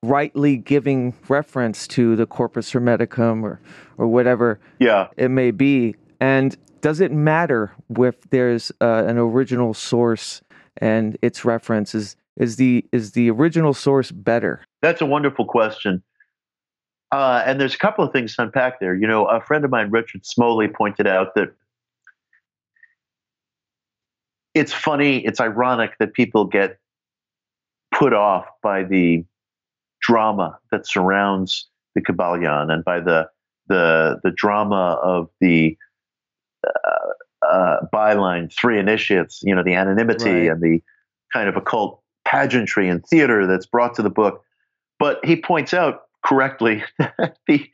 rightly 0.03 0.57
giving 0.57 1.13
reference 1.29 1.87
to 1.87 2.17
the 2.17 2.25
corpus 2.25 2.73
hermeticum 2.73 3.41
or 3.41 3.61
or 3.97 4.05
whatever 4.07 4.59
yeah. 4.79 5.07
it 5.15 5.29
may 5.29 5.49
be. 5.49 5.95
And 6.23 6.55
does 6.79 7.01
it 7.01 7.11
matter 7.11 7.75
if 7.99 8.29
there's 8.29 8.71
uh, 8.79 9.03
an 9.07 9.17
original 9.17 9.73
source 9.73 10.41
and 10.77 11.17
its 11.21 11.43
reference? 11.43 11.93
Is 11.93 12.15
is 12.37 12.55
the 12.55 12.85
is 12.93 13.11
the 13.11 13.29
original 13.29 13.73
source 13.73 14.09
better? 14.09 14.63
That's 14.81 15.01
a 15.01 15.05
wonderful 15.05 15.43
question. 15.43 16.01
Uh, 17.11 17.43
and 17.45 17.59
there's 17.59 17.75
a 17.75 17.77
couple 17.77 18.05
of 18.05 18.13
things 18.13 18.37
to 18.37 18.43
unpack 18.43 18.79
there. 18.79 18.95
You 18.95 19.05
know, 19.05 19.25
a 19.25 19.41
friend 19.41 19.65
of 19.65 19.71
mine, 19.71 19.91
Richard 19.91 20.25
Smoley, 20.25 20.69
pointed 20.69 21.07
out 21.07 21.35
that 21.35 21.53
it's 24.53 24.71
funny, 24.71 25.25
it's 25.25 25.41
ironic 25.41 25.97
that 25.99 26.13
people 26.13 26.45
get 26.45 26.77
put 27.93 28.13
off 28.13 28.45
by 28.61 28.85
the 28.85 29.25
drama 30.01 30.57
that 30.71 30.87
surrounds 30.87 31.67
the 31.95 32.01
Kybalion 32.01 32.71
and 32.71 32.85
by 32.85 33.01
the 33.01 33.27
the 33.67 34.21
the 34.23 34.31
drama 34.31 34.97
of 35.03 35.27
the 35.41 35.77
uh, 36.63 37.45
uh, 37.45 37.77
byline 37.93 38.51
three 38.53 38.79
initiates, 38.79 39.41
you 39.43 39.53
know, 39.53 39.63
the 39.63 39.73
anonymity 39.73 40.31
right. 40.31 40.51
and 40.51 40.61
the 40.61 40.81
kind 41.31 41.49
of 41.49 41.55
occult 41.55 42.01
pageantry 42.25 42.87
and 42.87 43.05
theater 43.05 43.45
that's 43.47 43.65
brought 43.65 43.95
to 43.95 44.01
the 44.01 44.09
book. 44.09 44.43
But 44.99 45.23
he 45.25 45.35
points 45.35 45.73
out 45.73 46.03
correctly 46.23 46.83
that 46.99 47.37
the 47.47 47.69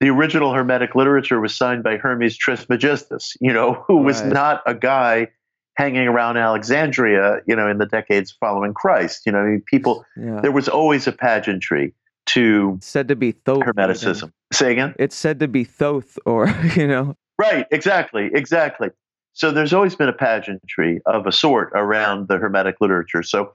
the 0.00 0.08
original 0.08 0.52
Hermetic 0.52 0.96
literature 0.96 1.40
was 1.40 1.54
signed 1.54 1.84
by 1.84 1.96
Hermes 1.96 2.36
Trismegistus, 2.36 3.36
you 3.40 3.52
know, 3.52 3.84
who 3.86 3.98
was 3.98 4.20
not 4.22 4.60
a 4.66 4.74
guy 4.74 5.28
hanging 5.76 6.08
around 6.08 6.36
Alexandria, 6.36 7.40
you 7.46 7.54
know, 7.54 7.68
in 7.68 7.78
the 7.78 7.86
decades 7.86 8.32
following 8.32 8.74
Christ. 8.74 9.22
You 9.24 9.32
know, 9.32 9.38
I 9.38 9.44
mean, 9.44 9.62
people, 9.64 10.04
yeah. 10.16 10.40
there 10.40 10.50
was 10.50 10.68
always 10.68 11.06
a 11.06 11.12
pageantry 11.12 11.94
to 12.26 12.74
it's 12.78 12.86
said 12.86 13.08
to 13.08 13.16
be 13.16 13.32
Thoth 13.32 13.62
Hermeticism. 13.62 14.32
Say 14.52 14.72
again? 14.72 14.94
It's 14.98 15.16
said 15.16 15.40
to 15.40 15.48
be 15.48 15.64
Thoth, 15.64 16.18
or 16.26 16.48
you 16.76 16.86
know. 16.86 17.16
Right. 17.38 17.66
Exactly. 17.70 18.30
Exactly. 18.34 18.90
So 19.32 19.50
there's 19.50 19.72
always 19.72 19.96
been 19.96 20.08
a 20.08 20.12
pageantry 20.12 21.00
of 21.06 21.26
a 21.26 21.32
sort 21.32 21.72
around 21.74 22.28
the 22.28 22.38
Hermetic 22.38 22.76
literature. 22.80 23.22
So. 23.22 23.54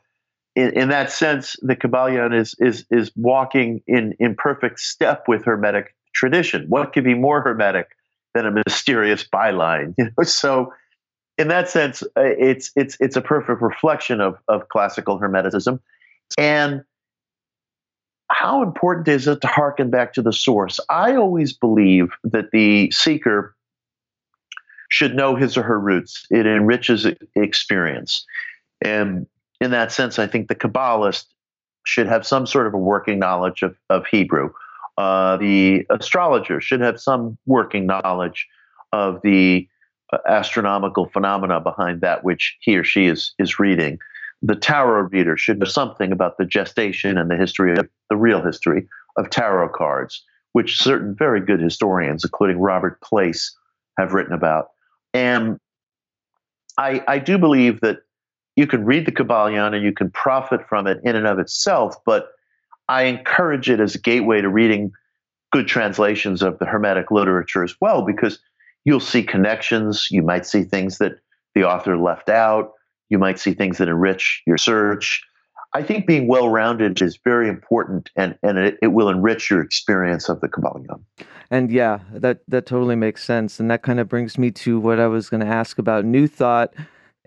In, 0.55 0.73
in 0.75 0.89
that 0.89 1.11
sense, 1.11 1.55
the 1.61 1.75
Kybalion 1.75 2.33
is 2.35 2.55
is 2.57 2.83
is 2.89 3.11
walking 3.15 3.79
in 3.85 4.13
in 4.19 4.33
perfect 4.33 4.79
step 4.79 5.25
with 5.27 5.45
Hermetic 5.45 5.93
tradition. 6.15 6.65
What 6.67 6.93
could 6.93 7.03
be 7.03 7.13
more 7.13 7.41
Hermetic 7.41 7.89
than 8.33 8.47
a 8.47 8.51
mysterious 8.51 9.23
byline? 9.23 9.93
You 9.99 10.05
know, 10.05 10.23
so 10.23 10.73
in 11.37 11.49
that 11.49 11.69
sense, 11.69 12.03
uh, 12.03 12.21
it's 12.23 12.71
it's 12.75 12.97
it's 12.99 13.15
a 13.15 13.21
perfect 13.21 13.61
reflection 13.61 14.21
of 14.21 14.37
of 14.47 14.69
classical 14.69 15.19
Hermeticism, 15.19 15.79
and 16.39 16.83
how 18.29 18.63
important 18.63 19.07
is 19.07 19.27
it 19.27 19.41
to 19.41 19.47
harken 19.47 19.89
back 19.89 20.13
to 20.13 20.21
the 20.21 20.33
source? 20.33 20.79
I 20.89 21.15
always 21.15 21.53
believe 21.53 22.09
that 22.23 22.51
the 22.51 22.91
seeker 22.91 23.55
should 24.89 25.15
know 25.15 25.36
his 25.36 25.58
or 25.58 25.63
her 25.63 25.80
roots. 25.80 26.26
It 26.30 26.45
enriches 26.45 27.08
experience. 27.36 28.26
And 28.82 29.28
in 29.60 29.71
that 29.71 29.91
sense, 29.91 30.19
I 30.19 30.28
think 30.28 30.47
the 30.47 30.56
Kabbalist 30.56 31.26
should 31.84 32.08
have 32.08 32.26
some 32.26 32.45
sort 32.45 32.67
of 32.67 32.73
a 32.73 32.78
working 32.78 33.19
knowledge 33.19 33.63
of, 33.63 33.76
of 33.89 34.06
Hebrew. 34.06 34.52
Uh, 34.97 35.38
the 35.38 35.86
astrologer 35.89 36.60
should 36.60 36.82
have 36.82 37.00
some 37.00 37.38
working 37.45 37.86
knowledge 37.86 38.47
of 38.91 39.21
the 39.23 39.67
uh, 40.12 40.17
astronomical 40.28 41.08
phenomena 41.08 41.60
behind 41.60 42.02
that 42.02 42.23
which 42.23 42.58
he 42.62 42.78
or 42.78 42.84
she 42.84 43.06
is, 43.06 43.34
is 43.39 43.60
reading 43.60 44.00
the 44.41 44.56
tarot 44.56 45.10
reader 45.12 45.38
should 45.38 45.60
know 45.60 45.65
something 45.65 46.12
about 46.12 46.38
the 46.38 46.45
gestation 46.45 47.17
and 47.17 47.30
the 47.30 47.36
history 47.36 47.78
of 47.78 47.89
the 48.10 48.15
real 48.15 48.43
history 48.43 48.88
of 49.17 49.30
tarot 49.30 49.69
cards, 49.69 50.23
which 50.54 50.78
certain 50.78 51.15
very 51.15 51.41
good 51.41 51.60
historians, 51.60 52.23
including 52.23 52.60
Robert 52.60 53.02
Place, 53.02 53.56
have 53.97 54.13
written 54.13 54.34
about. 54.34 54.69
And 55.17 55.58
I, 56.77 57.03
I 57.08 57.17
do 57.17 57.39
believe 57.39 57.82
that 57.82 57.97
you 58.56 58.67
can 58.67 58.86
read 58.86 59.08
the 59.08 59.12
Kybalion 59.12 59.73
and 59.73 59.84
you 59.84 59.91
can 59.91 60.12
profit 60.12 60.62
from 60.69 60.86
it 60.86 60.99
in 61.03 61.15
and 61.15 61.25
of 61.25 61.39
itself, 61.39 61.95
but 62.06 62.30
I 62.88 63.03
encourage 63.03 63.67
it 63.69 63.80
as 63.80 63.95
a 63.95 63.99
gateway 63.99 64.41
to 64.41 64.49
reading 64.49 64.91
good 65.51 65.67
translations 65.67 66.43
of 66.43 66.60
the 66.60 66.65
Hermetic 66.65 67.10
literature 67.10 67.63
as 67.63 67.75
well, 67.82 68.03
because 68.03 68.38
you'll 68.86 68.99
see 68.99 69.23
connections. 69.23 70.08
You 70.12 70.21
might 70.21 70.45
see 70.45 70.63
things 70.63 70.99
that 70.99 71.13
the 71.56 71.63
author 71.63 71.97
left 71.97 72.30
out. 72.30 72.73
You 73.10 73.17
might 73.17 73.39
see 73.39 73.53
things 73.53 73.80
that 73.80 73.88
enrich 73.88 74.43
your 74.45 74.58
search. 74.58 75.23
I 75.73 75.84
think 75.84 76.08
being 76.08 76.27
well 76.27 76.49
rounded 76.49 77.01
is 77.01 77.19
very 77.23 77.49
important 77.49 78.10
and, 78.15 78.38
and 78.41 78.58
it, 78.58 78.77
it, 78.82 78.88
will 78.88 79.10
enrich 79.10 79.49
your 79.51 79.62
experience 79.62 80.30
of 80.30 80.39
the 80.39 80.47
Kybalion. 80.47 81.01
And 81.51 81.71
yeah, 81.71 81.99
that, 82.13 82.39
that 82.47 82.65
totally 82.65 82.95
makes 82.95 83.23
sense. 83.23 83.60
And 83.60 83.69
that 83.69 83.84
kind 83.84 83.99
of 83.99 84.08
brings 84.08 84.38
me 84.38 84.51
to 84.51 84.80
what 84.80 84.99
I 84.99 85.08
was 85.08 85.30
going 85.30 85.41
to 85.41 85.47
ask 85.47 85.77
about 85.77 86.06
New 86.06 86.27
Thought 86.27 86.73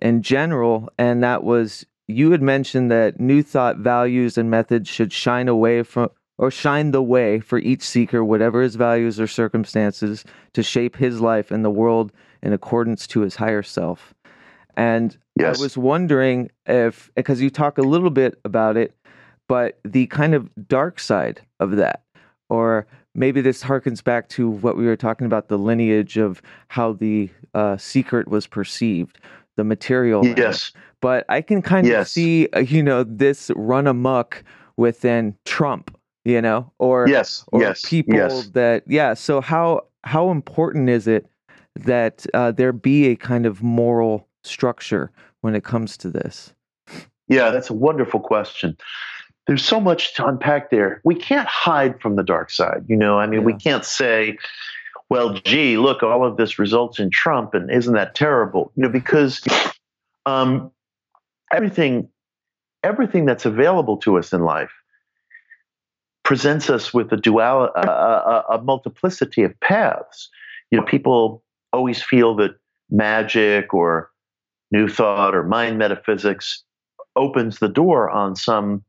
in 0.01 0.23
general. 0.23 0.89
And 0.99 1.23
that 1.23 1.45
was 1.45 1.85
you 2.07 2.33
had 2.33 2.43
mentioned 2.43 2.91
that 2.91 3.21
New 3.21 3.43
Thought 3.43 3.77
values 3.77 4.37
and 4.37 4.51
methods 4.51 4.89
should 4.89 5.13
shine 5.13 5.49
away 5.49 5.83
from 5.83 6.11
or 6.39 6.51
shine 6.51 6.91
the 6.91 7.03
way 7.03 7.39
for 7.39 7.59
each 7.59 7.83
seeker, 7.83 8.25
whatever 8.25 8.63
his 8.63 8.75
values 8.75 9.21
or 9.21 9.27
circumstances, 9.27 10.25
to 10.55 10.63
shape 10.63 10.97
his 10.97 11.21
life 11.21 11.51
and 11.51 11.63
the 11.63 11.71
world 11.71 12.13
in 12.43 12.55
accordance 12.55 13.07
to 13.07 13.21
his 13.21 13.37
higher 13.37 13.63
self. 13.63 14.15
And 14.77 15.17
yes. 15.37 15.59
I 15.59 15.63
was 15.63 15.77
wondering 15.77 16.51
if, 16.67 17.11
because 17.15 17.41
you 17.41 17.51
talk 17.51 17.79
a 17.79 17.83
little 17.83 18.11
bit 18.11 18.39
about 18.45 18.77
it, 18.77 18.95
but 19.49 19.79
the 19.85 20.07
kind 20.07 20.35
of 20.35 20.49
dark 20.69 21.01
side 21.01 21.41
of 21.59 21.77
that, 21.77 22.03
or 22.49 22.87
maybe 23.15 23.41
this 23.41 23.63
harkens 23.63 24.03
back 24.03 24.29
to 24.29 24.49
what 24.49 24.77
we 24.77 24.87
were 24.87 24.97
talking 24.97 25.27
about 25.27 25.49
the 25.49 25.59
lineage 25.59 26.17
of 26.17 26.41
how 26.69 26.93
the 26.93 27.29
uh, 27.55 27.77
secret 27.77 28.29
was 28.29 28.47
perceived, 28.47 29.19
the 29.57 29.65
material. 29.65 30.25
Yes. 30.25 30.73
But 31.03 31.25
I 31.29 31.41
can 31.41 31.63
kind 31.63 31.87
yes. 31.87 32.03
of 32.03 32.09
see, 32.09 32.49
uh, 32.55 32.61
you 32.61 32.83
know, 32.83 33.05
this 33.05 33.51
run 33.57 33.87
amok 33.87 34.45
within 34.77 35.37
Trump, 35.45 35.97
you 36.25 36.41
know, 36.41 36.71
or 36.79 37.09
yes, 37.09 37.45
or 37.49 37.61
yes, 37.61 37.83
people 37.89 38.15
yes. 38.15 38.49
that, 38.51 38.85
yeah. 38.87 39.15
So 39.15 39.41
how 39.41 39.87
how 40.05 40.31
important 40.31 40.89
is 40.89 41.07
it 41.07 41.27
that 41.75 42.27
uh, 42.35 42.53
there 42.53 42.73
be 42.73 43.07
a 43.07 43.17
kind 43.17 43.47
of 43.47 43.63
moral 43.63 44.29
structure 44.45 45.11
when 45.41 45.55
it 45.55 45.65
comes 45.65 45.97
to 45.99 46.09
this? 46.09 46.55
Yeah, 47.29 47.51
that's 47.51 47.71
a 47.71 47.75
wonderful 47.75 48.21
question. 48.21 48.77
There's 49.47 49.65
so 49.65 49.81
much 49.81 50.15
to 50.15 50.27
unpack 50.27 50.71
there. 50.71 51.01
We 51.05 51.15
can't 51.15 51.49
hide 51.49 52.01
from 52.01 52.17
the 52.17 52.23
dark 52.23 52.51
side. 52.51 52.85
You 52.89 52.97
know, 52.97 53.19
I 53.19 53.27
mean, 53.27 53.41
yeah. 53.41 53.47
we 53.47 53.55
can't 53.55 53.85
say, 53.85 54.39
well, 55.09 55.35
gee, 55.35 55.77
look, 55.77 56.03
all 56.03 56.25
of 56.25 56.37
this 56.37 56.59
results 56.59 56.99
in 56.99 57.11
Trump, 57.11 57.55
and 57.55 57.71
isn't 57.71 57.95
that 57.95 58.15
terrible? 58.15 58.73
You 58.77 58.85
know, 58.85 58.89
because 58.89 59.43
um, 60.27 60.71
everything, 61.53 62.09
everything 62.83 63.25
that's 63.25 63.47
available 63.47 63.97
to 63.99 64.19
us 64.19 64.33
in 64.33 64.43
life 64.43 64.73
presents 66.25 66.71
us 66.71 66.95
with 66.95 67.13
a 67.13 67.17
dual, 67.17 67.71
a, 67.75 67.81
a, 67.81 68.45
a 68.51 68.63
multiplicity 68.63 69.43
of 69.43 69.59
paths. 69.61 70.29
You 70.71 70.79
know, 70.79 70.85
people 70.85 71.43
always 71.73 72.03
feel 72.03 72.37
that 72.37 72.53
magic 72.91 73.75
or 73.75 74.11
New 74.71 74.89
Thought 74.89 75.35
or 75.35 75.43
mind 75.43 75.79
metaphysics 75.79 76.63
opens 77.17 77.59
the 77.59 77.69
door 77.69 78.09
on 78.11 78.37
some 78.37 78.85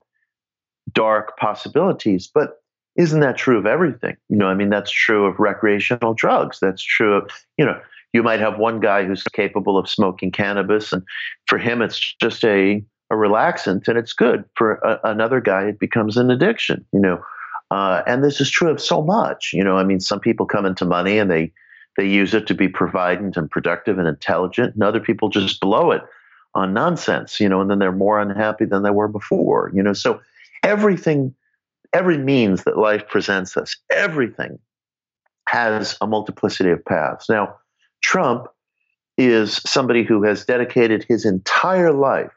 dark 0.91 1.37
possibilities. 1.37 2.29
But 2.33 2.61
isn't 2.95 3.21
that 3.21 3.37
true 3.37 3.57
of 3.57 3.65
everything? 3.65 4.17
You 4.29 4.37
know, 4.37 4.47
I 4.47 4.53
mean, 4.53 4.69
that's 4.69 4.91
true 4.91 5.25
of 5.25 5.39
recreational 5.39 6.13
drugs. 6.13 6.59
That's 6.59 6.83
true 6.83 7.15
of, 7.15 7.31
you 7.57 7.65
know, 7.65 7.79
you 8.13 8.23
might 8.23 8.41
have 8.41 8.59
one 8.59 8.79
guy 8.79 9.05
who's 9.05 9.23
capable 9.23 9.77
of 9.77 9.89
smoking 9.89 10.31
cannabis, 10.31 10.91
and 10.91 11.01
for 11.47 11.57
him, 11.57 11.81
it's 11.81 12.15
just 12.21 12.43
a, 12.43 12.83
a 13.09 13.15
relaxant 13.15 13.87
and 13.87 13.97
it's 13.97 14.11
good. 14.11 14.43
For 14.55 14.73
a, 14.75 14.99
another 15.05 15.39
guy, 15.39 15.63
it 15.63 15.79
becomes 15.79 16.17
an 16.17 16.29
addiction, 16.29 16.85
you 16.91 16.99
know. 16.99 17.23
Uh, 17.71 18.01
and 18.05 18.21
this 18.21 18.41
is 18.41 18.51
true 18.51 18.69
of 18.69 18.81
so 18.81 19.01
much. 19.01 19.51
You 19.53 19.63
know, 19.63 19.77
I 19.77 19.85
mean, 19.85 20.01
some 20.01 20.19
people 20.19 20.45
come 20.45 20.65
into 20.65 20.83
money 20.83 21.17
and 21.17 21.31
they 21.31 21.53
they 22.01 22.07
use 22.07 22.33
it 22.33 22.47
to 22.47 22.55
be 22.55 22.67
provident 22.67 23.37
and 23.37 23.51
productive 23.51 23.99
and 23.99 24.07
intelligent, 24.07 24.73
and 24.73 24.81
other 24.81 24.99
people 24.99 25.29
just 25.29 25.59
blow 25.59 25.91
it 25.91 26.01
on 26.55 26.73
nonsense, 26.73 27.39
you 27.39 27.47
know, 27.47 27.61
and 27.61 27.69
then 27.69 27.77
they're 27.77 27.91
more 27.91 28.19
unhappy 28.19 28.65
than 28.65 28.81
they 28.81 28.89
were 28.89 29.07
before, 29.07 29.71
you 29.75 29.83
know. 29.83 29.93
So 29.93 30.19
everything, 30.63 31.35
every 31.93 32.17
means 32.17 32.63
that 32.63 32.79
life 32.79 33.07
presents 33.07 33.55
us, 33.55 33.75
everything 33.91 34.57
has 35.47 35.95
a 36.01 36.07
multiplicity 36.07 36.71
of 36.71 36.83
paths. 36.83 37.29
Now, 37.29 37.55
Trump 38.01 38.47
is 39.15 39.61
somebody 39.67 40.03
who 40.03 40.23
has 40.23 40.43
dedicated 40.43 41.05
his 41.07 41.23
entire 41.23 41.93
life 41.93 42.33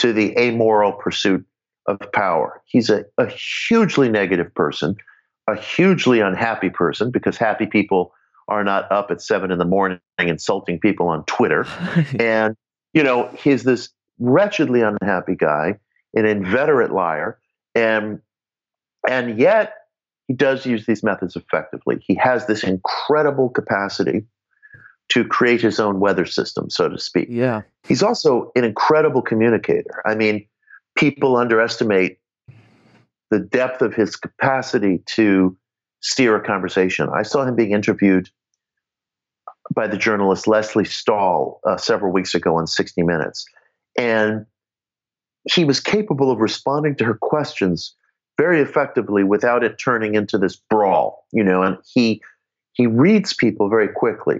to 0.00 0.12
the 0.12 0.38
amoral 0.38 0.92
pursuit 0.92 1.46
of 1.86 1.98
power. 2.12 2.60
He's 2.66 2.90
a, 2.90 3.06
a 3.16 3.24
hugely 3.24 4.10
negative 4.10 4.54
person, 4.54 4.96
a 5.48 5.56
hugely 5.56 6.20
unhappy 6.20 6.68
person, 6.68 7.10
because 7.10 7.38
happy 7.38 7.64
people 7.64 8.12
are 8.48 8.64
not 8.64 8.90
up 8.90 9.10
at 9.10 9.20
seven 9.20 9.50
in 9.50 9.58
the 9.58 9.64
morning 9.64 10.00
insulting 10.18 10.80
people 10.80 11.08
on 11.08 11.24
Twitter. 11.24 11.66
and, 12.18 12.56
you 12.92 13.02
know, 13.02 13.28
he's 13.38 13.62
this 13.62 13.90
wretchedly 14.18 14.82
unhappy 14.82 15.36
guy, 15.36 15.78
an 16.14 16.24
inveterate 16.24 16.90
liar. 16.92 17.38
And 17.74 18.20
And 19.06 19.38
yet, 19.38 19.74
he 20.26 20.34
does 20.34 20.66
use 20.66 20.86
these 20.86 21.02
methods 21.02 21.36
effectively. 21.36 21.98
He 22.06 22.14
has 22.16 22.46
this 22.46 22.64
incredible 22.64 23.48
capacity 23.48 24.26
to 25.10 25.24
create 25.24 25.62
his 25.62 25.80
own 25.80 26.00
weather 26.00 26.26
system, 26.26 26.68
so 26.68 26.88
to 26.88 26.98
speak. 26.98 27.28
Yeah. 27.30 27.62
He's 27.86 28.02
also 28.02 28.52
an 28.54 28.64
incredible 28.64 29.22
communicator. 29.22 30.02
I 30.04 30.14
mean, 30.14 30.46
people 30.96 31.36
underestimate 31.36 32.18
the 33.30 33.38
depth 33.38 33.80
of 33.80 33.94
his 33.94 34.16
capacity 34.16 35.02
to 35.06 35.56
steer 36.00 36.36
a 36.36 36.44
conversation. 36.44 37.08
I 37.08 37.22
saw 37.22 37.44
him 37.44 37.56
being 37.56 37.72
interviewed 37.72 38.30
by 39.74 39.86
the 39.86 39.96
journalist 39.96 40.46
Lesley 40.46 40.84
Stahl 40.84 41.60
uh, 41.66 41.76
several 41.76 42.12
weeks 42.12 42.34
ago 42.34 42.56
on 42.56 42.66
60 42.66 43.02
Minutes. 43.02 43.44
And 43.96 44.46
he 45.52 45.64
was 45.64 45.80
capable 45.80 46.30
of 46.30 46.38
responding 46.38 46.96
to 46.96 47.04
her 47.04 47.14
questions 47.14 47.94
very 48.38 48.60
effectively 48.60 49.24
without 49.24 49.64
it 49.64 49.78
turning 49.78 50.14
into 50.14 50.38
this 50.38 50.56
brawl, 50.56 51.26
you 51.32 51.42
know, 51.42 51.62
and 51.62 51.76
he 51.92 52.22
he 52.72 52.86
reads 52.86 53.34
people 53.34 53.68
very 53.68 53.88
quickly. 53.88 54.36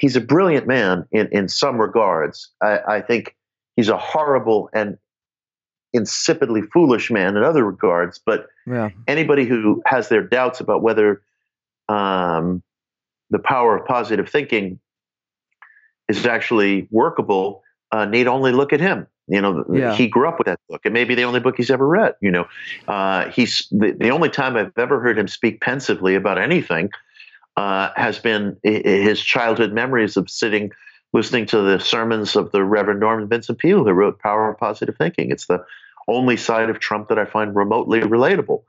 He's 0.00 0.16
a 0.16 0.20
brilliant 0.22 0.66
man 0.66 1.06
in, 1.10 1.28
in 1.30 1.48
some 1.48 1.78
regards. 1.78 2.50
I, 2.62 2.78
I 2.88 3.00
think 3.02 3.36
he's 3.76 3.90
a 3.90 3.98
horrible 3.98 4.70
and 4.72 4.96
insipidly 5.94 6.62
foolish 6.72 7.10
man 7.10 7.36
in 7.36 7.42
other 7.42 7.64
regards, 7.64 8.18
but 8.24 8.46
Yeah. 8.66 8.90
anybody 9.06 9.44
who 9.44 9.82
has 9.86 10.08
their 10.08 10.22
doubts 10.22 10.60
about 10.60 10.82
whether 10.82 11.20
um, 11.90 12.62
the 13.30 13.38
power 13.38 13.76
of 13.76 13.86
positive 13.86 14.28
thinking 14.28 14.78
is 16.08 16.26
actually 16.26 16.88
workable 16.90 17.62
uh, 17.92 18.04
need 18.04 18.26
only 18.26 18.52
look 18.52 18.72
at 18.72 18.80
him. 18.80 19.06
You 19.28 19.40
know, 19.42 19.64
Yeah. 19.70 19.94
he 19.94 20.08
grew 20.08 20.26
up 20.26 20.38
with 20.38 20.46
that 20.46 20.58
book. 20.68 20.82
It 20.84 20.92
may 20.92 21.04
be 21.04 21.14
the 21.14 21.24
only 21.24 21.40
book 21.40 21.56
he's 21.56 21.70
ever 21.70 21.86
read. 21.86 22.14
You 22.20 22.30
know, 22.30 22.46
uh, 22.86 23.28
he's 23.30 23.68
the, 23.70 23.92
the 23.92 24.10
only 24.10 24.30
time 24.30 24.56
I've 24.56 24.76
ever 24.78 25.00
heard 25.00 25.18
him 25.18 25.28
speak 25.28 25.60
pensively 25.60 26.14
about 26.14 26.38
anything 26.38 26.90
uh, 27.56 27.90
has 27.96 28.18
been 28.18 28.56
his 28.62 29.20
childhood 29.20 29.72
memories 29.72 30.16
of 30.16 30.30
sitting 30.30 30.70
listening 31.12 31.46
to 31.46 31.60
the 31.62 31.78
sermons 31.78 32.36
of 32.36 32.52
the 32.52 32.62
Reverend 32.62 33.00
Norman 33.00 33.28
Vincent 33.28 33.58
Peale, 33.58 33.84
who 33.84 33.92
wrote 33.92 34.18
Power 34.18 34.50
of 34.50 34.58
Positive 34.58 34.96
Thinking. 34.96 35.30
It's 35.30 35.46
the 35.46 35.64
only 36.06 36.36
side 36.36 36.70
of 36.70 36.80
Trump 36.80 37.08
that 37.08 37.18
I 37.18 37.24
find 37.24 37.54
remotely 37.54 38.00
relatable. 38.00 38.62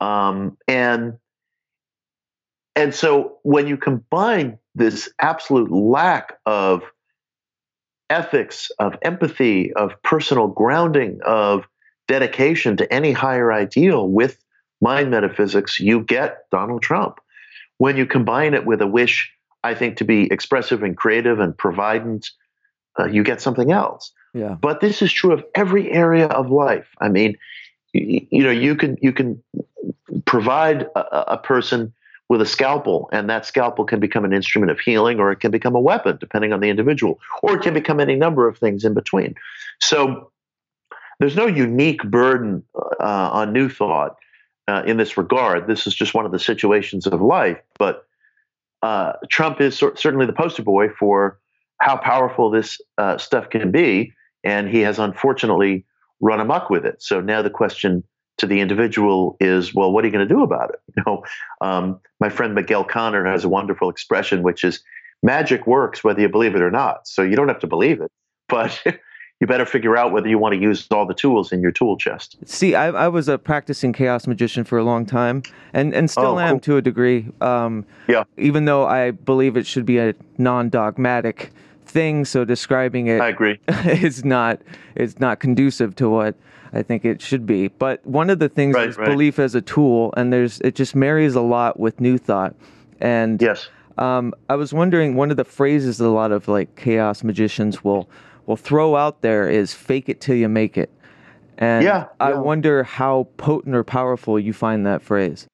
Um, 0.00 0.56
and 0.66 1.18
and 2.78 2.94
so 2.94 3.38
when 3.42 3.66
you 3.66 3.76
combine 3.76 4.56
this 4.76 5.10
absolute 5.20 5.72
lack 5.72 6.38
of 6.46 6.82
ethics, 8.08 8.70
of 8.78 8.96
empathy, 9.02 9.72
of 9.72 10.00
personal 10.02 10.46
grounding, 10.46 11.18
of 11.26 11.66
dedication 12.06 12.76
to 12.76 12.92
any 12.92 13.10
higher 13.10 13.52
ideal 13.52 14.08
with 14.08 14.38
mind 14.80 15.10
metaphysics, 15.10 15.80
you 15.80 16.00
get 16.00 16.48
Donald 16.52 16.82
Trump. 16.82 17.18
When 17.78 17.96
you 17.96 18.06
combine 18.06 18.54
it 18.54 18.64
with 18.64 18.80
a 18.80 18.86
wish, 18.86 19.28
I 19.64 19.74
think, 19.74 19.96
to 19.96 20.04
be 20.04 20.28
expressive 20.30 20.84
and 20.84 20.96
creative 20.96 21.40
and 21.40 21.58
provident, 21.58 22.30
uh, 22.98 23.06
you 23.06 23.24
get 23.24 23.40
something 23.40 23.72
else. 23.72 24.12
Yeah. 24.34 24.56
But 24.60 24.80
this 24.80 25.02
is 25.02 25.12
true 25.12 25.32
of 25.32 25.44
every 25.56 25.90
area 25.90 26.26
of 26.26 26.50
life. 26.50 26.86
I 27.00 27.08
mean, 27.08 27.36
you, 27.92 28.24
you 28.30 28.44
know, 28.44 28.50
you 28.52 28.76
can 28.76 28.96
you 29.02 29.12
can 29.12 29.42
provide 30.26 30.82
a, 30.94 31.32
a 31.32 31.38
person 31.38 31.92
with 32.28 32.42
a 32.42 32.46
scalpel, 32.46 33.08
and 33.12 33.28
that 33.30 33.46
scalpel 33.46 33.84
can 33.84 34.00
become 34.00 34.24
an 34.24 34.32
instrument 34.32 34.70
of 34.70 34.78
healing, 34.78 35.18
or 35.18 35.32
it 35.32 35.40
can 35.40 35.50
become 35.50 35.74
a 35.74 35.80
weapon, 35.80 36.18
depending 36.20 36.52
on 36.52 36.60
the 36.60 36.68
individual, 36.68 37.18
or 37.42 37.56
it 37.56 37.62
can 37.62 37.72
become 37.72 38.00
any 38.00 38.16
number 38.16 38.46
of 38.46 38.58
things 38.58 38.84
in 38.84 38.94
between. 38.94 39.34
So 39.80 40.30
there's 41.20 41.36
no 41.36 41.46
unique 41.46 42.02
burden 42.04 42.62
uh, 43.00 43.30
on 43.32 43.52
New 43.52 43.68
Thought 43.68 44.16
uh, 44.68 44.82
in 44.86 44.98
this 44.98 45.16
regard. 45.16 45.66
This 45.66 45.86
is 45.86 45.94
just 45.94 46.14
one 46.14 46.26
of 46.26 46.32
the 46.32 46.38
situations 46.38 47.06
of 47.06 47.20
life. 47.20 47.58
But 47.78 48.06
uh, 48.82 49.14
Trump 49.30 49.60
is 49.60 49.76
cer- 49.76 49.96
certainly 49.96 50.26
the 50.26 50.32
poster 50.32 50.62
boy 50.62 50.90
for 50.90 51.38
how 51.80 51.96
powerful 51.96 52.50
this 52.50 52.80
uh, 52.98 53.18
stuff 53.18 53.50
can 53.50 53.70
be, 53.70 54.12
and 54.44 54.68
he 54.68 54.80
has 54.80 54.98
unfortunately 54.98 55.84
run 56.20 56.40
amok 56.40 56.70
with 56.70 56.84
it. 56.84 57.02
So 57.02 57.20
now 57.20 57.42
the 57.42 57.50
question 57.50 58.04
to 58.38 58.46
the 58.46 58.60
individual 58.60 59.36
is, 59.40 59.74
well, 59.74 59.92
what 59.92 60.04
are 60.04 60.08
you 60.08 60.12
going 60.12 60.26
to 60.26 60.34
do 60.34 60.42
about 60.42 60.70
it? 60.70 60.80
You 60.96 61.02
know, 61.06 61.24
um, 61.60 62.00
my 62.18 62.28
friend 62.28 62.54
Miguel 62.56 62.82
Conner 62.82 63.24
has 63.24 63.44
a 63.44 63.48
wonderful 63.48 63.88
expression, 63.88 64.42
which 64.42 64.64
is, 64.64 64.82
magic 65.22 65.66
works 65.66 66.02
whether 66.04 66.20
you 66.20 66.28
believe 66.28 66.54
it 66.54 66.62
or 66.62 66.70
not. 66.70 67.06
So 67.08 67.22
you 67.22 67.34
don't 67.36 67.48
have 67.48 67.58
to 67.60 67.66
believe 67.66 68.00
it, 68.00 68.10
but 68.48 68.80
you 69.40 69.46
better 69.46 69.66
figure 69.66 69.96
out 69.96 70.12
whether 70.12 70.28
you 70.28 70.38
want 70.38 70.54
to 70.54 70.60
use 70.60 70.86
all 70.92 71.06
the 71.06 71.14
tools 71.14 71.52
in 71.52 71.60
your 71.60 71.70
tool 71.72 71.96
chest. 71.96 72.36
See, 72.44 72.74
I, 72.76 72.88
I 72.88 73.08
was 73.08 73.28
a 73.28 73.36
practicing 73.38 73.92
chaos 73.92 74.26
magician 74.28 74.62
for 74.64 74.78
a 74.78 74.84
long 74.84 75.06
time, 75.06 75.42
and 75.72 75.92
and 75.94 76.08
still 76.10 76.36
Oh, 76.36 76.38
am 76.40 76.54
cool. 76.54 76.60
to 76.60 76.76
a 76.78 76.82
degree. 76.82 77.26
Um, 77.40 77.84
Yeah. 78.08 78.24
Even 78.36 78.64
though 78.64 78.86
I 78.86 79.10
believe 79.12 79.56
it 79.56 79.66
should 79.66 79.84
be 79.86 79.98
a 79.98 80.14
non-dogmatic 80.38 81.50
thing, 81.88 82.24
so 82.24 82.44
describing 82.44 83.06
it 83.08 83.20
I 83.20 83.28
agree. 83.28 83.58
is 83.84 84.24
not 84.24 84.60
is 84.94 85.18
not 85.18 85.40
conducive 85.40 85.96
to 85.96 86.08
what 86.08 86.34
I 86.72 86.82
think 86.82 87.04
it 87.04 87.20
should 87.22 87.46
be. 87.46 87.68
But 87.68 88.04
one 88.06 88.30
of 88.30 88.38
the 88.38 88.48
things 88.48 88.74
Right, 88.74 88.88
is 88.88 88.96
right. 88.98 89.06
belief 89.06 89.38
as 89.38 89.54
a 89.54 89.60
tool, 89.62 90.12
and 90.16 90.32
there's 90.32 90.60
it 90.60 90.74
just 90.74 90.94
marries 90.94 91.34
a 91.34 91.40
lot 91.40 91.80
with 91.80 92.00
new 92.00 92.18
thought. 92.18 92.54
And 93.00 93.40
Yes. 93.40 93.68
um, 93.96 94.34
I 94.48 94.54
was 94.56 94.72
wondering 94.72 95.14
one 95.14 95.30
of 95.30 95.36
the 95.36 95.44
phrases 95.44 95.98
that 95.98 96.06
a 96.06 96.08
lot 96.08 96.30
of 96.32 96.46
like 96.48 96.76
chaos 96.76 97.24
magicians 97.24 97.82
will 97.82 98.08
will 98.46 98.56
throw 98.56 98.96
out 98.96 99.22
there 99.22 99.48
is 99.48 99.72
"fake 99.74 100.08
it 100.08 100.20
till 100.20 100.36
you 100.36 100.48
make 100.48 100.76
it," 100.78 100.90
and 101.58 101.84
Yeah, 101.84 102.06
I 102.20 102.34
wonder 102.34 102.82
how 102.82 103.28
potent 103.36 103.74
or 103.74 103.84
powerful 103.84 104.38
you 104.38 104.52
find 104.52 104.84
that 104.86 105.02
phrase. 105.02 105.46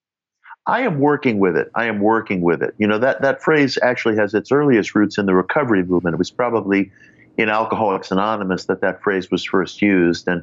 I 0.67 0.81
am 0.81 0.99
working 0.99 1.39
with 1.39 1.57
it. 1.57 1.71
I 1.75 1.87
am 1.87 2.01
working 2.01 2.41
with 2.41 2.63
it. 2.63 2.75
You 2.79 2.87
know 2.87 2.99
that 2.99 3.21
that 3.23 3.43
phrase 3.43 3.79
actually 3.83 4.17
has 4.17 4.35
its 4.35 4.51
earliest 4.51 4.95
roots 4.95 5.19
in 5.19 5.27
the 5.27 5.35
recovery 5.35 5.83
movement. 5.85 6.15
It 6.15 6.19
was 6.19 6.31
probably 6.31 6.91
in 7.37 7.49
Alcoholics 7.49 8.11
Anonymous 8.11 8.67
that 8.67 8.81
that 8.81 9.03
phrase 9.03 9.31
was 9.31 9.45
first 9.45 9.83
used, 9.83 10.27
and 10.27 10.43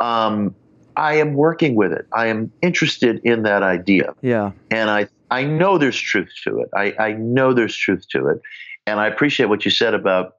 um, 0.00 0.54
I 0.96 1.14
am 1.14 1.34
working 1.34 1.74
with 1.74 1.92
it. 1.92 2.06
I 2.12 2.26
am 2.26 2.50
interested 2.62 3.20
in 3.22 3.42
that 3.42 3.62
idea, 3.62 4.14
Yeah, 4.22 4.52
and 4.70 4.88
I 4.90 5.08
I 5.30 5.44
know 5.44 5.76
there's 5.76 5.98
truth 5.98 6.32
to 6.44 6.60
it. 6.60 6.68
I 6.74 6.94
I 6.98 7.12
know 7.12 7.52
there's 7.52 7.76
truth 7.76 8.06
to 8.12 8.28
it, 8.28 8.40
and 8.86 8.98
I 8.98 9.08
appreciate 9.08 9.46
what 9.46 9.64
you 9.64 9.70
said 9.70 9.92
about 9.92 10.36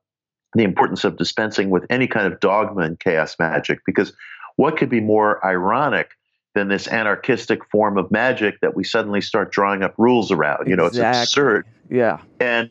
the 0.54 0.64
importance 0.64 1.04
of 1.04 1.18
dispensing 1.18 1.70
with 1.70 1.86
any 1.92 2.08
kind 2.08 2.32
of 2.32 2.40
dogma 2.40 2.82
in 2.82 2.96
chaos 2.96 3.36
magic 3.38 3.82
because 3.86 4.14
what 4.56 4.78
could 4.78 4.90
be 4.90 5.00
more 5.00 5.46
ironic 5.46 6.18
than 6.56 6.68
this 6.68 6.88
anarchistic 6.88 7.64
form 7.70 7.98
of 7.98 8.10
magic 8.12 8.60
that 8.62 8.76
we 8.76 8.84
suddenly 8.84 9.22
start 9.22 9.52
drawing 9.52 9.84
up 9.84 9.94
rules 9.98 10.32
around. 10.32 10.68
You 10.68 10.76
know 10.76 10.86
it's 10.86 10.98
absurd. 10.98 11.66
Yeah, 11.90 12.22
and 12.40 12.70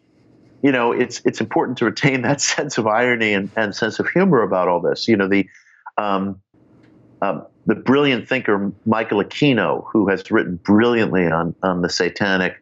you 0.62 0.72
know 0.72 0.92
it's 0.92 1.20
it's 1.24 1.40
important 1.40 1.78
to 1.78 1.84
retain 1.84 2.22
that 2.28 2.40
sense 2.40 2.78
of 2.78 2.86
irony 2.86 3.32
and, 3.32 3.50
and 3.56 3.74
sense 3.74 3.98
of 3.98 4.08
humor 4.08 4.42
about 4.42 4.68
all 4.68 4.80
this. 4.80 5.08
You 5.08 5.16
know 5.16 5.28
the 5.28 5.48
um, 5.96 6.40
um, 7.22 7.46
the 7.66 7.74
brilliant 7.74 8.28
thinker 8.28 8.72
michael 8.86 9.22
aquino 9.22 9.84
who 9.92 10.08
has 10.08 10.28
written 10.30 10.56
brilliantly 10.56 11.26
on 11.26 11.54
on 11.62 11.82
the 11.82 11.88
satanic 11.88 12.60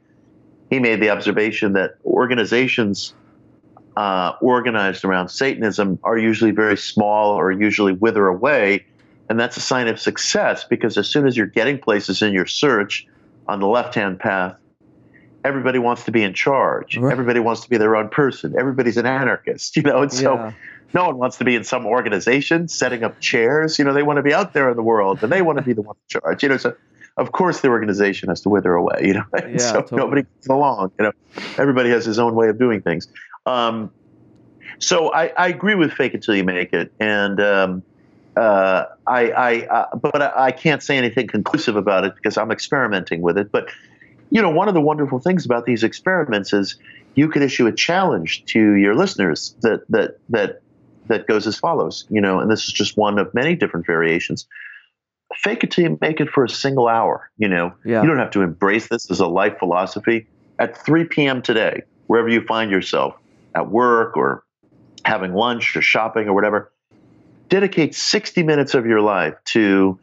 he 0.69 0.81
made 0.81 1.01
the 1.01 1.11
observation 1.11 1.75
that 1.75 1.93
organizations 2.05 3.15
uh, 3.97 4.33
organized 4.43 5.05
around 5.05 5.29
satanism 5.29 5.99
are 6.03 6.19
usually 6.19 6.51
very 6.51 6.77
small 6.77 7.31
or 7.31 7.53
usually 7.53 7.93
wither 7.93 8.27
away 8.27 8.85
and 9.29 9.39
that's 9.39 9.57
a 9.57 9.61
sign 9.61 9.89
of 9.89 9.99
success 9.99 10.65
because 10.65 10.97
as 10.97 11.09
soon 11.09 11.27
as 11.27 11.37
you're 11.37 11.47
getting 11.47 11.79
places 11.79 12.23
in 12.23 12.33
your 12.33 12.47
search 12.47 13.07
on 13.49 13.61
the 13.61 13.67
left 13.67 13.95
hand 13.95 14.19
path 14.19 14.57
everybody 15.45 15.79
wants 15.79 16.05
to 16.05 16.11
be 16.11 16.23
in 16.23 16.35
charge. 16.35 16.97
Right. 16.97 17.13
everybody 17.13 17.39
wants 17.39 17.63
to 17.63 17.71
be 17.71 17.77
their 17.77 17.95
own 17.95 18.09
person. 18.09 18.55
Everybody's 18.59 18.97
an 18.97 19.07
anarchist 19.07 19.77
you 19.77 19.83
know? 19.83 20.03
And 20.03 20.13
so 20.13 20.35
yeah, 20.35 20.53
no 20.93 21.07
one 21.07 21.19
wants 21.19 21.39
to 21.39 21.45
be 21.45 21.55
in 21.55 21.65
some 21.65 21.87
organization 21.87 22.69
setting 22.69 23.05
up 23.05 23.21
chairs. 23.21 23.79
You 23.79 23.85
know 23.85 23.93
they 23.93 24.03
want 24.03 24.19
to 24.19 24.23
be 24.23 24.35
out 24.35 24.53
there 24.53 24.71
in 24.71 24.77
the 24.77 24.83
world 24.83 25.23
and 25.23 25.31
they 25.31 25.43
want 25.43 25.59
to 25.59 25.65
be 25.65 25.73
the 25.73 25.83
one 25.83 25.97
in 25.97 26.21
charge 26.21 26.43
you 26.43 26.49
know? 26.49 26.57
So 26.57 26.77
of 27.17 27.33
course 27.33 27.61
the 27.61 27.69
organization 27.69 28.29
has 28.29 28.41
to 28.43 28.49
wither 28.49 28.75
away 28.75 29.03
you 29.03 29.15
know? 29.15 29.25
Yeah, 29.35 29.59
so 29.59 29.81
totally. 29.81 30.01
nobody 30.01 30.23
gets 30.23 30.49
along 30.49 30.93
you 30.99 31.05
know? 31.05 31.13
Everybody 31.59 31.91
has 31.91 32.05
his 32.05 32.19
own 32.19 32.35
way 32.35 32.49
of 32.49 32.59
doing 32.59 32.83
things. 32.83 33.09
Um, 33.47 33.91
so 34.79 35.13
I, 35.13 35.29
I 35.29 35.49
agree 35.49 35.75
with 35.75 35.93
fake 35.93 36.15
it 36.15 36.23
till 36.23 36.35
you 36.35 36.45
make 36.45 36.73
it. 36.73 36.93
And 37.01 37.41
um, 37.41 37.83
uh, 38.37 38.85
I, 39.07 39.31
I 39.31 39.67
uh, 39.67 39.97
but 39.97 40.21
I, 40.21 40.33
I 40.47 40.53
can't 40.53 40.83
say 40.83 40.99
anything 40.99 41.27
conclusive 41.27 41.77
about 41.77 42.05
it 42.05 42.15
because 42.15 42.37
I'm 42.37 42.51
experimenting 42.51 43.23
with 43.23 43.39
it. 43.39 43.51
But 43.51 43.71
you 44.31 44.43
know 44.43 44.51
one 44.51 44.69
of 44.69 44.75
the 44.75 44.81
wonderful 44.81 45.19
things 45.19 45.45
about 45.45 45.65
these 45.65 45.83
experiments 45.83 46.53
is 46.53 46.77
you 47.15 47.29
could 47.29 47.43
issue 47.43 47.67
a 47.67 47.73
challenge 47.73 48.45
to 48.47 48.75
your 48.75 48.95
listeners 48.95 49.55
that 49.63 49.87
that 49.89 50.19
that 50.29 50.61
that 51.07 51.27
goes 51.27 51.47
as 51.47 51.57
follows 51.57 52.05
you 52.11 52.21
know 52.21 52.41
and 52.41 52.51
this 52.51 52.65
is 52.65 52.73
just 52.73 52.97
one 52.97 53.19
of 53.19 53.33
many 53.35 53.55
different 53.55 53.87
variations. 53.87 54.47
Fake 55.35 55.65
it 55.65 55.73
till 55.73 55.85
you 55.85 55.99
make 56.01 56.21
it 56.21 56.31
for 56.31 56.45
a 56.45 56.49
single 56.49 56.89
hour 56.89 57.31
you 57.39 57.49
know. 57.49 57.73
Yeah. 57.85 58.03
you 58.03 58.09
don't 58.09 58.19
have 58.19 58.31
to 58.33 58.43
embrace 58.43 58.89
this 58.89 59.11
as 59.11 59.21
a 59.21 59.27
life 59.27 59.59
philosophy. 59.59 60.27
At 60.59 60.77
3 60.77 61.05
p.m 61.05 61.43
today 61.43 61.83
wherever 62.07 62.29
you 62.29 62.43
find 62.43 62.71
yourself 62.71 63.15
at 63.55 63.71
work 63.71 64.17
or 64.17 64.45
having 65.05 65.33
lunch 65.35 65.77
or 65.77 65.83
shopping 65.83 66.29
or 66.29 66.35
whatever 66.35 66.71
dedicate 67.49 67.95
60 67.95 68.43
minutes 68.43 68.75
of 68.75 68.87
your 68.87 69.01
life 69.01 69.35
to 69.47 69.99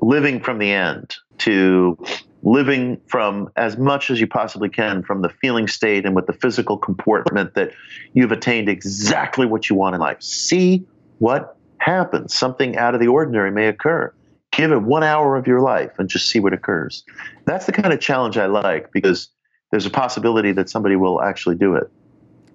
living 0.00 0.40
from 0.40 0.58
the 0.58 0.70
end 0.70 1.16
to 1.38 1.98
living 2.42 3.00
from 3.06 3.50
as 3.56 3.76
much 3.76 4.10
as 4.10 4.20
you 4.20 4.26
possibly 4.26 4.68
can 4.68 5.02
from 5.02 5.22
the 5.22 5.28
feeling 5.28 5.66
state 5.66 6.06
and 6.06 6.14
with 6.14 6.26
the 6.26 6.32
physical 6.32 6.76
comportment 6.76 7.54
that 7.54 7.72
you've 8.12 8.32
attained 8.32 8.68
exactly 8.68 9.46
what 9.46 9.68
you 9.68 9.76
want 9.76 9.94
in 9.94 10.00
life. 10.00 10.22
See 10.22 10.86
what 11.18 11.56
happens. 11.78 12.34
Something 12.34 12.76
out 12.76 12.94
of 12.94 13.00
the 13.00 13.08
ordinary 13.08 13.50
may 13.50 13.66
occur. 13.66 14.12
Give 14.52 14.72
it 14.72 14.82
one 14.82 15.02
hour 15.02 15.36
of 15.36 15.46
your 15.46 15.60
life 15.60 15.92
and 15.98 16.08
just 16.08 16.30
see 16.30 16.40
what 16.40 16.52
occurs. 16.52 17.04
That's 17.44 17.66
the 17.66 17.72
kind 17.72 17.92
of 17.92 18.00
challenge 18.00 18.36
I 18.36 18.46
like 18.46 18.92
because 18.92 19.28
there's 19.70 19.86
a 19.86 19.90
possibility 19.90 20.52
that 20.52 20.70
somebody 20.70 20.96
will 20.96 21.20
actually 21.20 21.56
do 21.56 21.74
it. 21.74 21.90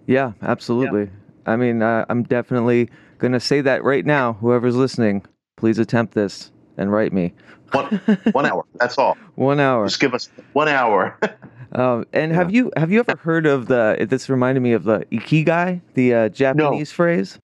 Yeah, 0.07 0.33
absolutely. 0.41 1.03
Yeah. 1.03 1.09
I 1.45 1.55
mean, 1.55 1.81
uh, 1.81 2.05
I'm 2.09 2.23
definitely 2.23 2.89
going 3.17 3.33
to 3.33 3.39
say 3.39 3.61
that 3.61 3.83
right 3.83 4.05
now. 4.05 4.33
Whoever's 4.33 4.75
listening, 4.75 5.25
please 5.57 5.79
attempt 5.79 6.13
this 6.13 6.51
and 6.77 6.91
write 6.91 7.13
me. 7.13 7.33
One, 7.71 8.01
one 8.31 8.45
hour. 8.45 8.65
That's 8.75 8.97
all. 8.97 9.17
one 9.35 9.59
hour. 9.59 9.85
Just 9.87 9.99
give 9.99 10.13
us 10.13 10.29
one 10.53 10.67
hour. 10.67 11.17
um, 11.71 12.05
and 12.13 12.31
yeah. 12.31 12.37
have 12.37 12.51
you 12.53 12.71
have 12.77 12.91
you 12.91 12.99
ever 12.99 13.17
heard 13.17 13.45
of 13.45 13.67
the? 13.67 14.05
This 14.07 14.29
reminded 14.29 14.61
me 14.61 14.73
of 14.73 14.83
the 14.83 15.05
ikigai, 15.11 15.81
the 15.95 16.13
uh, 16.13 16.29
Japanese 16.29 16.91
no. 16.91 16.95
phrase. 16.95 17.39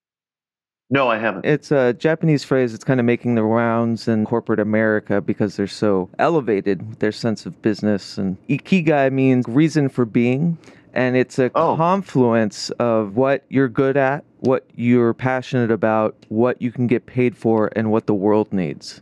No, 0.92 1.08
I 1.08 1.20
haven't. 1.20 1.46
It's 1.46 1.72
a 1.72 1.94
Japanese 1.94 2.44
phrase. 2.44 2.74
It's 2.74 2.84
kind 2.84 3.00
of 3.00 3.06
making 3.06 3.36
the 3.36 3.44
rounds 3.44 4.08
in 4.08 4.26
corporate 4.26 4.60
America 4.60 5.22
because 5.22 5.56
they're 5.56 5.68
so 5.68 6.10
elevated 6.18 6.88
with 6.90 7.00
their 7.00 7.12
sense 7.12 7.46
of 7.46 7.62
business. 7.62 8.18
And 8.18 8.38
ikigai 8.48 9.12
means 9.12 9.46
reason 9.48 9.90
for 9.90 10.06
being. 10.06 10.58
And 10.94 11.16
it's 11.16 11.38
a 11.38 11.52
oh. 11.54 11.76
confluence 11.76 12.72
of 12.72 13.16
what 13.16 13.46
you're 13.50 13.70
good 13.70 13.98
at, 13.98 14.24
what 14.40 14.66
you're 14.76 15.14
passionate 15.14 15.72
about, 15.72 16.16
what 16.30 16.62
you 16.62 16.72
can 16.72 16.88
get 16.88 17.06
paid 17.06 17.38
for, 17.38 17.72
and 17.76 17.92
what 17.92 18.08
the 18.08 18.14
world 18.14 18.52
needs. 18.54 19.02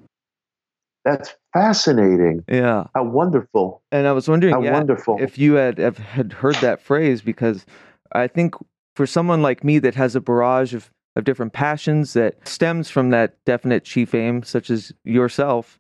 That's 1.06 1.36
fascinating. 1.54 2.44
Yeah. 2.50 2.88
How 2.94 3.04
wonderful. 3.04 3.82
And 3.92 4.08
I 4.08 4.12
was 4.12 4.28
wondering 4.28 4.54
How 4.54 4.62
yeah, 4.62 4.74
wonderful. 4.74 5.18
if 5.22 5.38
you 5.38 5.54
had, 5.54 5.78
had 5.78 6.34
heard 6.34 6.56
that 6.56 6.82
phrase 6.82 7.22
because 7.22 7.66
I 8.12 8.28
think 8.28 8.56
for 8.96 9.06
someone 9.06 9.42
like 9.42 9.64
me 9.64 9.80
that 9.80 9.96
has 9.96 10.16
a 10.16 10.22
barrage 10.22 10.74
of 10.74 10.90
of 11.16 11.24
different 11.24 11.52
passions 11.52 12.14
that 12.14 12.48
stems 12.48 12.92
from 12.92 13.10
that 13.10 13.44
definite 13.44 13.84
chief 13.84 14.14
aim, 14.14 14.44
such 14.44 14.70
as 14.70 14.94
yourself, 15.04 15.80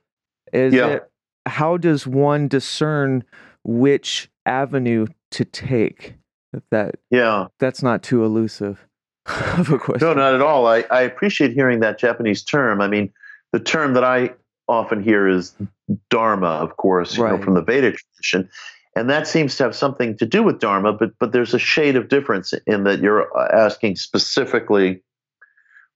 is 0.51 0.74
yeah. 0.74 0.88
it, 0.88 1.12
how 1.45 1.78
does 1.78 2.08
one 2.08 2.47
discern 2.47 3.24
which 3.64 4.32
avenue 4.47 5.05
to 5.30 5.45
take? 5.45 6.16
If 6.53 6.64
that 6.72 6.95
yeah, 7.12 7.47
that's 7.60 7.84
not 7.84 8.01
too 8.01 8.26
elusive 8.26 8.88
of 9.57 9.69
a 9.69 9.78
question. 9.78 10.07
No, 10.07 10.13
not 10.13 10.34
at 10.34 10.41
all. 10.41 10.67
I, 10.67 10.86
I 10.91 11.01
appreciate 11.01 11.53
hearing 11.53 11.80
that 11.82 11.99
Japanese 11.99 12.43
term. 12.43 12.82
I 12.82 12.88
mean, 12.88 13.11
the 13.51 13.59
term 13.59 13.93
that 13.93 14.03
I 14.03 14.34
often 14.67 15.01
hear 15.01 15.28
is 15.28 15.55
dharma, 16.09 16.47
of 16.47 16.78
course, 16.78 17.17
right. 17.17 17.38
know, 17.38 17.43
from 17.43 17.53
the 17.53 17.61
Vedic 17.61 17.97
tradition. 17.97 18.49
And 18.95 19.09
that 19.09 19.28
seems 19.28 19.55
to 19.57 19.63
have 19.63 19.75
something 19.75 20.17
to 20.17 20.25
do 20.25 20.41
with 20.41 20.59
dharma, 20.59 20.91
but 20.91 21.11
but 21.19 21.32
there's 21.32 21.53
a 21.53 21.59
shade 21.59 21.95
of 21.95 22.09
difference 22.09 22.53
in 22.65 22.84
that 22.86 22.99
you're 22.99 23.30
asking 23.55 23.95
specifically 23.95 25.03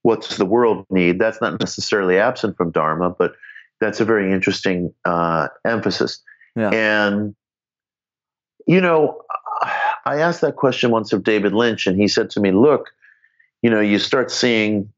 what's 0.02 0.36
the 0.36 0.44
world 0.44 0.86
need? 0.90 1.18
That's 1.18 1.40
not 1.40 1.58
necessarily 1.58 2.18
absent 2.18 2.56
from 2.56 2.70
Dharma, 2.70 3.10
but 3.10 3.34
that's 3.80 4.00
a 4.00 4.04
very 4.04 4.32
interesting 4.32 4.92
uh, 5.04 5.48
emphasis. 5.64 6.20
Yeah. 6.54 6.70
And, 6.70 7.34
you 8.66 8.80
know, 8.80 9.22
I 10.04 10.18
asked 10.18 10.40
that 10.42 10.56
question 10.56 10.90
once 10.90 11.12
of 11.12 11.22
David 11.22 11.52
Lynch, 11.52 11.86
and 11.86 12.00
he 12.00 12.08
said 12.08 12.30
to 12.30 12.40
me, 12.40 12.52
Look, 12.52 12.90
you 13.62 13.70
know, 13.70 13.80
you 13.80 13.98
start 13.98 14.30
seeing 14.30 14.92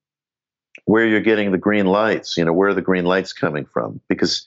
where 0.87 1.07
you're 1.07 1.21
getting 1.21 1.53
the 1.53 1.59
green 1.59 1.87
lights, 1.87 2.37
you 2.37 2.45
know, 2.45 2.53
where 2.53 2.69
are 2.69 2.75
the 2.75 2.83
green 2.83 3.05
lights 3.05 3.33
coming 3.33 3.67
from? 3.73 4.01
Because 4.09 4.47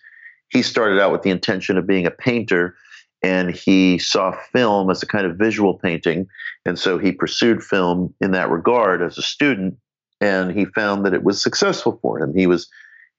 he 0.50 0.62
started 0.62 1.00
out 1.00 1.12
with 1.12 1.24
the 1.24 1.30
intention 1.30 1.78
of 1.78 1.88
being 1.88 2.06
a 2.06 2.12
painter 2.12 2.76
and 3.24 3.52
he 3.52 3.98
saw 3.98 4.36
film 4.54 4.90
as 4.90 5.02
a 5.02 5.08
kind 5.08 5.26
of 5.26 5.38
visual 5.38 5.74
painting. 5.74 6.28
And 6.66 6.78
so 6.78 6.98
he 6.98 7.12
pursued 7.12 7.64
film 7.64 8.14
in 8.22 8.32
that 8.32 8.50
regard 8.50 9.02
as 9.02 9.18
a 9.18 9.24
student 9.24 9.78
and 10.22 10.52
he 10.52 10.66
found 10.66 11.06
that 11.06 11.14
it 11.14 11.24
was 11.24 11.42
successful 11.42 12.00
for 12.02 12.20
him. 12.20 12.36
He 12.36 12.48
was 12.48 12.68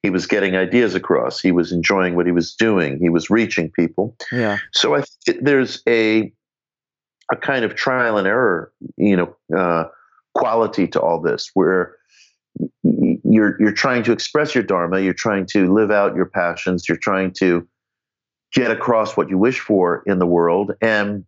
he 0.02 0.10
was 0.10 0.26
getting 0.26 0.54
ideas 0.54 0.94
across. 0.94 1.40
He 1.40 1.50
was 1.50 1.72
enjoying 1.72 2.14
what 2.14 2.26
he 2.26 2.30
was 2.30 2.54
doing. 2.54 2.98
He 3.00 3.08
was 3.08 3.30
reaching 3.30 3.70
people. 3.72 4.16
Yeah. 4.30 4.58
So 4.72 4.94
I 4.94 5.02
think 5.24 5.42
there's 5.42 5.82
a 5.88 6.32
a 7.30 7.36
kind 7.36 7.64
of 7.64 7.74
trial 7.74 8.16
and 8.16 8.26
error, 8.26 8.72
you 8.96 9.16
know, 9.16 9.36
uh, 9.56 9.84
quality 10.38 10.86
to 10.86 11.00
all 11.00 11.20
this, 11.20 11.50
where 11.54 11.96
you're 12.82 13.60
you're 13.60 13.72
trying 13.72 14.02
to 14.04 14.12
express 14.12 14.54
your 14.54 14.64
dharma, 14.64 15.00
you're 15.00 15.12
trying 15.12 15.46
to 15.46 15.72
live 15.72 15.90
out 15.90 16.16
your 16.16 16.26
passions, 16.26 16.88
you're 16.88 16.98
trying 16.98 17.32
to 17.32 17.66
get 18.52 18.70
across 18.70 19.16
what 19.16 19.28
you 19.28 19.36
wish 19.36 19.60
for 19.60 20.02
in 20.06 20.18
the 20.18 20.26
world, 20.26 20.72
and 20.80 21.24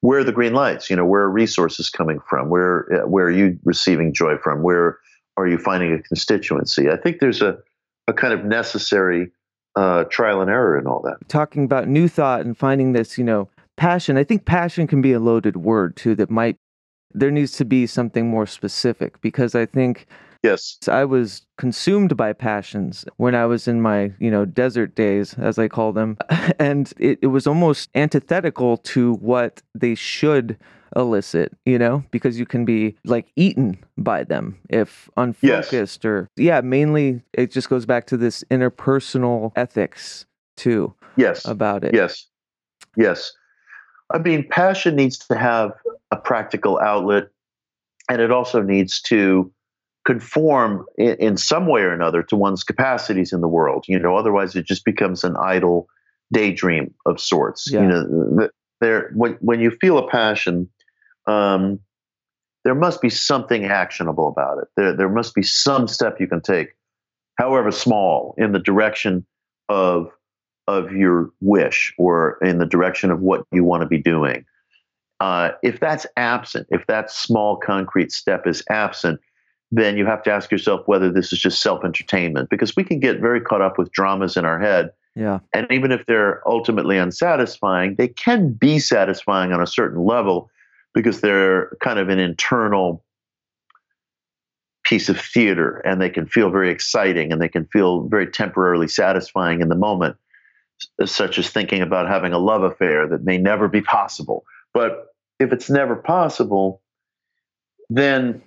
where 0.00 0.18
are 0.18 0.24
the 0.24 0.32
green 0.32 0.52
lights? 0.52 0.90
You 0.90 0.96
know, 0.96 1.06
where 1.06 1.22
are 1.22 1.30
resources 1.30 1.90
coming 1.90 2.18
from? 2.28 2.48
Where 2.48 2.74
uh, 2.92 3.06
where 3.06 3.26
are 3.26 3.30
you 3.30 3.58
receiving 3.64 4.12
joy 4.12 4.36
from? 4.42 4.62
Where 4.62 4.98
are 5.36 5.46
you 5.46 5.58
finding 5.58 5.94
a 5.94 6.02
constituency? 6.02 6.90
I 6.90 6.96
think 6.96 7.20
there's 7.20 7.42
a 7.42 7.58
a 8.08 8.12
kind 8.12 8.34
of 8.34 8.44
necessary 8.44 9.30
uh, 9.76 10.04
trial 10.04 10.40
and 10.40 10.50
error 10.50 10.78
in 10.78 10.86
all 10.86 11.02
that. 11.02 11.16
Talking 11.28 11.64
about 11.64 11.88
new 11.88 12.08
thought 12.08 12.44
and 12.44 12.58
finding 12.58 12.92
this, 12.92 13.16
you 13.16 13.24
know, 13.24 13.48
passion. 13.76 14.16
I 14.16 14.24
think 14.24 14.44
passion 14.44 14.86
can 14.86 15.00
be 15.00 15.12
a 15.12 15.20
loaded 15.20 15.56
word 15.56 15.96
too. 15.96 16.14
That 16.16 16.30
might 16.30 16.56
there 17.14 17.30
needs 17.30 17.52
to 17.52 17.64
be 17.64 17.86
something 17.86 18.28
more 18.28 18.46
specific 18.46 19.20
because 19.20 19.54
I 19.54 19.66
think 19.66 20.06
Yes. 20.42 20.76
I 20.88 21.04
was 21.04 21.46
consumed 21.56 22.16
by 22.16 22.32
passions 22.32 23.04
when 23.16 23.34
I 23.34 23.46
was 23.46 23.68
in 23.68 23.80
my, 23.80 24.12
you 24.18 24.30
know, 24.30 24.44
desert 24.44 24.94
days, 24.96 25.34
as 25.34 25.58
I 25.58 25.68
call 25.68 25.92
them. 25.92 26.18
And 26.58 26.92
it, 26.98 27.18
it 27.22 27.28
was 27.28 27.46
almost 27.46 27.88
antithetical 27.94 28.76
to 28.78 29.14
what 29.14 29.62
they 29.74 29.94
should 29.94 30.58
elicit, 30.96 31.56
you 31.64 31.78
know, 31.78 32.04
because 32.10 32.38
you 32.38 32.46
can 32.46 32.64
be 32.64 32.96
like 33.04 33.30
eaten 33.36 33.78
by 33.96 34.24
them 34.24 34.58
if 34.68 35.08
unfocused 35.16 35.72
yes. 35.72 36.04
or, 36.04 36.28
yeah, 36.36 36.60
mainly 36.60 37.22
it 37.32 37.50
just 37.50 37.68
goes 37.68 37.86
back 37.86 38.06
to 38.08 38.16
this 38.16 38.44
interpersonal 38.50 39.52
ethics 39.56 40.26
too. 40.56 40.92
Yes. 41.16 41.46
About 41.46 41.84
it. 41.84 41.94
Yes. 41.94 42.26
Yes. 42.96 43.32
I 44.12 44.18
mean, 44.18 44.46
passion 44.48 44.96
needs 44.96 45.18
to 45.18 45.36
have 45.36 45.72
a 46.10 46.16
practical 46.16 46.78
outlet 46.78 47.28
and 48.08 48.20
it 48.20 48.30
also 48.30 48.62
needs 48.62 49.00
to 49.02 49.52
conform 50.04 50.84
in, 50.98 51.16
in, 51.16 51.36
some 51.36 51.66
way 51.66 51.82
or 51.82 51.92
another 51.92 52.22
to 52.24 52.36
one's 52.36 52.64
capacities 52.64 53.32
in 53.32 53.40
the 53.40 53.48
world. 53.48 53.84
You 53.88 53.98
know, 53.98 54.16
otherwise 54.16 54.56
it 54.56 54.66
just 54.66 54.84
becomes 54.84 55.24
an 55.24 55.36
idle 55.36 55.88
daydream 56.32 56.92
of 57.06 57.20
sorts. 57.20 57.70
Yeah. 57.70 57.82
You 57.82 57.88
know, 57.88 58.48
there 58.80 59.10
when 59.14 59.34
when 59.40 59.60
you 59.60 59.70
feel 59.70 59.98
a 59.98 60.08
passion, 60.08 60.68
um, 61.26 61.78
there 62.64 62.74
must 62.74 63.00
be 63.00 63.10
something 63.10 63.64
actionable 63.64 64.28
about 64.28 64.58
it. 64.58 64.68
There 64.76 64.96
there 64.96 65.08
must 65.08 65.34
be 65.34 65.42
some 65.42 65.86
step 65.86 66.20
you 66.20 66.26
can 66.26 66.40
take, 66.40 66.74
however 67.38 67.70
small, 67.70 68.34
in 68.36 68.52
the 68.52 68.58
direction 68.58 69.24
of 69.68 70.10
of 70.68 70.92
your 70.92 71.30
wish 71.40 71.92
or 71.98 72.38
in 72.42 72.58
the 72.58 72.66
direction 72.66 73.10
of 73.10 73.20
what 73.20 73.44
you 73.52 73.64
want 73.64 73.82
to 73.82 73.88
be 73.88 73.98
doing. 73.98 74.44
Uh, 75.20 75.52
if 75.62 75.80
that's 75.80 76.06
absent, 76.16 76.66
if 76.70 76.86
that 76.86 77.10
small 77.10 77.56
concrete 77.56 78.10
step 78.10 78.46
is 78.46 78.62
absent, 78.70 79.20
then 79.70 79.96
you 79.96 80.04
have 80.04 80.22
to 80.22 80.30
ask 80.30 80.50
yourself 80.50 80.82
whether 80.86 81.10
this 81.10 81.32
is 81.32 81.38
just 81.38 81.62
self 81.62 81.84
entertainment 81.84 82.50
because 82.50 82.76
we 82.76 82.84
can 82.84 83.00
get 83.00 83.20
very 83.20 83.40
caught 83.40 83.62
up 83.62 83.78
with 83.78 83.90
dramas 83.92 84.36
in 84.36 84.44
our 84.44 84.58
head. 84.58 84.90
Yeah. 85.14 85.40
And 85.52 85.66
even 85.70 85.92
if 85.92 86.06
they're 86.06 86.46
ultimately 86.48 86.98
unsatisfying, 86.98 87.96
they 87.96 88.08
can 88.08 88.52
be 88.52 88.78
satisfying 88.78 89.52
on 89.52 89.62
a 89.62 89.66
certain 89.66 90.04
level 90.04 90.50
because 90.94 91.20
they're 91.20 91.76
kind 91.80 91.98
of 91.98 92.08
an 92.08 92.18
internal 92.18 93.04
piece 94.84 95.08
of 95.08 95.20
theater 95.20 95.78
and 95.84 96.00
they 96.00 96.10
can 96.10 96.26
feel 96.26 96.50
very 96.50 96.70
exciting 96.70 97.32
and 97.32 97.40
they 97.40 97.48
can 97.48 97.66
feel 97.66 98.08
very 98.08 98.26
temporarily 98.26 98.88
satisfying 98.88 99.60
in 99.60 99.68
the 99.68 99.76
moment, 99.76 100.16
such 101.04 101.38
as 101.38 101.50
thinking 101.50 101.82
about 101.82 102.08
having 102.08 102.32
a 102.32 102.38
love 102.38 102.62
affair 102.62 103.06
that 103.08 103.24
may 103.24 103.38
never 103.38 103.68
be 103.68 103.80
possible. 103.80 104.44
But 104.74 105.14
if 105.38 105.52
it's 105.52 105.68
never 105.68 105.96
possible, 105.96 106.82
then 107.90 108.42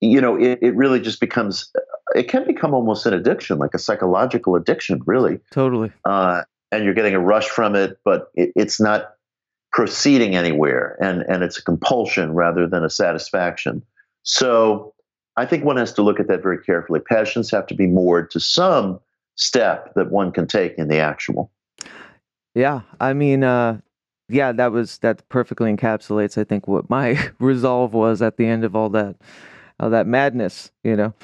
you 0.00 0.20
know, 0.20 0.36
it, 0.36 0.58
it 0.62 0.74
really 0.76 1.00
just 1.00 1.20
becomes, 1.20 1.72
it 2.14 2.24
can 2.24 2.46
become 2.46 2.74
almost 2.74 3.06
an 3.06 3.14
addiction, 3.14 3.58
like 3.58 3.74
a 3.74 3.78
psychological 3.78 4.54
addiction, 4.54 5.00
really. 5.06 5.40
Totally. 5.50 5.92
Uh, 6.04 6.42
and 6.70 6.84
you're 6.84 6.94
getting 6.94 7.14
a 7.14 7.20
rush 7.20 7.48
from 7.48 7.74
it, 7.74 7.98
but 8.04 8.30
it, 8.34 8.52
it's 8.56 8.80
not 8.80 9.14
proceeding 9.72 10.36
anywhere. 10.36 10.96
And, 11.00 11.22
and 11.22 11.42
it's 11.42 11.58
a 11.58 11.62
compulsion 11.62 12.34
rather 12.34 12.66
than 12.66 12.84
a 12.84 12.90
satisfaction. 12.90 13.82
So 14.22 14.94
I 15.36 15.46
think 15.46 15.64
one 15.64 15.76
has 15.76 15.92
to 15.94 16.02
look 16.02 16.20
at 16.20 16.28
that 16.28 16.42
very 16.42 16.62
carefully. 16.62 17.00
Passions 17.00 17.50
have 17.50 17.66
to 17.68 17.74
be 17.74 17.86
moored 17.86 18.30
to 18.32 18.40
some 18.40 19.00
step 19.36 19.94
that 19.94 20.10
one 20.10 20.32
can 20.32 20.46
take 20.46 20.74
in 20.78 20.88
the 20.88 20.98
actual. 20.98 21.50
Yeah. 22.56 22.82
I 23.00 23.12
mean, 23.12 23.44
uh, 23.44 23.80
yeah, 24.30 24.52
that 24.52 24.72
was 24.72 24.98
that 25.00 25.28
perfectly 25.28 25.72
encapsulates, 25.74 26.38
I 26.38 26.44
think, 26.44 26.66
what 26.66 26.90
my 26.90 27.30
resolve 27.38 27.92
was 27.94 28.22
at 28.22 28.38
the 28.38 28.46
end 28.46 28.64
of 28.64 28.74
all 28.74 28.88
that 28.90 29.16
uh, 29.78 29.90
that 29.90 30.06
madness, 30.08 30.72
you 30.82 30.96
know. 30.96 31.14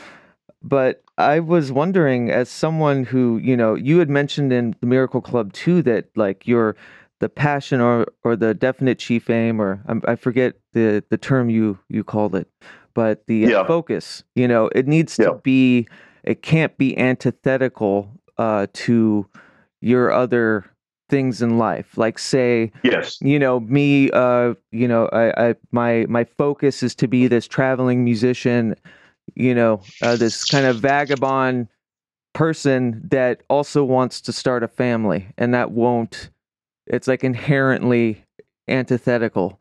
But 0.63 1.03
I 1.19 1.41
was 1.41 1.73
wondering, 1.73 2.31
as 2.31 2.51
someone 2.51 3.05
who, 3.05 3.39
you 3.39 3.57
know, 3.57 3.75
you 3.75 3.99
had 3.99 4.11
mentioned 4.11 4.53
in 4.53 4.77
the 4.81 4.87
Miracle 4.87 5.23
Club 5.23 5.53
too 5.55 5.83
that 5.83 6.07
like 6.17 6.47
your 6.47 6.77
the 7.21 7.31
passion 7.31 7.81
or 7.81 8.07
or 8.25 8.37
the 8.37 8.55
definite 8.55 8.99
chief 8.99 9.31
aim, 9.31 9.61
or 9.61 9.83
I, 9.89 10.13
I 10.13 10.17
forget 10.17 10.57
the 10.75 11.03
the 11.09 11.19
term 11.19 11.51
you 11.51 11.79
you 11.89 12.05
called 12.05 12.37
it, 12.37 12.49
but 12.95 13.27
the 13.27 13.47
Yeah. 13.47 13.65
focus, 13.67 14.23
you 14.37 14.47
know, 14.47 14.69
it 14.75 14.87
needs 14.87 15.17
to 15.17 15.41
be, 15.43 15.89
it 16.25 16.43
can't 16.43 16.77
be 16.79 16.97
antithetical 16.99 18.11
uh, 18.39 18.67
to 18.75 19.27
your 19.81 20.13
other 20.13 20.67
things 21.13 21.43
in 21.43 21.59
life. 21.59 21.99
Like 21.99 22.19
say, 22.19 22.73
Yes. 22.83 23.19
you 23.21 23.39
know 23.39 23.61
me 23.61 24.11
uh 24.13 24.55
you 24.71 24.89
know 24.89 25.07
I, 25.13 25.51
I 25.51 25.55
my 25.71 26.07
my 26.09 26.25
focus 26.25 26.83
is 26.83 26.95
to 26.97 27.07
be 27.07 27.27
this 27.29 27.47
traveling 27.47 28.03
musician 28.03 28.75
you 29.37 29.55
know 29.55 29.81
uh, 30.01 30.17
this 30.17 30.45
kind 30.47 30.67
of 30.67 30.81
vagabond 30.81 31.69
person 32.33 33.01
that 33.11 33.43
also 33.51 33.85
wants 33.85 34.21
to 34.23 34.33
start 34.33 34.63
a 34.65 34.69
family 34.69 35.29
and 35.37 35.53
that 35.53 35.73
won't 35.73 36.31
it's 36.87 37.07
like 37.07 37.23
inherently 37.23 38.25
antithetical 38.69 39.61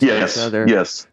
Yes. 0.00 0.36
other. 0.38 0.64
Yes. 0.68 1.06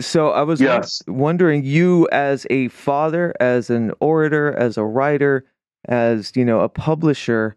so 0.00 0.30
i 0.30 0.42
was 0.42 0.60
Yes. 0.60 1.00
wondering 1.06 1.64
you 1.64 2.08
as 2.10 2.44
a 2.50 2.68
father 2.68 3.32
as 3.40 3.70
an 3.70 3.92
orator 4.00 4.52
as 4.58 4.76
a 4.76 4.84
writer 4.84 5.44
as 5.88 6.32
you 6.34 6.44
know 6.44 6.60
a 6.60 6.68
publisher 6.68 7.54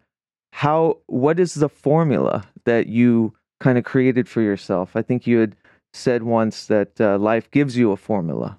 how 0.56 0.98
what 1.06 1.38
is 1.38 1.54
the 1.54 1.68
formula 1.68 2.44
that 2.64 2.86
you 2.86 3.32
kind 3.60 3.78
of 3.78 3.84
created 3.84 4.28
for 4.28 4.40
yourself 4.40 4.96
i 4.96 5.02
think 5.02 5.26
you 5.26 5.38
had 5.38 5.56
said 5.92 6.22
once 6.22 6.66
that 6.66 7.00
uh, 7.00 7.16
life 7.18 7.50
gives 7.50 7.76
you 7.76 7.90
a 7.92 7.96
formula 7.96 8.58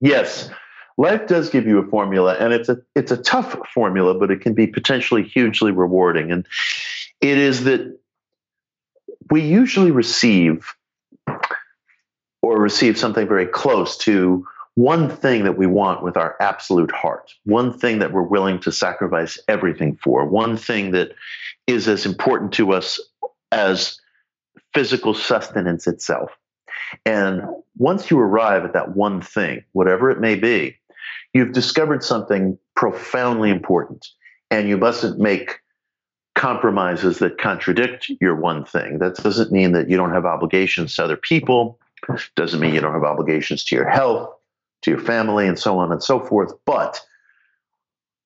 Yes, 0.00 0.50
life 0.98 1.26
does 1.26 1.50
give 1.50 1.66
you 1.66 1.78
a 1.78 1.86
formula, 1.88 2.36
and 2.38 2.52
it's 2.52 2.68
a 2.68 2.78
it's 2.94 3.10
a 3.10 3.16
tough 3.16 3.56
formula, 3.72 4.18
but 4.18 4.30
it 4.30 4.40
can 4.40 4.54
be 4.54 4.66
potentially 4.66 5.22
hugely 5.22 5.72
rewarding. 5.72 6.30
And 6.30 6.46
it 7.20 7.38
is 7.38 7.64
that 7.64 7.98
we 9.30 9.40
usually 9.40 9.90
receive 9.90 10.66
or 12.42 12.60
receive 12.60 12.98
something 12.98 13.26
very 13.26 13.46
close 13.46 13.96
to 13.98 14.46
one 14.76 15.08
thing 15.08 15.44
that 15.44 15.56
we 15.56 15.66
want 15.66 16.02
with 16.02 16.18
our 16.18 16.36
absolute 16.38 16.92
heart, 16.92 17.32
one 17.44 17.76
thing 17.76 17.98
that 17.98 18.12
we're 18.12 18.22
willing 18.22 18.60
to 18.60 18.70
sacrifice 18.70 19.38
everything 19.48 19.98
for, 20.02 20.26
one 20.26 20.56
thing 20.56 20.90
that 20.90 21.12
is 21.66 21.88
as 21.88 22.04
important 22.04 22.52
to 22.52 22.72
us 22.72 23.00
as 23.50 23.98
physical 24.74 25.14
sustenance 25.14 25.86
itself. 25.86 26.30
And 27.06 27.42
once 27.78 28.10
you 28.10 28.18
arrive 28.18 28.64
at 28.64 28.74
that 28.74 28.94
one 28.94 29.22
thing, 29.22 29.64
whatever 29.72 30.10
it 30.10 30.20
may 30.20 30.34
be, 30.34 30.76
you've 31.32 31.52
discovered 31.52 32.04
something 32.04 32.58
profoundly 32.74 33.48
important. 33.48 34.06
And 34.50 34.68
you 34.68 34.76
mustn't 34.76 35.18
make 35.18 35.58
compromises 36.34 37.18
that 37.20 37.38
contradict 37.38 38.10
your 38.20 38.36
one 38.36 38.66
thing. 38.66 38.98
That 38.98 39.14
doesn't 39.16 39.50
mean 39.50 39.72
that 39.72 39.88
you 39.88 39.96
don't 39.96 40.12
have 40.12 40.26
obligations 40.26 40.94
to 40.96 41.04
other 41.04 41.16
people, 41.16 41.80
doesn't 42.36 42.60
mean 42.60 42.74
you 42.74 42.80
don't 42.80 42.92
have 42.92 43.04
obligations 43.04 43.64
to 43.64 43.74
your 43.74 43.88
health, 43.88 44.35
to 44.86 44.92
your 44.92 45.00
family, 45.00 45.46
and 45.46 45.58
so 45.58 45.78
on 45.78 45.92
and 45.92 46.02
so 46.02 46.18
forth. 46.18 46.52
But 46.64 47.04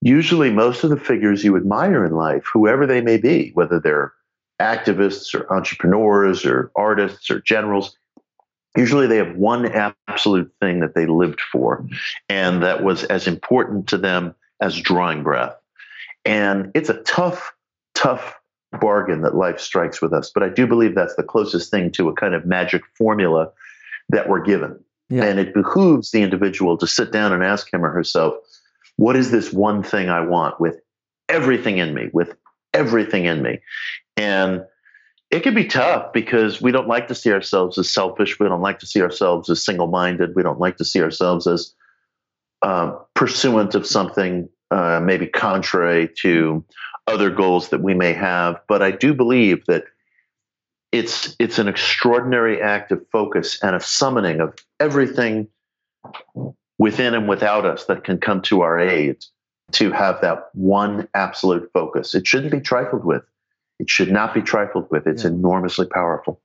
usually, 0.00 0.50
most 0.50 0.84
of 0.84 0.90
the 0.90 0.96
figures 0.96 1.42
you 1.42 1.56
admire 1.56 2.04
in 2.04 2.12
life, 2.12 2.44
whoever 2.52 2.86
they 2.86 3.00
may 3.00 3.16
be, 3.16 3.50
whether 3.54 3.80
they're 3.80 4.12
activists 4.60 5.34
or 5.34 5.52
entrepreneurs 5.52 6.44
or 6.44 6.70
artists 6.76 7.30
or 7.30 7.40
generals, 7.40 7.96
usually 8.76 9.06
they 9.06 9.16
have 9.16 9.36
one 9.36 9.66
absolute 10.06 10.52
thing 10.60 10.80
that 10.80 10.94
they 10.94 11.06
lived 11.06 11.40
for 11.40 11.84
and 12.28 12.62
that 12.62 12.84
was 12.84 13.04
as 13.04 13.26
important 13.26 13.88
to 13.88 13.98
them 13.98 14.34
as 14.60 14.78
drawing 14.78 15.22
breath 15.22 15.54
and 16.24 16.70
it's 16.74 16.88
a 16.88 17.02
tough 17.02 17.52
tough 17.94 18.36
bargain 18.80 19.22
that 19.22 19.34
life 19.34 19.58
strikes 19.58 20.00
with 20.00 20.12
us 20.12 20.30
but 20.32 20.42
i 20.42 20.48
do 20.48 20.66
believe 20.66 20.94
that's 20.94 21.16
the 21.16 21.22
closest 21.22 21.70
thing 21.70 21.90
to 21.90 22.08
a 22.08 22.14
kind 22.14 22.34
of 22.34 22.46
magic 22.46 22.82
formula 22.96 23.50
that 24.08 24.28
we're 24.28 24.42
given 24.42 24.78
Yeah. 25.10 25.24
and 25.24 25.38
it 25.40 25.52
behooves 25.52 26.12
the 26.12 26.22
individual 26.22 26.78
to 26.78 26.86
sit 26.86 27.12
down 27.12 27.32
and 27.32 27.42
ask 27.42 27.72
him 27.72 27.84
or 27.84 27.90
herself 27.90 28.34
what 28.96 29.16
is 29.16 29.30
this 29.30 29.52
one 29.52 29.82
thing 29.82 30.08
i 30.08 30.20
want 30.20 30.60
with 30.60 30.80
everything 31.28 31.78
in 31.78 31.94
me 31.94 32.08
with 32.12 32.34
everything 32.72 33.24
in 33.24 33.42
me 33.42 33.58
and 34.16 34.64
it 35.30 35.44
can 35.44 35.54
be 35.54 35.64
tough 35.64 36.12
because 36.12 36.60
we 36.60 36.72
don't 36.72 36.88
like 36.88 37.08
to 37.08 37.14
see 37.14 37.32
ourselves 37.32 37.78
as 37.78 37.88
selfish. 37.88 38.40
We 38.40 38.48
don't 38.48 38.60
like 38.60 38.80
to 38.80 38.86
see 38.86 39.00
ourselves 39.00 39.48
as 39.48 39.64
single 39.64 39.86
minded. 39.86 40.34
We 40.34 40.42
don't 40.42 40.58
like 40.58 40.76
to 40.78 40.84
see 40.84 41.00
ourselves 41.00 41.46
as 41.46 41.72
uh, 42.62 42.96
pursuant 43.14 43.74
of 43.74 43.86
something 43.86 44.48
uh, 44.72 45.00
maybe 45.02 45.26
contrary 45.26 46.10
to 46.22 46.64
other 47.06 47.30
goals 47.30 47.68
that 47.68 47.80
we 47.80 47.94
may 47.94 48.12
have. 48.12 48.60
But 48.68 48.82
I 48.82 48.90
do 48.90 49.14
believe 49.14 49.64
that 49.66 49.84
it's 50.90 51.36
it's 51.38 51.60
an 51.60 51.68
extraordinary 51.68 52.60
act 52.60 52.90
of 52.90 53.00
focus 53.12 53.62
and 53.62 53.76
a 53.76 53.80
summoning 53.80 54.40
of 54.40 54.54
everything 54.80 55.46
within 56.78 57.14
and 57.14 57.28
without 57.28 57.64
us 57.66 57.84
that 57.86 58.04
can 58.04 58.18
come 58.18 58.40
to 58.42 58.62
our 58.62 58.78
aid 58.80 59.16
to 59.72 59.92
have 59.92 60.20
that 60.22 60.48
one 60.54 61.06
absolute 61.14 61.70
focus. 61.72 62.14
It 62.14 62.26
shouldn't 62.26 62.50
be 62.50 62.60
trifled 62.60 63.04
with. 63.04 63.22
It 63.78 63.88
should 63.88 64.10
not 64.10 64.34
be 64.34 64.42
trifled 64.42 64.90
with. 64.90 65.06
It's 65.06 65.24
Yeah. 65.24 65.30
enormously 65.30 65.86
powerful. 65.86 66.40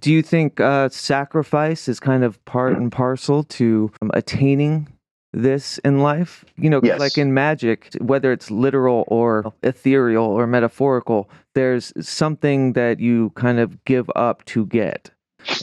do 0.00 0.12
you 0.12 0.22
think 0.22 0.58
uh, 0.60 0.88
sacrifice 0.88 1.88
is 1.88 2.00
kind 2.00 2.24
of 2.24 2.44
part 2.44 2.76
and 2.76 2.90
parcel 2.90 3.44
to 3.44 3.92
um, 4.02 4.10
attaining 4.12 4.88
this 5.32 5.78
in 5.78 6.00
life 6.00 6.44
you 6.56 6.68
know 6.68 6.80
Yes. 6.82 6.98
like 6.98 7.16
in 7.16 7.32
magic 7.32 7.88
whether 8.00 8.32
it's 8.32 8.50
literal 8.50 9.04
or 9.06 9.52
ethereal 9.62 10.24
or 10.24 10.46
metaphorical 10.48 11.30
there's 11.54 11.92
something 12.00 12.72
that 12.74 12.98
you 12.98 13.30
kind 13.36 13.60
of 13.60 13.82
give 13.84 14.10
up 14.16 14.44
to 14.46 14.66
get 14.66 15.10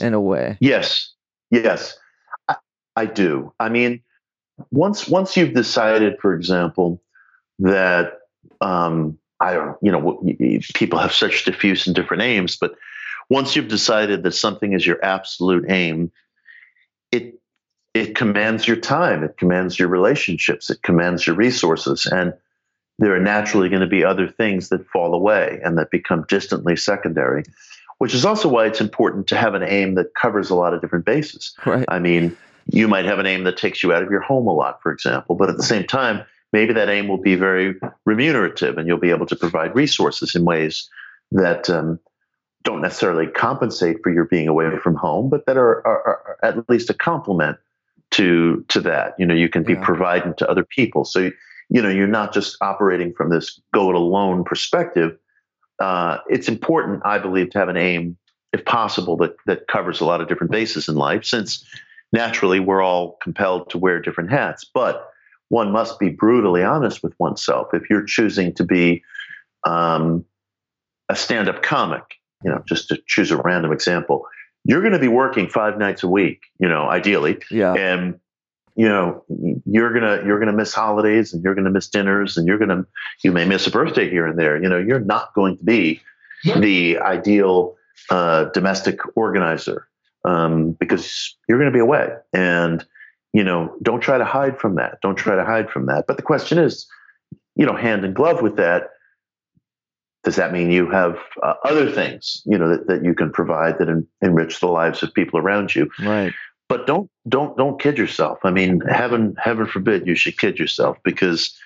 in 0.00 0.14
a 0.14 0.20
way 0.20 0.56
Yes, 0.60 1.12
yes, 1.50 1.96
I, 2.96 3.06
do. 3.06 3.52
I 3.60 3.68
mean, 3.68 4.02
once 4.70 5.08
once 5.08 5.36
you've 5.36 5.54
decided, 5.54 6.18
for 6.20 6.34
example, 6.34 7.02
that 7.60 8.18
um, 8.60 9.18
I 9.40 9.54
don't, 9.54 9.76
you 9.82 9.90
know, 9.90 9.98
what- 9.98 10.22
y- 10.22 10.36
y- 10.38 10.60
people 10.74 10.98
have 10.98 11.12
such 11.12 11.44
diffuse 11.44 11.86
and 11.86 11.96
different 11.96 12.22
aims, 12.22 12.56
but 12.56 12.74
once 13.28 13.54
you've 13.54 13.68
decided 13.68 14.22
that 14.22 14.32
something 14.32 14.72
is 14.72 14.86
your 14.86 15.02
absolute 15.04 15.64
aim, 15.68 16.10
it 17.12 17.34
it 17.94 18.14
commands 18.14 18.68
your 18.68 18.76
time, 18.76 19.24
it 19.24 19.36
commands 19.36 19.78
your 19.78 19.88
relationships, 19.88 20.70
it 20.70 20.82
commands 20.82 21.26
your 21.26 21.34
resources, 21.36 22.06
and 22.06 22.32
there 22.98 23.14
are 23.14 23.20
naturally 23.20 23.68
going 23.68 23.80
to 23.80 23.86
be 23.88 24.04
other 24.04 24.28
things 24.28 24.68
that 24.68 24.86
fall 24.88 25.14
away 25.14 25.58
and 25.64 25.78
that 25.78 25.90
become 25.90 26.24
distantly 26.28 26.76
secondary. 26.76 27.42
Which 27.98 28.14
is 28.14 28.24
also 28.24 28.48
why 28.48 28.66
it's 28.66 28.80
important 28.80 29.26
to 29.28 29.36
have 29.36 29.54
an 29.54 29.62
aim 29.62 29.94
that 29.96 30.14
covers 30.14 30.50
a 30.50 30.54
lot 30.54 30.72
of 30.72 30.80
different 30.80 31.04
bases. 31.04 31.54
right 31.66 31.84
I 31.88 31.98
mean, 31.98 32.36
you 32.72 32.88
might 32.88 33.04
have 33.04 33.18
an 33.18 33.26
aim 33.26 33.44
that 33.44 33.56
takes 33.56 33.82
you 33.82 33.92
out 33.92 34.02
of 34.02 34.10
your 34.10 34.20
home 34.20 34.46
a 34.46 34.52
lot, 34.52 34.80
for 34.82 34.92
example, 34.92 35.34
but 35.34 35.48
at 35.50 35.56
the 35.56 35.62
same 35.62 35.86
time, 35.86 36.24
maybe 36.52 36.72
that 36.72 36.88
aim 36.88 37.08
will 37.08 37.20
be 37.20 37.34
very 37.34 37.74
remunerative 38.04 38.78
and 38.78 38.86
you'll 38.86 38.98
be 38.98 39.10
able 39.10 39.26
to 39.26 39.36
provide 39.36 39.74
resources 39.74 40.34
in 40.34 40.44
ways 40.44 40.88
that 41.32 41.68
um, 41.70 41.98
don't 42.64 42.80
necessarily 42.80 43.26
compensate 43.26 44.02
for 44.02 44.12
your 44.12 44.24
being 44.24 44.48
away 44.48 44.76
from 44.78 44.94
home, 44.94 45.28
but 45.28 45.46
that 45.46 45.56
are, 45.56 45.86
are, 45.86 46.02
are 46.06 46.38
at 46.42 46.68
least 46.68 46.90
a 46.90 46.94
complement 46.94 47.56
to 48.10 48.64
to 48.68 48.80
that. 48.80 49.14
You 49.18 49.26
know, 49.26 49.34
you 49.34 49.48
can 49.48 49.62
be 49.62 49.74
Yeah. 49.74 49.84
providing 49.84 50.34
to 50.34 50.50
other 50.50 50.64
people. 50.64 51.04
So, 51.04 51.30
you 51.68 51.80
know, 51.82 51.88
you're 51.88 52.08
not 52.08 52.34
just 52.34 52.56
operating 52.60 53.12
from 53.14 53.30
this 53.30 53.60
go 53.72 53.88
it 53.90 53.94
alone 53.96 54.44
perspective. 54.44 55.16
Uh, 55.78 56.18
it's 56.28 56.48
important, 56.48 57.02
I 57.04 57.18
believe, 57.18 57.50
to 57.50 57.58
have 57.58 57.68
an 57.68 57.76
aim, 57.76 58.16
if 58.52 58.64
possible, 58.64 59.16
that 59.18 59.36
that 59.46 59.68
covers 59.68 60.00
a 60.00 60.04
lot 60.04 60.20
of 60.20 60.28
different 60.28 60.50
bases 60.50 60.88
in 60.88 60.96
life, 60.96 61.24
since 61.24 61.64
naturally 62.12 62.60
we're 62.60 62.82
all 62.82 63.18
compelled 63.22 63.70
to 63.70 63.78
wear 63.78 64.00
different 64.00 64.30
hats. 64.30 64.64
But 64.72 65.08
one 65.48 65.72
must 65.72 65.98
be 65.98 66.08
brutally 66.08 66.62
honest 66.62 67.02
with 67.02 67.14
oneself. 67.18 67.68
If 67.72 67.90
you're 67.90 68.04
choosing 68.04 68.54
to 68.54 68.64
be 68.64 69.02
um, 69.64 70.24
a 71.08 71.16
stand-up 71.16 71.62
comic, 71.62 72.02
you 72.44 72.50
know, 72.50 72.62
just 72.66 72.88
to 72.88 72.98
choose 73.06 73.30
a 73.30 73.36
random 73.36 73.72
example, 73.72 74.26
you're 74.64 74.80
going 74.80 74.92
to 74.92 74.98
be 74.98 75.08
working 75.08 75.48
five 75.48 75.78
nights 75.78 76.02
a 76.02 76.08
week, 76.08 76.42
you 76.58 76.68
know, 76.68 76.88
ideally, 76.88 77.38
yeah 77.50 77.74
and 77.74 78.18
you 78.76 78.88
know 78.88 79.22
you're 79.66 79.92
gonna 79.92 80.22
you're 80.24 80.38
gonna 80.38 80.52
miss 80.52 80.72
holidays 80.72 81.34
and 81.34 81.42
you're 81.42 81.54
gonna 81.54 81.70
miss 81.70 81.88
dinners 81.88 82.36
and 82.36 82.46
you're 82.46 82.56
gonna 82.56 82.84
you 83.22 83.32
may 83.32 83.44
miss 83.44 83.66
a 83.66 83.70
birthday 83.70 84.08
here 84.08 84.26
and 84.26 84.38
there 84.38 84.62
you 84.62 84.68
know 84.68 84.78
you're 84.78 85.00
not 85.00 85.34
going 85.34 85.58
to 85.58 85.64
be 85.64 86.00
the 86.56 86.96
ideal 86.98 87.76
uh, 88.10 88.44
domestic 88.54 89.00
organizer 89.16 89.86
um, 90.24 90.72
because 90.72 91.36
you're 91.48 91.58
going 91.58 91.70
to 91.70 91.76
be 91.76 91.80
away. 91.80 92.08
And 92.32 92.84
you 93.32 93.44
know 93.44 93.74
don't 93.82 94.00
try 94.00 94.18
to 94.18 94.24
hide 94.24 94.58
from 94.58 94.76
that. 94.76 94.98
Don't 95.02 95.16
try 95.16 95.36
to 95.36 95.44
hide 95.44 95.70
from 95.70 95.86
that. 95.86 96.06
But 96.06 96.16
the 96.16 96.22
question 96.22 96.58
is 96.58 96.86
you 97.56 97.66
know 97.66 97.76
hand 97.76 98.04
in 98.04 98.12
glove 98.12 98.42
with 98.42 98.56
that 98.56 98.90
does 100.22 100.36
that 100.36 100.52
mean 100.52 100.70
you 100.70 100.90
have 100.90 101.16
uh, 101.42 101.54
other 101.64 101.90
things 101.90 102.42
you 102.44 102.58
know 102.58 102.68
that, 102.68 102.86
that 102.88 103.04
you 103.04 103.14
can 103.14 103.30
provide 103.30 103.78
that 103.78 103.88
en- 103.88 104.06
enrich 104.20 104.60
the 104.60 104.66
lives 104.66 105.02
of 105.02 105.14
people 105.14 105.38
around 105.38 105.74
you? 105.74 105.90
Right. 106.00 106.32
But 106.68 106.86
don't 106.86 107.10
don't 107.28 107.56
don't 107.56 107.80
kid 107.80 107.98
yourself. 107.98 108.38
I 108.44 108.50
mean, 108.50 108.80
heaven 108.80 109.34
heaven 109.38 109.66
forbid 109.66 110.06
you 110.06 110.14
should 110.14 110.38
kid 110.38 110.58
yourself 110.58 110.98
because 111.04 111.56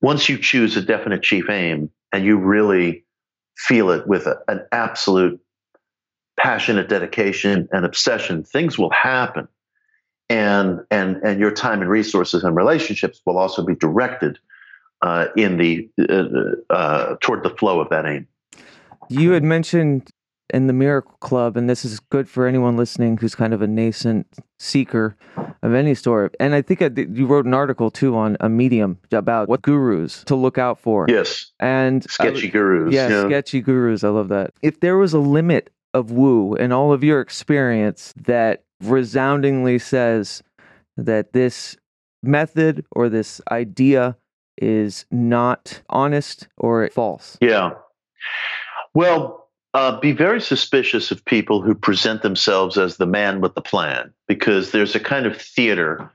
once 0.00 0.28
you 0.28 0.38
choose 0.38 0.76
a 0.76 0.82
definite 0.82 1.22
chief 1.22 1.50
aim 1.50 1.90
and 2.12 2.24
you 2.24 2.38
really 2.38 3.04
feel 3.56 3.90
it 3.90 4.06
with 4.06 4.26
a, 4.26 4.38
an 4.48 4.64
absolute 4.72 5.40
passionate 6.38 6.88
dedication 6.88 7.68
and 7.72 7.84
obsession, 7.84 8.44
things 8.44 8.78
will 8.78 8.90
happen. 8.90 9.48
And, 10.28 10.80
and, 10.90 11.16
and 11.22 11.38
your 11.38 11.52
time 11.52 11.80
and 11.82 11.90
resources 11.90 12.42
and 12.42 12.56
relationships 12.56 13.20
will 13.24 13.38
also 13.38 13.64
be 13.64 13.76
directed 13.76 14.38
uh, 15.02 15.26
in 15.36 15.56
the 15.56 15.88
uh, 16.00 16.72
uh, 16.72 17.16
toward 17.20 17.42
the 17.42 17.50
flow 17.50 17.80
of 17.80 17.88
that 17.90 18.06
aim. 18.06 18.26
You 19.08 19.32
had 19.32 19.44
mentioned 19.44 20.10
in 20.52 20.66
the 20.66 20.72
Miracle 20.72 21.16
Club, 21.20 21.56
and 21.56 21.68
this 21.68 21.84
is 21.84 22.00
good 22.00 22.28
for 22.28 22.46
anyone 22.46 22.76
listening 22.76 23.16
who's 23.16 23.34
kind 23.34 23.52
of 23.52 23.62
a 23.62 23.66
nascent 23.66 24.26
seeker 24.58 25.16
of 25.62 25.74
any 25.74 25.94
sort. 25.94 26.34
And 26.38 26.54
I 26.54 26.62
think 26.62 26.80
you 26.80 27.26
wrote 27.26 27.46
an 27.46 27.54
article 27.54 27.90
too 27.90 28.16
on 28.16 28.36
a 28.40 28.48
Medium 28.48 28.98
about 29.12 29.48
what 29.48 29.62
gurus 29.62 30.24
to 30.24 30.36
look 30.36 30.58
out 30.58 30.78
for. 30.78 31.06
Yes. 31.08 31.52
And 31.60 32.04
sketchy 32.04 32.48
gurus. 32.48 32.94
Yeah, 32.94 33.08
yeah, 33.08 33.24
sketchy 33.26 33.60
gurus. 33.60 34.04
I 34.04 34.08
love 34.08 34.28
that. 34.28 34.52
If 34.62 34.80
there 34.80 34.96
was 34.96 35.12
a 35.14 35.18
limit 35.18 35.70
of 35.96 36.10
woo 36.10 36.54
and 36.54 36.72
all 36.72 36.92
of 36.92 37.02
your 37.02 37.20
experience 37.20 38.12
that 38.16 38.64
resoundingly 38.82 39.78
says 39.78 40.42
that 40.96 41.32
this 41.32 41.76
method 42.22 42.84
or 42.92 43.08
this 43.08 43.40
idea 43.50 44.16
is 44.58 45.06
not 45.10 45.82
honest 45.88 46.48
or 46.58 46.88
false. 46.92 47.38
Yeah. 47.40 47.70
Well, 48.94 49.48
uh, 49.74 49.98
be 50.00 50.12
very 50.12 50.40
suspicious 50.40 51.10
of 51.10 51.24
people 51.24 51.60
who 51.62 51.74
present 51.74 52.22
themselves 52.22 52.78
as 52.78 52.96
the 52.96 53.06
man 53.06 53.40
with 53.40 53.54
the 53.54 53.60
plan, 53.60 54.12
because 54.26 54.70
there's 54.70 54.94
a 54.94 55.00
kind 55.00 55.26
of 55.26 55.40
theater 55.40 56.10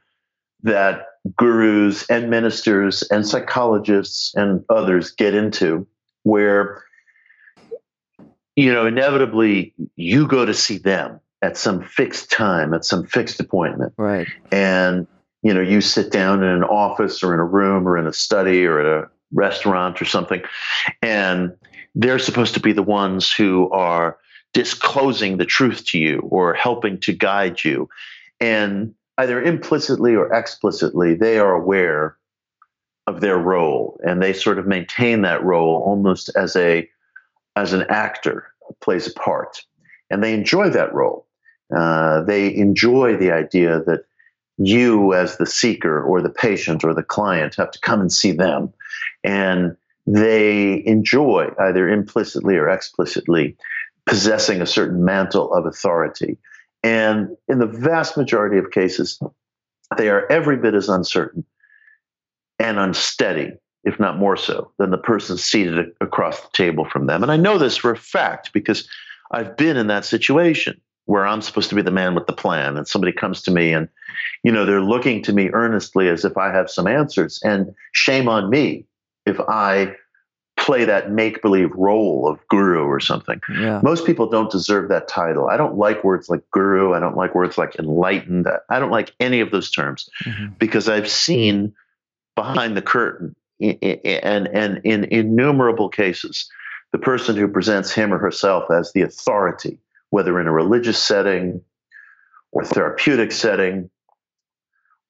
that 0.63 1.05
gurus 1.37 2.07
and 2.09 2.29
ministers 2.29 3.03
and 3.11 3.27
psychologists 3.27 4.33
and 4.35 4.63
others 4.69 5.11
get 5.11 5.35
into 5.35 5.87
where 6.23 6.83
you 8.55 8.71
know 8.71 8.85
inevitably 8.85 9.73
you 9.95 10.27
go 10.27 10.45
to 10.45 10.53
see 10.53 10.77
them 10.77 11.19
at 11.41 11.57
some 11.57 11.83
fixed 11.83 12.31
time 12.31 12.73
at 12.73 12.85
some 12.85 13.05
fixed 13.05 13.39
appointment 13.39 13.93
right 13.97 14.27
and 14.51 15.07
you 15.41 15.53
know 15.53 15.61
you 15.61 15.81
sit 15.81 16.11
down 16.11 16.43
in 16.43 16.49
an 16.49 16.63
office 16.63 17.23
or 17.23 17.33
in 17.33 17.39
a 17.39 17.45
room 17.45 17.87
or 17.87 17.97
in 17.97 18.07
a 18.07 18.13
study 18.13 18.65
or 18.65 18.79
at 18.79 18.85
a 18.85 19.09
restaurant 19.33 20.01
or 20.01 20.05
something 20.05 20.41
and 21.01 21.53
they're 21.95 22.19
supposed 22.19 22.53
to 22.53 22.59
be 22.59 22.73
the 22.73 22.83
ones 22.83 23.31
who 23.31 23.69
are 23.71 24.17
disclosing 24.53 25.37
the 25.37 25.45
truth 25.45 25.85
to 25.85 25.99
you 25.99 26.19
or 26.29 26.53
helping 26.53 26.99
to 26.99 27.13
guide 27.13 27.63
you. 27.63 27.89
And 28.39 28.93
either 29.17 29.41
implicitly 29.41 30.15
or 30.15 30.33
explicitly, 30.33 31.15
they 31.15 31.39
are 31.39 31.53
aware 31.53 32.17
of 33.07 33.21
their 33.21 33.37
role 33.37 33.99
and 34.05 34.21
they 34.21 34.33
sort 34.33 34.59
of 34.59 34.67
maintain 34.67 35.21
that 35.21 35.43
role 35.43 35.83
almost 35.85 36.29
as 36.35 36.55
a 36.55 36.89
as 37.55 37.73
an 37.73 37.85
actor 37.89 38.47
plays 38.81 39.07
a 39.07 39.13
part 39.13 39.63
and 40.09 40.23
they 40.23 40.33
enjoy 40.33 40.69
that 40.69 40.93
role 40.93 41.27
uh, 41.75 42.21
they 42.23 42.53
enjoy 42.53 43.15
the 43.15 43.31
idea 43.31 43.81
that 43.85 44.03
you 44.57 45.13
as 45.13 45.37
the 45.37 45.45
seeker 45.45 46.03
or 46.03 46.21
the 46.21 46.29
patient 46.29 46.83
or 46.83 46.93
the 46.93 47.03
client 47.03 47.55
have 47.55 47.71
to 47.71 47.79
come 47.79 48.01
and 48.01 48.11
see 48.11 48.31
them 48.31 48.71
and 49.23 49.75
they 50.07 50.83
enjoy, 50.85 51.49
either 51.59 51.87
implicitly 51.87 52.55
or 52.55 52.69
explicitly, 52.69 53.55
possessing 54.05 54.61
a 54.61 54.65
certain 54.65 55.05
mantle 55.05 55.53
of 55.53 55.65
authority. 55.65 56.37
And 56.83 57.37
in 57.47 57.59
the 57.59 57.67
vast 57.67 58.17
majority 58.17 58.57
of 58.57 58.71
cases, 58.71 59.21
they 59.97 60.09
are 60.09 60.29
every 60.31 60.57
bit 60.57 60.73
as 60.73 60.89
uncertain 60.89 61.45
and 62.57 62.79
unsteady, 62.79 63.51
if 63.83 63.99
not 63.99 64.17
more 64.17 64.37
so, 64.37 64.71
than 64.77 64.91
the 64.91 64.97
person 64.97 65.37
seated 65.37 65.91
across 66.01 66.39
the 66.39 66.49
table 66.53 66.85
from 66.85 67.07
them. 67.07 67.23
And 67.23 67.31
I 67.31 67.37
know 67.37 67.57
this 67.57 67.77
for 67.77 67.91
a 67.91 67.97
fact 67.97 68.53
because 68.53 68.87
I've 69.31 69.57
been 69.57 69.77
in 69.77 69.87
that 69.87 70.05
situation 70.05 70.79
where 71.05 71.25
I'm 71.25 71.41
supposed 71.41 71.69
to 71.69 71.75
be 71.75 71.81
the 71.81 71.91
man 71.91 72.13
with 72.15 72.27
the 72.27 72.33
plan, 72.33 72.77
and 72.77 72.87
somebody 72.87 73.11
comes 73.11 73.41
to 73.43 73.51
me 73.51 73.73
and, 73.73 73.89
you 74.43 74.51
know, 74.51 74.65
they're 74.65 74.81
looking 74.81 75.21
to 75.23 75.33
me 75.33 75.49
earnestly 75.49 76.07
as 76.07 76.23
if 76.23 76.37
I 76.37 76.51
have 76.51 76.69
some 76.69 76.87
answers. 76.87 77.39
And 77.43 77.73
shame 77.91 78.29
on 78.29 78.49
me 78.49 78.85
if 79.25 79.39
I 79.39 79.95
play 80.57 80.85
that 80.85 81.11
make 81.11 81.41
believe 81.41 81.71
role 81.71 82.27
of 82.27 82.39
guru 82.47 82.83
or 82.83 82.99
something. 82.99 83.41
Yeah. 83.59 83.81
Most 83.83 84.05
people 84.05 84.27
don't 84.27 84.51
deserve 84.51 84.89
that 84.89 85.07
title. 85.07 85.49
I 85.49 85.57
don't 85.57 85.75
like 85.75 86.03
words 86.03 86.29
like 86.29 86.41
guru. 86.51 86.93
I 86.93 86.99
don't 86.99 87.17
like 87.17 87.33
words 87.33 87.57
like 87.57 87.75
enlightened. 87.77 88.47
I 88.69 88.79
don't 88.79 88.91
like 88.91 89.11
any 89.19 89.39
of 89.39 89.49
those 89.49 89.71
terms 89.71 90.07
mm-hmm. 90.23 90.53
because 90.59 90.87
I've 90.87 91.09
seen 91.09 91.73
behind 92.35 92.77
the 92.77 92.81
curtain 92.81 93.35
and 93.61 94.47
and 94.47 94.81
in 94.83 95.05
innumerable 95.05 95.89
cases 95.89 96.49
the 96.91 96.97
person 96.97 97.35
who 97.35 97.47
presents 97.47 97.91
him 97.91 98.13
or 98.13 98.17
herself 98.17 98.69
as 98.71 98.91
the 98.93 99.01
authority 99.01 99.79
whether 100.09 100.39
in 100.39 100.47
a 100.47 100.51
religious 100.51 101.01
setting 101.01 101.61
or 102.51 102.65
therapeutic 102.65 103.31
setting 103.31 103.89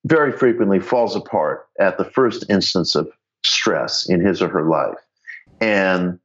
very 0.06 0.32
frequently 0.32 0.80
falls 0.80 1.16
apart 1.16 1.68
at 1.80 1.98
the 1.98 2.06
first 2.06 2.46
instance 2.50 2.96
of 2.96 3.10
stress 3.46 4.10
in 4.10 4.20
his 4.20 4.42
or 4.42 4.50
her 4.50 4.68
life 4.68 4.98
and 5.60 6.20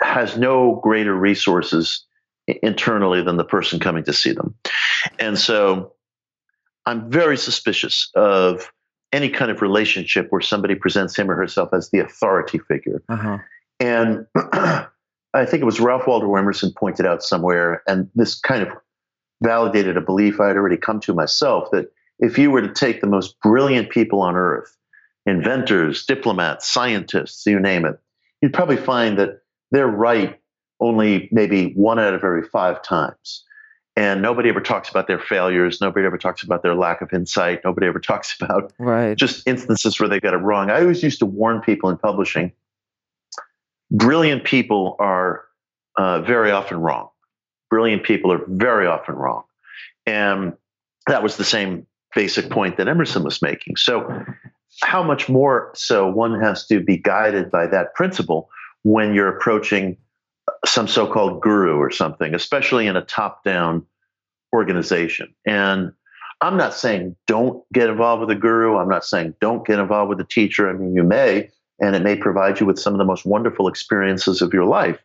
has 0.00 0.36
no 0.36 0.78
greater 0.82 1.14
resources 1.14 2.04
internally 2.62 3.22
than 3.22 3.36
the 3.36 3.44
person 3.44 3.80
coming 3.80 4.04
to 4.04 4.12
see 4.12 4.32
them. 4.32 4.54
And 5.18 5.38
so 5.38 5.94
I'm 6.84 7.10
very 7.10 7.36
suspicious 7.36 8.10
of 8.14 8.70
any 9.16 9.30
kind 9.30 9.50
of 9.50 9.62
relationship 9.62 10.26
where 10.28 10.42
somebody 10.42 10.74
presents 10.74 11.16
him 11.16 11.30
or 11.30 11.36
herself 11.36 11.70
as 11.72 11.88
the 11.88 12.00
authority 12.00 12.58
figure. 12.58 13.02
Uh-huh. 13.08 13.38
And 13.80 14.26
I 14.36 15.44
think 15.46 15.62
it 15.62 15.64
was 15.64 15.80
Ralph 15.80 16.06
Waldo 16.06 16.34
Emerson 16.36 16.70
pointed 16.76 17.06
out 17.06 17.22
somewhere, 17.22 17.82
and 17.86 18.10
this 18.14 18.38
kind 18.38 18.62
of 18.62 18.68
validated 19.42 19.96
a 19.96 20.02
belief 20.02 20.38
I 20.38 20.48
had 20.48 20.56
already 20.56 20.76
come 20.76 21.00
to 21.00 21.14
myself 21.14 21.70
that 21.72 21.90
if 22.18 22.38
you 22.38 22.50
were 22.50 22.60
to 22.60 22.72
take 22.72 23.00
the 23.00 23.06
most 23.06 23.40
brilliant 23.40 23.88
people 23.90 24.20
on 24.20 24.36
earth 24.36 24.76
inventors, 25.24 26.06
diplomats, 26.06 26.68
scientists, 26.68 27.44
you 27.46 27.58
name 27.58 27.84
it. 27.84 27.98
You'd 28.40 28.54
probably 28.54 28.76
find 28.76 29.18
that 29.18 29.40
they're 29.72 29.88
right 29.88 30.38
only 30.78 31.28
maybe 31.32 31.72
one 31.72 31.98
out 31.98 32.14
of 32.14 32.22
every 32.22 32.44
five 32.44 32.82
times. 32.82 33.42
And 33.96 34.20
nobody 34.20 34.50
ever 34.50 34.60
talks 34.60 34.90
about 34.90 35.06
their 35.06 35.18
failures. 35.18 35.80
Nobody 35.80 36.04
ever 36.04 36.18
talks 36.18 36.42
about 36.42 36.62
their 36.62 36.74
lack 36.74 37.00
of 37.00 37.12
insight. 37.14 37.62
Nobody 37.64 37.86
ever 37.86 37.98
talks 38.00 38.36
about 38.40 38.72
right. 38.78 39.16
just 39.16 39.46
instances 39.46 39.98
where 39.98 40.08
they 40.08 40.20
got 40.20 40.34
it 40.34 40.38
wrong. 40.38 40.70
I 40.70 40.82
always 40.82 41.02
used 41.02 41.20
to 41.20 41.26
warn 41.26 41.60
people 41.62 41.88
in 41.88 41.96
publishing 41.96 42.52
brilliant 43.90 44.44
people 44.44 44.96
are 44.98 45.44
uh, 45.96 46.20
very 46.22 46.50
often 46.50 46.78
wrong. 46.78 47.08
Brilliant 47.70 48.04
people 48.04 48.32
are 48.32 48.40
very 48.46 48.86
often 48.86 49.14
wrong. 49.14 49.44
And 50.06 50.54
that 51.06 51.22
was 51.22 51.36
the 51.36 51.44
same 51.44 51.86
basic 52.14 52.50
point 52.50 52.76
that 52.76 52.88
Emerson 52.88 53.22
was 53.22 53.42
making. 53.42 53.76
So 53.76 54.24
how 54.82 55.02
much 55.02 55.28
more 55.28 55.70
so 55.74 56.08
one 56.08 56.40
has 56.40 56.66
to 56.66 56.80
be 56.80 56.96
guided 56.96 57.50
by 57.50 57.66
that 57.68 57.94
principle 57.94 58.48
when 58.82 59.14
you're 59.14 59.28
approaching 59.28 59.96
some 60.64 60.88
so-called 60.88 61.40
guru 61.40 61.76
or 61.76 61.90
something, 61.90 62.34
especially 62.34 62.86
in 62.86 62.96
a 62.96 63.02
top-down 63.02 63.84
organization. 64.54 65.34
And 65.46 65.92
I'm 66.40 66.56
not 66.56 66.74
saying 66.74 67.16
don't 67.26 67.64
get 67.72 67.88
involved 67.88 68.20
with 68.20 68.30
a 68.30 68.40
guru. 68.40 68.76
I'm 68.76 68.88
not 68.88 69.04
saying 69.04 69.34
don't 69.40 69.66
get 69.66 69.78
involved 69.78 70.08
with 70.10 70.20
a 70.20 70.24
teacher. 70.24 70.68
I 70.68 70.74
mean, 70.74 70.94
you 70.94 71.02
may, 71.02 71.50
and 71.80 71.96
it 71.96 72.02
may 72.02 72.16
provide 72.16 72.60
you 72.60 72.66
with 72.66 72.78
some 72.78 72.94
of 72.94 72.98
the 72.98 73.04
most 73.04 73.24
wonderful 73.24 73.68
experiences 73.68 74.42
of 74.42 74.52
your 74.52 74.64
life. 74.64 74.98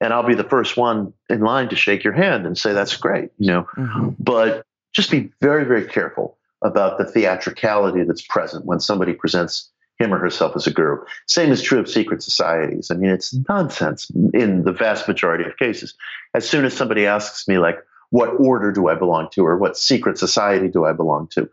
And 0.00 0.12
I'll 0.12 0.26
be 0.26 0.34
the 0.34 0.44
first 0.44 0.76
one 0.76 1.12
in 1.30 1.40
line 1.40 1.68
to 1.68 1.76
shake 1.76 2.04
your 2.04 2.12
hand 2.12 2.46
and 2.46 2.58
say 2.58 2.72
that's 2.72 2.96
great, 2.96 3.30
you 3.38 3.46
know. 3.46 3.66
Mm-hmm. 3.76 4.10
But 4.18 4.66
just 4.92 5.10
be 5.10 5.30
very, 5.40 5.64
very 5.64 5.86
careful 5.86 6.36
about 6.62 6.98
the 6.98 7.04
theatricality 7.04 8.02
that's 8.04 8.22
present 8.22 8.64
when 8.64 8.80
somebody 8.80 9.12
presents 9.12 9.70
him 9.98 10.12
or 10.12 10.18
herself 10.18 10.56
as 10.56 10.66
a 10.66 10.72
guru. 10.72 10.98
Same 11.26 11.52
is 11.52 11.62
true 11.62 11.78
of 11.78 11.88
secret 11.88 12.22
societies. 12.22 12.90
I 12.90 12.94
mean, 12.94 13.10
it's 13.10 13.34
nonsense 13.48 14.10
in 14.32 14.64
the 14.64 14.72
vast 14.72 15.06
majority 15.06 15.44
of 15.44 15.56
cases. 15.56 15.94
As 16.34 16.48
soon 16.48 16.64
as 16.64 16.76
somebody 16.76 17.06
asks 17.06 17.46
me, 17.46 17.58
like, 17.58 17.78
what 18.10 18.28
order 18.38 18.72
do 18.72 18.88
I 18.88 18.94
belong 18.94 19.28
to, 19.32 19.44
or 19.44 19.56
what 19.56 19.76
secret 19.76 20.18
society 20.18 20.68
do 20.68 20.84
I 20.84 20.92
belong 20.92 21.28
to? 21.28 21.48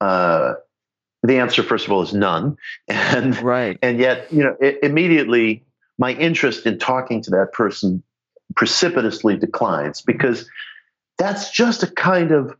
Uh, 0.00 0.54
the 1.22 1.38
answer, 1.38 1.62
first 1.62 1.86
of 1.86 1.92
all, 1.92 2.02
is 2.02 2.14
none. 2.14 2.56
And 2.88 3.36
right. 3.42 3.78
and 3.82 3.98
yet, 3.98 4.32
you 4.32 4.42
know, 4.42 4.56
it, 4.60 4.78
immediately 4.82 5.64
my 5.98 6.12
interest 6.12 6.66
in 6.66 6.78
talking 6.78 7.20
to 7.22 7.30
that 7.30 7.52
person 7.52 8.02
precipitously 8.54 9.36
declines 9.36 10.00
because 10.00 10.48
that's 11.18 11.50
just 11.50 11.82
a 11.82 11.88
kind 11.88 12.30
of 12.30 12.54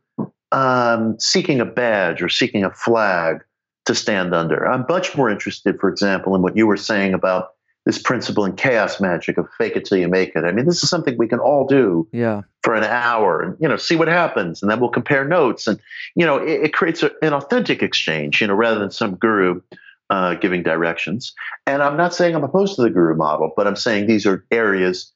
um, 0.52 1.18
seeking 1.20 1.60
a 1.60 1.64
badge 1.64 2.22
or 2.22 2.28
seeking 2.28 2.64
a 2.64 2.70
flag 2.70 3.44
to 3.88 3.94
stand 3.94 4.34
under. 4.34 4.68
I'm 4.68 4.84
much 4.88 5.16
more 5.16 5.28
interested, 5.30 5.80
for 5.80 5.88
example, 5.88 6.36
in 6.36 6.42
what 6.42 6.56
you 6.56 6.66
were 6.66 6.76
saying 6.76 7.14
about 7.14 7.54
this 7.86 8.00
principle 8.00 8.44
in 8.44 8.54
chaos 8.54 9.00
magic 9.00 9.38
of 9.38 9.48
fake 9.56 9.74
it 9.76 9.86
till 9.86 9.96
you 9.96 10.08
make 10.08 10.36
it. 10.36 10.44
I 10.44 10.52
mean, 10.52 10.66
this 10.66 10.82
is 10.82 10.90
something 10.90 11.16
we 11.16 11.26
can 11.26 11.38
all 11.38 11.66
do 11.66 12.06
Yeah. 12.12 12.42
for 12.62 12.74
an 12.74 12.84
hour 12.84 13.40
and, 13.40 13.56
you 13.58 13.66
know, 13.66 13.78
see 13.78 13.96
what 13.96 14.08
happens. 14.08 14.60
And 14.60 14.70
then 14.70 14.78
we'll 14.78 14.90
compare 14.90 15.24
notes. 15.24 15.66
And, 15.66 15.80
you 16.14 16.26
know, 16.26 16.36
it, 16.36 16.64
it 16.64 16.72
creates 16.74 17.02
a, 17.02 17.10
an 17.22 17.32
authentic 17.32 17.82
exchange, 17.82 18.42
you 18.42 18.46
know, 18.46 18.54
rather 18.54 18.78
than 18.78 18.90
some 18.90 19.14
guru 19.14 19.62
uh, 20.10 20.34
giving 20.34 20.62
directions. 20.62 21.32
And 21.66 21.82
I'm 21.82 21.96
not 21.96 22.14
saying 22.14 22.34
I'm 22.34 22.44
opposed 22.44 22.76
to 22.76 22.82
the 22.82 22.90
guru 22.90 23.16
model, 23.16 23.52
but 23.56 23.66
I'm 23.66 23.76
saying 23.76 24.06
these 24.06 24.26
are 24.26 24.44
areas 24.50 25.10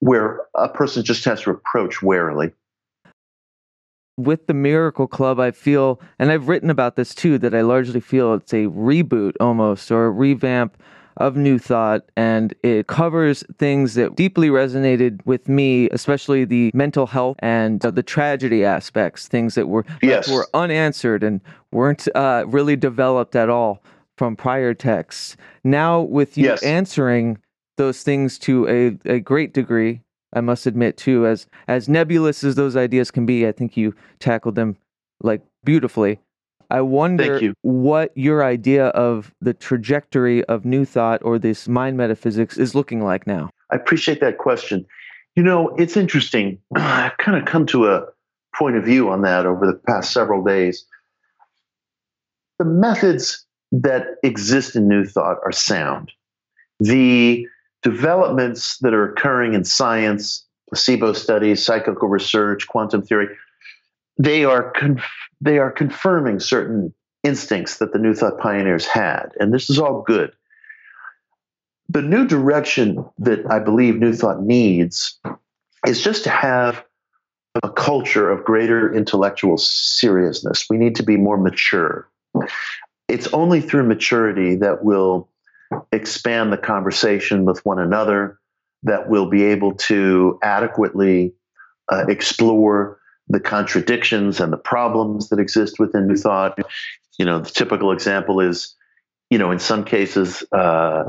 where 0.00 0.40
a 0.54 0.68
person 0.68 1.04
just 1.04 1.24
has 1.24 1.40
to 1.42 1.50
approach 1.50 2.02
warily. 2.02 2.52
With 4.24 4.46
the 4.46 4.54
Miracle 4.54 5.06
Club, 5.06 5.38
I 5.40 5.50
feel, 5.50 6.00
and 6.18 6.30
I've 6.30 6.48
written 6.48 6.70
about 6.70 6.96
this 6.96 7.14
too, 7.14 7.38
that 7.38 7.54
I 7.54 7.62
largely 7.62 8.00
feel 8.00 8.34
it's 8.34 8.52
a 8.52 8.66
reboot 8.66 9.32
almost 9.40 9.90
or 9.90 10.06
a 10.06 10.10
revamp 10.10 10.76
of 11.16 11.36
New 11.36 11.58
Thought, 11.58 12.02
and 12.16 12.54
it 12.62 12.86
covers 12.86 13.44
things 13.58 13.94
that 13.94 14.16
deeply 14.16 14.48
resonated 14.48 15.20
with 15.26 15.48
me, 15.48 15.88
especially 15.90 16.44
the 16.44 16.70
mental 16.72 17.06
health 17.06 17.36
and 17.40 17.84
uh, 17.84 17.90
the 17.90 18.02
tragedy 18.02 18.64
aspects, 18.64 19.28
things 19.28 19.54
that 19.54 19.68
were 19.68 19.84
Yes. 20.02 20.28
were 20.28 20.48
unanswered 20.54 21.22
and 21.22 21.40
weren't 21.72 22.08
uh, 22.14 22.44
really 22.46 22.76
developed 22.76 23.36
at 23.36 23.50
all 23.50 23.82
from 24.16 24.36
prior 24.36 24.72
texts. 24.72 25.36
Now, 25.64 26.00
with 26.00 26.38
you 26.38 26.44
Yes. 26.44 26.62
answering 26.62 27.38
those 27.76 28.02
things 28.02 28.38
to 28.40 28.68
a, 28.68 29.10
a 29.16 29.20
great 29.20 29.52
degree, 29.52 30.02
I 30.32 30.40
must 30.40 30.66
admit 30.66 30.96
too, 30.96 31.26
as 31.26 31.46
as 31.66 31.88
nebulous 31.88 32.44
as 32.44 32.54
those 32.54 32.76
ideas 32.76 33.10
can 33.10 33.26
be, 33.26 33.46
I 33.46 33.52
think 33.52 33.76
you 33.76 33.94
tackled 34.18 34.54
them 34.54 34.76
like 35.22 35.42
beautifully. 35.64 36.20
I 36.70 36.82
wonder 36.82 37.38
you. 37.38 37.54
what 37.62 38.12
your 38.16 38.44
idea 38.44 38.86
of 38.88 39.34
the 39.40 39.52
trajectory 39.52 40.44
of 40.44 40.64
new 40.64 40.84
thought 40.84 41.20
or 41.24 41.38
this 41.38 41.66
mind 41.66 41.96
metaphysics 41.96 42.56
is 42.56 42.76
looking 42.76 43.02
like 43.02 43.26
now. 43.26 43.50
I 43.72 43.76
appreciate 43.76 44.20
that 44.20 44.38
question. 44.38 44.86
You 45.34 45.42
know, 45.42 45.74
it's 45.76 45.96
interesting. 45.96 46.58
I've 46.76 47.16
kind 47.18 47.36
of 47.36 47.44
come 47.44 47.66
to 47.66 47.88
a 47.88 48.06
point 48.54 48.76
of 48.76 48.84
view 48.84 49.10
on 49.10 49.22
that 49.22 49.46
over 49.46 49.66
the 49.66 49.80
past 49.86 50.12
several 50.12 50.44
days. 50.44 50.84
The 52.58 52.64
methods 52.64 53.44
that 53.72 54.06
exist 54.22 54.76
in 54.76 54.86
New 54.86 55.04
Thought 55.04 55.38
are 55.44 55.52
sound. 55.52 56.12
The 56.78 57.46
developments 57.82 58.78
that 58.78 58.94
are 58.94 59.10
occurring 59.10 59.54
in 59.54 59.64
science, 59.64 60.46
placebo 60.68 61.12
studies, 61.12 61.64
psychical 61.64 62.08
research, 62.08 62.66
quantum 62.68 63.02
theory, 63.02 63.28
they 64.18 64.44
are 64.44 64.70
conf- 64.72 65.28
they 65.40 65.58
are 65.58 65.70
confirming 65.70 66.40
certain 66.40 66.94
instincts 67.22 67.78
that 67.78 67.92
the 67.92 67.98
New 67.98 68.14
Thought 68.14 68.38
pioneers 68.38 68.86
had, 68.86 69.28
and 69.38 69.52
this 69.52 69.70
is 69.70 69.78
all 69.78 70.02
good 70.02 70.32
the 71.90 72.02
new 72.02 72.24
direction 72.24 73.04
that 73.18 73.40
I 73.50 73.58
believe 73.58 73.96
New 73.96 74.12
Thought 74.12 74.42
needs 74.42 75.18
is 75.86 76.00
just 76.00 76.22
to 76.24 76.30
have 76.30 76.84
a 77.64 77.68
culture 77.68 78.30
of 78.30 78.44
greater 78.44 78.94
intellectual 78.94 79.58
seriousness. 79.58 80.66
We 80.70 80.78
need 80.78 80.94
to 80.96 81.02
be 81.02 81.16
more 81.16 81.36
mature. 81.36 82.08
It's 83.08 83.26
only 83.28 83.60
through 83.60 83.88
maturity 83.88 84.54
that 84.56 84.84
we'll 84.84 85.28
expand 85.92 86.52
the 86.52 86.58
conversation 86.58 87.44
with 87.44 87.64
one 87.64 87.78
another, 87.78 88.38
that 88.82 89.08
we'll 89.08 89.28
be 89.28 89.44
able 89.44 89.74
to 89.74 90.38
adequately 90.42 91.34
uh, 91.92 92.04
explore 92.08 92.98
the 93.28 93.40
contradictions 93.40 94.40
and 94.40 94.52
the 94.52 94.56
problems 94.56 95.28
that 95.28 95.38
exist 95.38 95.78
within 95.78 96.06
New 96.06 96.16
Thought. 96.16 96.58
You 97.18 97.24
know, 97.24 97.38
the 97.38 97.50
typical 97.50 97.92
example 97.92 98.40
is, 98.40 98.74
you 99.28 99.38
know, 99.38 99.50
in 99.50 99.58
some 99.58 99.84
cases, 99.84 100.42
uh, 100.52 101.04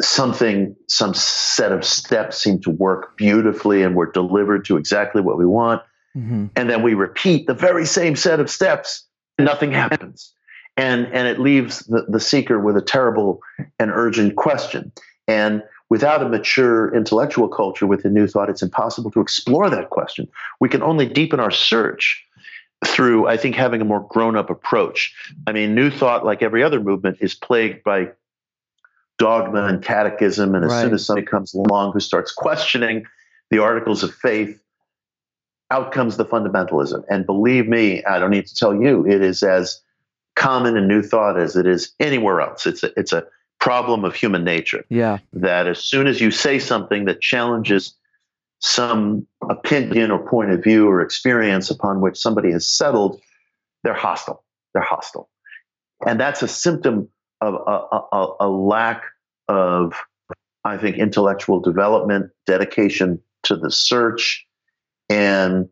something, 0.00 0.74
some 0.88 1.14
set 1.14 1.70
of 1.70 1.84
steps 1.84 2.38
seem 2.38 2.60
to 2.62 2.70
work 2.70 3.16
beautifully 3.16 3.82
and 3.82 3.94
we're 3.94 4.10
delivered 4.10 4.64
to 4.64 4.76
exactly 4.76 5.22
what 5.22 5.38
we 5.38 5.46
want. 5.46 5.82
Mm-hmm. 6.16 6.46
And 6.56 6.68
then 6.68 6.82
we 6.82 6.94
repeat 6.94 7.46
the 7.46 7.54
very 7.54 7.86
same 7.86 8.16
set 8.16 8.40
of 8.40 8.50
steps 8.50 9.06
and 9.38 9.46
nothing 9.46 9.72
happens. 9.72 10.34
And, 10.76 11.06
and 11.08 11.28
it 11.28 11.38
leaves 11.38 11.80
the, 11.80 12.06
the 12.08 12.20
seeker 12.20 12.58
with 12.58 12.76
a 12.76 12.82
terrible 12.82 13.40
and 13.78 13.90
urgent 13.90 14.36
question. 14.36 14.90
And 15.28 15.62
without 15.90 16.22
a 16.22 16.28
mature 16.28 16.94
intellectual 16.94 17.48
culture 17.48 17.86
with 17.86 17.98
within 17.98 18.14
New 18.14 18.26
Thought, 18.26 18.48
it's 18.48 18.62
impossible 18.62 19.10
to 19.10 19.20
explore 19.20 19.68
that 19.68 19.90
question. 19.90 20.26
We 20.60 20.70
can 20.70 20.82
only 20.82 21.06
deepen 21.06 21.40
our 21.40 21.50
search 21.50 22.24
through, 22.86 23.28
I 23.28 23.36
think, 23.36 23.54
having 23.54 23.82
a 23.82 23.84
more 23.84 24.00
grown 24.08 24.34
up 24.34 24.48
approach. 24.48 25.14
I 25.46 25.52
mean, 25.52 25.74
New 25.74 25.90
Thought, 25.90 26.24
like 26.24 26.42
every 26.42 26.62
other 26.62 26.80
movement, 26.80 27.18
is 27.20 27.34
plagued 27.34 27.84
by 27.84 28.08
dogma 29.18 29.66
and 29.66 29.84
catechism. 29.84 30.54
And 30.54 30.64
as 30.64 30.80
soon 30.80 30.94
as 30.94 31.04
somebody 31.04 31.26
comes 31.26 31.52
along 31.52 31.92
who 31.92 32.00
starts 32.00 32.32
questioning 32.32 33.04
the 33.50 33.58
articles 33.58 34.02
of 34.02 34.14
faith, 34.14 34.58
out 35.70 35.92
comes 35.92 36.16
the 36.16 36.24
fundamentalism. 36.24 37.04
And 37.10 37.26
believe 37.26 37.68
me, 37.68 38.02
I 38.04 38.18
don't 38.18 38.30
need 38.30 38.46
to 38.46 38.54
tell 38.54 38.74
you, 38.74 39.06
it 39.06 39.20
is 39.20 39.42
as 39.42 39.81
common 40.36 40.76
in 40.76 40.88
New 40.88 41.02
Thought 41.02 41.38
as 41.38 41.56
it 41.56 41.66
is 41.66 41.92
anywhere 42.00 42.40
else. 42.40 42.66
It's 42.66 42.82
a, 42.82 42.98
it's 42.98 43.12
a 43.12 43.24
problem 43.60 44.04
of 44.04 44.14
human 44.14 44.42
nature 44.44 44.84
Yeah. 44.88 45.18
that 45.32 45.66
as 45.66 45.84
soon 45.84 46.06
as 46.06 46.20
you 46.20 46.30
say 46.30 46.58
something 46.58 47.04
that 47.04 47.20
challenges 47.20 47.94
some 48.58 49.26
opinion 49.48 50.10
or 50.10 50.28
point 50.28 50.50
of 50.50 50.62
view 50.62 50.88
or 50.88 51.00
experience 51.00 51.70
upon 51.70 52.00
which 52.00 52.18
somebody 52.18 52.50
has 52.52 52.66
settled, 52.66 53.20
they're 53.84 53.94
hostile. 53.94 54.44
They're 54.72 54.82
hostile. 54.82 55.28
And 56.06 56.18
that's 56.18 56.42
a 56.42 56.48
symptom 56.48 57.08
of 57.40 57.54
a, 57.54 58.16
a, 58.16 58.34
a 58.40 58.48
lack 58.48 59.02
of, 59.48 59.94
I 60.64 60.76
think, 60.76 60.96
intellectual 60.96 61.60
development, 61.60 62.30
dedication 62.46 63.20
to 63.44 63.56
the 63.56 63.70
search, 63.70 64.46
and 65.08 65.68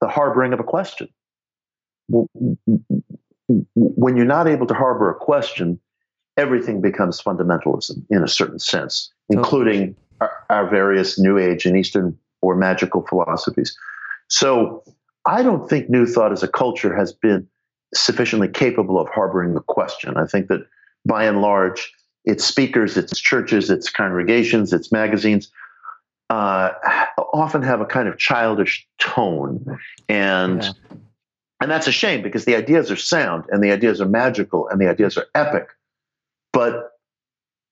the 0.00 0.08
harboring 0.08 0.52
of 0.52 0.60
a 0.60 0.64
question. 0.64 1.08
When 3.74 4.16
you're 4.16 4.26
not 4.26 4.48
able 4.48 4.66
to 4.66 4.74
harbor 4.74 5.10
a 5.10 5.14
question, 5.14 5.80
everything 6.36 6.80
becomes 6.80 7.20
fundamentalism 7.20 8.02
in 8.10 8.22
a 8.22 8.28
certain 8.28 8.58
sense, 8.58 9.12
including 9.28 9.96
our, 10.20 10.32
our 10.48 10.68
various 10.68 11.18
New 11.18 11.38
Age 11.38 11.66
and 11.66 11.76
Eastern 11.76 12.16
or 12.42 12.56
magical 12.56 13.06
philosophies. 13.06 13.76
So 14.28 14.82
I 15.26 15.42
don't 15.42 15.68
think 15.68 15.90
New 15.90 16.06
Thought 16.06 16.32
as 16.32 16.42
a 16.42 16.48
culture 16.48 16.94
has 16.96 17.12
been 17.12 17.46
sufficiently 17.94 18.48
capable 18.48 18.98
of 19.00 19.08
harboring 19.08 19.54
the 19.54 19.60
question. 19.60 20.16
I 20.16 20.26
think 20.26 20.48
that 20.48 20.60
by 21.04 21.24
and 21.24 21.42
large, 21.42 21.92
its 22.24 22.44
speakers, 22.44 22.96
its 22.96 23.18
churches, 23.18 23.70
its 23.70 23.90
congregations, 23.90 24.72
its 24.72 24.92
magazines 24.92 25.50
uh, 26.28 26.70
often 27.32 27.62
have 27.62 27.80
a 27.80 27.86
kind 27.86 28.08
of 28.08 28.16
childish 28.18 28.86
tone, 28.98 29.78
and 30.08 30.62
Yeah. 30.62 30.72
And 31.60 31.70
that's 31.70 31.86
a 31.86 31.92
shame 31.92 32.22
because 32.22 32.44
the 32.44 32.56
ideas 32.56 32.90
are 32.90 32.96
sound 32.96 33.44
and 33.50 33.62
the 33.62 33.70
ideas 33.70 34.00
are 34.00 34.08
magical 34.08 34.68
and 34.68 34.80
the 34.80 34.88
ideas 34.88 35.18
are 35.18 35.26
epic, 35.34 35.68
but 36.52 36.92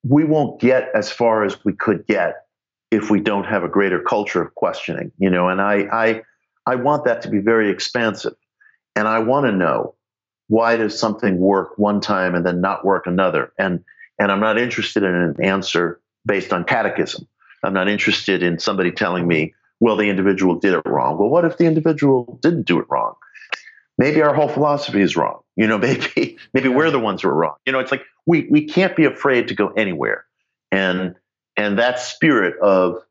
we 0.03 0.23
won't 0.23 0.61
get 0.61 0.89
as 0.93 1.11
far 1.11 1.43
as 1.43 1.63
we 1.65 1.73
could 1.73 2.05
get 2.07 2.45
if 2.91 3.09
we 3.09 3.19
don't 3.19 3.45
have 3.45 3.63
a 3.63 3.67
greater 3.67 3.99
culture 4.01 4.41
of 4.41 4.53
questioning. 4.55 5.11
You 5.17 5.29
know, 5.29 5.49
and 5.49 5.59
I 5.59 5.87
I 5.91 6.21
I 6.65 6.75
want 6.75 7.05
that 7.05 7.21
to 7.23 7.29
be 7.29 7.39
very 7.39 7.69
expansive, 7.69 8.35
and 8.95 9.07
I 9.07 9.19
want 9.19 9.47
to 9.47 9.51
know 9.51 9.95
why 10.47 10.75
does 10.77 10.97
something 10.97 11.37
work 11.37 11.77
one 11.77 11.99
time 12.01 12.35
and 12.35 12.45
then 12.45 12.61
not 12.61 12.85
work 12.85 13.07
another? 13.07 13.53
And 13.57 13.83
and 14.19 14.31
i'm 14.31 14.41
not 14.41 14.59
interested 14.59 15.03
in 15.03 15.15
an 15.15 15.35
answer 15.41 15.99
based 16.25 16.53
on 16.53 16.63
catechism. 16.63 17.27
I'm 17.63 17.73
not 17.73 17.89
interested 17.89 18.43
in 18.43 18.59
somebody 18.59 18.91
telling 18.91 19.27
me 19.27 19.53
well 19.79 19.95
the 19.95 20.09
individual 20.09 20.55
did 20.59 20.73
it 20.73 20.81
wrong. 20.85 21.17
Well 21.17 21.29
what 21.29 21.45
if 21.45 21.57
the 21.57 21.65
individual 21.65 22.37
didn't 22.41 22.63
do 22.63 22.79
it 22.79 22.85
wrong 22.89 23.15
maybe 23.99 24.21
our 24.23 24.33
whole 24.33 24.47
philosophy 24.47 25.01
is 25.01 25.15
wrong. 25.15 25.41
You 25.55 25.67
know 25.67 25.77
maybe 25.87 26.37
maybe 26.53 26.69
we're 26.69 26.89
the 26.89 26.99
ones 26.99 27.21
who 27.21 27.27
are 27.27 27.35
wrong. 27.35 27.55
You 27.65 27.73
know 27.73 27.79
it's 27.79 27.91
like 27.91 28.01
we 28.25 28.47
we 28.49 28.65
can't 28.65 28.95
be 28.95 29.05
afraid 29.05 29.49
to 29.49 29.53
go 29.53 29.67
anywhere. 29.67 30.25
And 30.71 31.15
and 31.55 31.77
that 31.77 31.99
spirit 31.99 32.57
of 32.59 33.03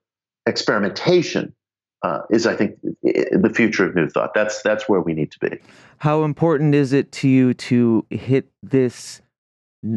experimentation 0.47 1.55
uh, 2.03 2.21
is 2.31 2.47
i 2.47 2.57
think 2.57 2.81
the 2.83 3.53
future 3.55 3.85
of 3.87 3.95
new 3.95 4.09
thought. 4.09 4.35
That's 4.35 4.63
that's 4.63 4.89
where 4.89 5.01
we 5.01 5.15
need 5.15 5.31
to 5.33 5.39
be. 5.39 5.59
How 5.99 6.25
important 6.25 6.75
is 6.75 6.93
it 6.93 7.13
to 7.13 7.29
you 7.29 7.55
to 7.55 8.07
hit 8.11 8.49
this 8.63 9.21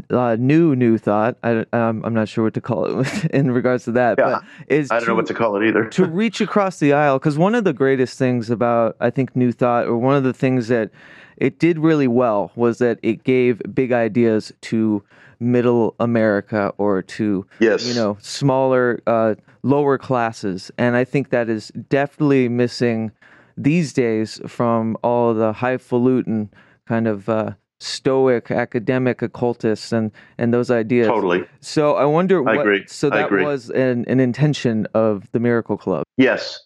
uh, 0.09 0.35
new 0.39 0.75
new 0.75 0.97
thought? 0.97 1.37
I, 1.43 1.65
um, 1.73 2.03
I'm 2.05 2.13
not 2.13 2.29
sure 2.29 2.43
what 2.43 2.53
to 2.53 2.61
call 2.61 3.01
it 3.01 3.25
in 3.33 3.51
regards 3.51 3.85
to 3.85 3.91
that. 3.93 4.15
Yeah. 4.19 4.39
but 4.39 4.43
is 4.67 4.91
i 4.91 4.97
don't 4.99 5.07
know 5.07 5.15
what 5.15 5.27
to 5.27 5.33
call 5.33 5.55
it 5.55 5.67
either 5.67 5.85
to 5.85 6.05
reach 6.21 6.41
across 6.41 6.79
the 6.79 6.93
aisle 6.93 7.17
because 7.17 7.37
one 7.37 7.55
of 7.55 7.63
the 7.63 7.73
greatest 7.73 8.17
things 8.17 8.49
about 8.49 8.95
i 8.99 9.09
think 9.09 9.35
new 9.35 9.51
thought 9.51 9.85
or 9.87 9.97
one 9.97 10.15
of 10.15 10.23
the 10.23 10.33
things 10.33 10.67
that 10.67 10.91
it 11.37 11.59
did 11.59 11.79
really 11.79 12.07
well 12.07 12.51
was 12.55 12.77
that 12.77 12.99
it 13.01 13.23
gave 13.23 13.61
big 13.73 13.91
ideas 13.91 14.51
to 14.61 15.03
middle 15.39 15.95
america 15.99 16.73
or 16.77 17.01
to 17.01 17.45
yes 17.59 17.85
you 17.87 17.93
know 17.93 18.17
smaller 18.21 19.01
uh, 19.07 19.33
lower 19.63 19.97
classes 19.97 20.71
and 20.77 20.95
i 20.95 21.03
think 21.03 21.29
that 21.29 21.49
is 21.49 21.69
definitely 21.89 22.47
missing 22.47 23.11
these 23.57 23.93
days 23.93 24.39
from 24.47 24.95
all 25.03 25.33
the 25.33 25.53
highfalutin 25.53 26.49
kind 26.87 27.07
of 27.07 27.29
uh, 27.29 27.51
stoic 27.81 28.51
academic 28.51 29.21
occultists 29.21 29.91
and 29.91 30.11
and 30.37 30.53
those 30.53 30.69
ideas. 30.69 31.07
Totally. 31.07 31.43
So 31.59 31.95
I 31.95 32.05
wonder. 32.05 32.41
what 32.41 32.57
I 32.57 32.61
agree. 32.61 32.83
So 32.87 33.09
that 33.09 33.31
was 33.31 33.69
an, 33.69 34.05
an 34.07 34.19
intention 34.19 34.87
of 34.93 35.29
the 35.31 35.39
Miracle 35.39 35.77
Club. 35.77 36.03
Yes, 36.17 36.59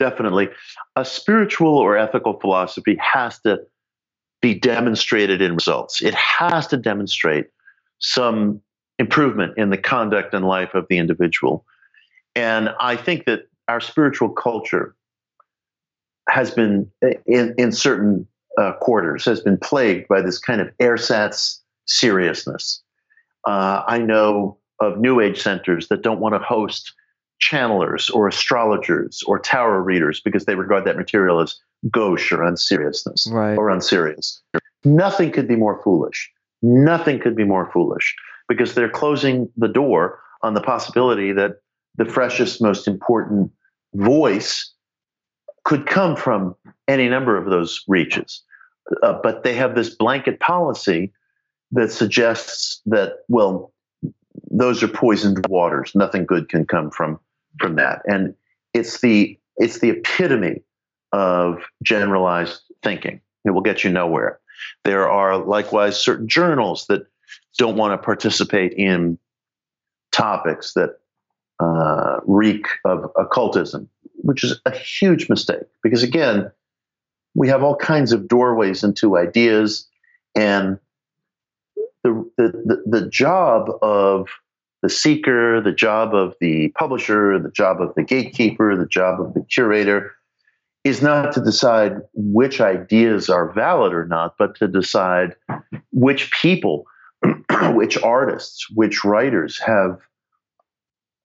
definitely. 0.00 0.48
A 0.96 1.04
spiritual 1.04 1.76
or 1.76 1.96
ethical 1.96 2.38
philosophy 2.40 2.98
has 3.00 3.38
to 3.40 3.60
be 4.42 4.54
demonstrated 4.54 5.40
in 5.40 5.54
results. 5.54 6.02
It 6.02 6.14
has 6.14 6.66
to 6.68 6.76
demonstrate 6.76 7.46
some 7.98 8.60
improvement 8.98 9.56
in 9.56 9.70
the 9.70 9.78
conduct 9.78 10.34
and 10.34 10.44
life 10.44 10.74
of 10.74 10.86
the 10.88 10.98
individual. 10.98 11.64
And 12.34 12.70
I 12.80 12.96
think 12.96 13.24
that 13.26 13.48
our 13.68 13.80
spiritual 13.80 14.30
culture 14.30 14.94
has 16.28 16.50
been, 16.50 16.90
in, 17.26 17.54
in 17.56 17.72
certain 17.72 18.26
uh, 18.58 18.72
quarters, 18.80 19.24
has 19.24 19.40
been 19.40 19.58
plagued 19.58 20.08
by 20.08 20.20
this 20.20 20.38
kind 20.38 20.60
of 20.60 20.68
ersatz 20.80 21.60
seriousness. 21.86 22.82
Uh, 23.46 23.82
I 23.86 23.98
know 23.98 24.58
of 24.80 24.98
New 24.98 25.20
Age 25.20 25.40
centers 25.40 25.88
that 25.88 26.02
don't 26.02 26.20
want 26.20 26.34
to 26.34 26.38
host 26.38 26.92
channelers 27.40 28.10
or 28.10 28.26
astrologers 28.28 29.22
or 29.26 29.38
tarot 29.38 29.80
readers 29.80 30.20
because 30.20 30.46
they 30.46 30.54
regard 30.54 30.84
that 30.84 30.96
material 30.96 31.40
as 31.40 31.54
gauche 31.90 32.32
or 32.32 32.42
unseriousness 32.42 33.28
Right. 33.30 33.56
or 33.56 33.68
unserious. 33.68 34.42
Nothing 34.84 35.30
could 35.32 35.46
be 35.46 35.56
more 35.56 35.80
foolish. 35.82 36.30
Nothing 36.62 37.20
could 37.20 37.36
be 37.36 37.44
more 37.44 37.70
foolish 37.72 38.14
because 38.48 38.74
they're 38.74 38.88
closing 38.88 39.50
the 39.56 39.68
door 39.68 40.18
on 40.42 40.54
the 40.54 40.60
possibility 40.60 41.32
that 41.32 41.56
the 41.96 42.04
freshest, 42.04 42.62
most 42.62 42.88
important 42.88 43.50
voice 43.94 44.72
could 45.64 45.86
come 45.86 46.16
from 46.16 46.54
any 46.88 47.08
number 47.08 47.36
of 47.36 47.50
those 47.50 47.82
reaches. 47.88 48.42
Uh, 49.02 49.18
but 49.22 49.42
they 49.42 49.54
have 49.54 49.74
this 49.74 49.90
blanket 49.90 50.40
policy 50.40 51.12
that 51.72 51.90
suggests 51.90 52.80
that, 52.86 53.24
well, 53.28 53.72
those 54.50 54.82
are 54.82 54.88
poisoned 54.88 55.44
waters. 55.48 55.92
Nothing 55.94 56.24
good 56.24 56.48
can 56.48 56.66
come 56.66 56.90
from 56.90 57.18
from 57.58 57.76
that. 57.76 58.02
And 58.06 58.34
it's 58.74 59.00
the 59.00 59.38
it's 59.56 59.80
the 59.80 59.90
epitome 59.90 60.62
of 61.12 61.62
generalized 61.82 62.60
thinking. 62.82 63.20
It 63.44 63.50
will 63.50 63.62
get 63.62 63.84
you 63.84 63.90
nowhere. 63.90 64.38
There 64.84 65.08
are 65.08 65.38
likewise 65.38 65.98
certain 65.98 66.28
journals 66.28 66.86
that 66.88 67.06
don't 67.58 67.76
want 67.76 67.92
to 67.92 68.04
participate 68.04 68.72
in 68.74 69.18
topics 70.12 70.74
that 70.74 70.98
uh, 71.60 72.20
reek 72.26 72.66
of 72.84 73.10
occultism, 73.16 73.88
which 74.16 74.44
is 74.44 74.60
a 74.66 74.70
huge 74.70 75.28
mistake 75.28 75.64
because 75.82 76.02
again, 76.02 76.50
we 77.36 77.48
have 77.48 77.62
all 77.62 77.76
kinds 77.76 78.12
of 78.12 78.26
doorways 78.26 78.82
into 78.82 79.18
ideas, 79.18 79.86
and 80.34 80.78
the 82.02 82.28
the 82.36 82.82
the, 82.86 83.08
job 83.08 83.68
of 83.82 84.28
the 84.82 84.88
seeker, 84.88 85.60
the 85.60 85.72
job 85.72 86.14
of 86.14 86.34
the 86.40 86.68
publisher, 86.78 87.38
the 87.38 87.50
job 87.50 87.80
of 87.80 87.94
the 87.94 88.02
gatekeeper, 88.02 88.74
the 88.76 88.86
job 88.86 89.20
of 89.20 89.34
the 89.34 89.42
curator 89.42 90.12
is 90.82 91.02
not 91.02 91.32
to 91.32 91.40
decide 91.40 92.00
which 92.14 92.60
ideas 92.60 93.28
are 93.28 93.52
valid 93.52 93.92
or 93.92 94.06
not, 94.06 94.36
but 94.38 94.54
to 94.54 94.68
decide 94.68 95.34
which 95.90 96.30
people, 96.30 96.86
which 97.72 98.00
artists, 98.02 98.70
which 98.70 99.04
writers 99.04 99.58
have 99.58 99.98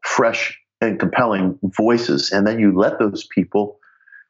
fresh 0.04 0.60
and 0.82 1.00
compelling 1.00 1.60
voices. 1.64 2.32
And 2.32 2.48
then 2.48 2.60
you 2.60 2.76
let 2.76 2.98
those 2.98 3.24
people 3.24 3.78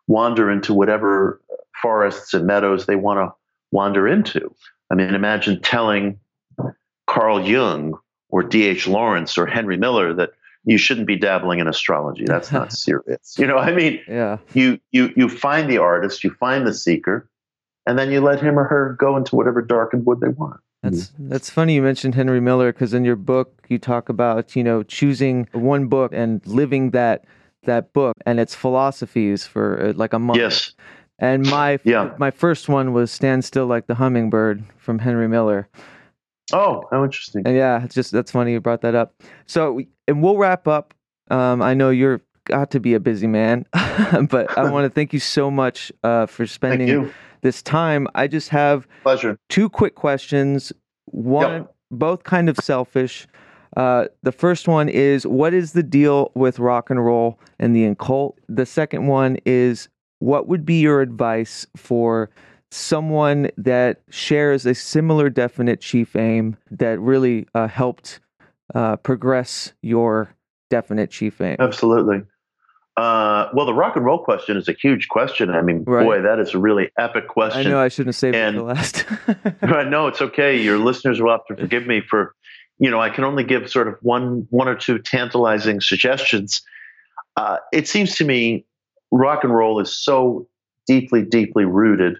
wander 0.07 0.51
into 0.51 0.73
whatever 0.73 1.39
forests 1.81 2.33
and 2.33 2.45
meadows 2.45 2.85
they 2.85 2.95
want 2.95 3.17
to 3.19 3.33
wander 3.71 4.07
into. 4.07 4.53
I 4.91 4.95
mean, 4.95 5.13
imagine 5.13 5.61
telling 5.61 6.19
Carl 7.07 7.41
Jung 7.41 7.93
or 8.29 8.43
D.H. 8.43 8.87
Lawrence 8.87 9.37
or 9.37 9.45
Henry 9.45 9.77
Miller 9.77 10.13
that 10.13 10.31
you 10.65 10.77
shouldn't 10.77 11.07
be 11.07 11.15
dabbling 11.15 11.59
in 11.59 11.67
astrology. 11.67 12.25
That's 12.25 12.51
not 12.51 12.71
serious. 12.87 13.35
You 13.37 13.47
know, 13.47 13.57
I 13.57 13.71
mean, 13.73 13.99
Yeah. 14.07 14.37
you 14.53 14.79
you 14.91 15.11
you 15.15 15.27
find 15.29 15.69
the 15.69 15.77
artist, 15.79 16.23
you 16.23 16.31
find 16.39 16.67
the 16.67 16.73
seeker, 16.73 17.29
and 17.85 17.97
then 17.97 18.11
you 18.11 18.21
let 18.21 18.41
him 18.41 18.59
or 18.59 18.65
her 18.65 18.95
go 18.99 19.17
into 19.17 19.35
whatever 19.35 19.61
darkened 19.61 20.05
wood 20.05 20.19
they 20.21 20.29
want. 20.29 20.59
That's 20.83 21.11
that's 21.19 21.49
funny 21.49 21.75
you 21.75 21.81
mentioned 21.81 22.15
Henry 22.15 22.41
Miller 22.41 22.71
because 22.73 22.93
in 22.93 23.05
your 23.05 23.15
book 23.15 23.61
you 23.69 23.77
talk 23.77 24.09
about 24.09 24.55
you 24.55 24.63
know 24.63 24.83
choosing 24.83 25.47
one 25.51 25.87
book 25.87 26.11
and 26.13 26.45
living 26.47 26.91
that 26.91 27.25
that 27.63 27.93
book 27.93 28.15
and 28.25 28.39
its 28.39 28.55
philosophies 28.55 29.45
for 29.45 29.89
uh, 29.89 29.93
like 29.95 30.13
a 30.13 30.19
month. 30.19 30.39
Yes. 30.39 30.71
And 31.21 31.47
my 31.49 31.79
Yeah. 31.83 32.13
my 32.17 32.31
first 32.31 32.67
one 32.67 32.91
was 32.93 33.11
Stand 33.11 33.45
Still 33.45 33.67
Like 33.67 33.87
the 33.87 33.95
Hummingbird 33.95 34.63
from 34.77 34.99
Henry 34.99 35.27
Miller. 35.29 35.69
Oh, 36.51 36.83
how 36.91 37.03
interesting. 37.05 37.43
And 37.45 37.55
yeah, 37.55 37.83
it's 37.83 37.95
just 37.95 38.11
that's 38.11 38.31
funny 38.31 38.51
you 38.53 38.59
brought 38.59 38.81
that 38.81 38.95
up. 38.95 39.13
So 39.45 39.79
and 40.07 40.21
we'll 40.21 40.37
wrap 40.37 40.67
up. 40.67 40.93
Um, 41.29 41.61
I 41.61 41.73
know 41.73 41.91
you're 41.91 42.21
got 42.45 42.71
to 42.71 42.79
be 42.79 42.93
a 42.95 42.99
busy 42.99 43.27
man, 43.27 43.65
but 44.29 44.57
I 44.57 44.69
want 44.69 44.83
to 44.85 44.89
thank 44.93 45.13
you 45.13 45.19
so 45.19 45.49
much 45.49 45.91
uh, 46.03 46.25
for 46.25 46.45
spending 46.47 47.11
this 47.41 47.61
time. 47.61 48.07
I 48.15 48.27
just 48.27 48.49
have 48.49 48.87
Pleasure. 49.03 49.37
two 49.47 49.69
quick 49.69 49.95
questions. 49.95 50.73
One, 51.05 51.67
both 51.91 52.23
kind 52.23 52.49
of 52.49 52.57
selfish. 52.57 53.27
Uh, 53.77 54.05
the 54.23 54.31
first 54.31 54.67
one 54.67 54.89
is 54.89 55.25
what 55.25 55.53
is 55.53 55.71
the 55.73 55.83
deal 55.83 56.31
with 56.35 56.59
rock 56.59 56.89
and 56.89 57.03
roll 57.05 57.39
and 57.59 57.73
the 57.75 57.85
occult? 57.85 58.37
The 58.49 58.65
second 58.65 59.07
one 59.07 59.37
is 59.45 59.87
what 60.21 60.47
would 60.47 60.65
be 60.65 60.79
your 60.79 61.01
advice 61.01 61.65
for 61.75 62.29
someone 62.69 63.49
that 63.57 64.01
shares 64.09 64.65
a 64.65 64.73
similar 64.73 65.29
definite 65.29 65.81
chief 65.81 66.15
aim 66.15 66.55
that 66.69 66.99
really 66.99 67.47
uh, 67.55 67.67
helped 67.67 68.19
uh, 68.75 68.95
progress 68.97 69.73
your 69.81 70.33
definite 70.69 71.09
chief 71.11 71.41
aim? 71.41 71.57
Absolutely. 71.59 72.21
Uh, 72.97 73.47
well, 73.53 73.65
the 73.65 73.73
rock 73.73 73.95
and 73.95 74.05
roll 74.05 74.23
question 74.23 74.57
is 74.57 74.67
a 74.67 74.73
huge 74.73 75.07
question. 75.07 75.49
I 75.49 75.61
mean, 75.61 75.83
Right. 75.87 76.03
boy, 76.05 76.21
that 76.21 76.39
is 76.39 76.53
a 76.53 76.59
really 76.59 76.91
epic 76.99 77.27
question. 77.27 77.65
I 77.65 77.69
know 77.69 77.79
I 77.79 77.87
shouldn't 77.87 78.09
have 78.09 78.15
saved 78.19 78.35
it 78.35 78.39
And- 78.39 78.57
for 78.57 78.63
last. 78.63 79.05
No, 79.89 80.07
it's 80.07 80.21
okay. 80.21 80.55
Your 80.61 80.77
listeners 80.77 81.19
will 81.21 81.31
have 81.31 81.45
to 81.47 81.55
forgive 81.55 81.87
me 81.87 82.01
for, 82.07 82.35
you 82.79 82.91
know, 82.91 83.01
I 83.01 83.09
can 83.09 83.23
only 83.23 83.43
give 83.43 83.69
sort 83.71 83.87
of 83.87 83.95
one, 84.01 84.45
one 84.51 84.67
or 84.67 84.75
two 84.75 84.99
tantalizing 84.99 85.81
suggestions. 85.81 86.61
Uh, 87.37 87.57
it 87.73 87.87
seems 87.87 88.15
to 88.17 88.25
me, 88.25 88.65
rock 89.11 89.43
and 89.43 89.53
roll 89.53 89.79
is 89.79 89.93
so 89.93 90.47
deeply, 90.87 91.23
deeply 91.23 91.65
rooted 91.65 92.17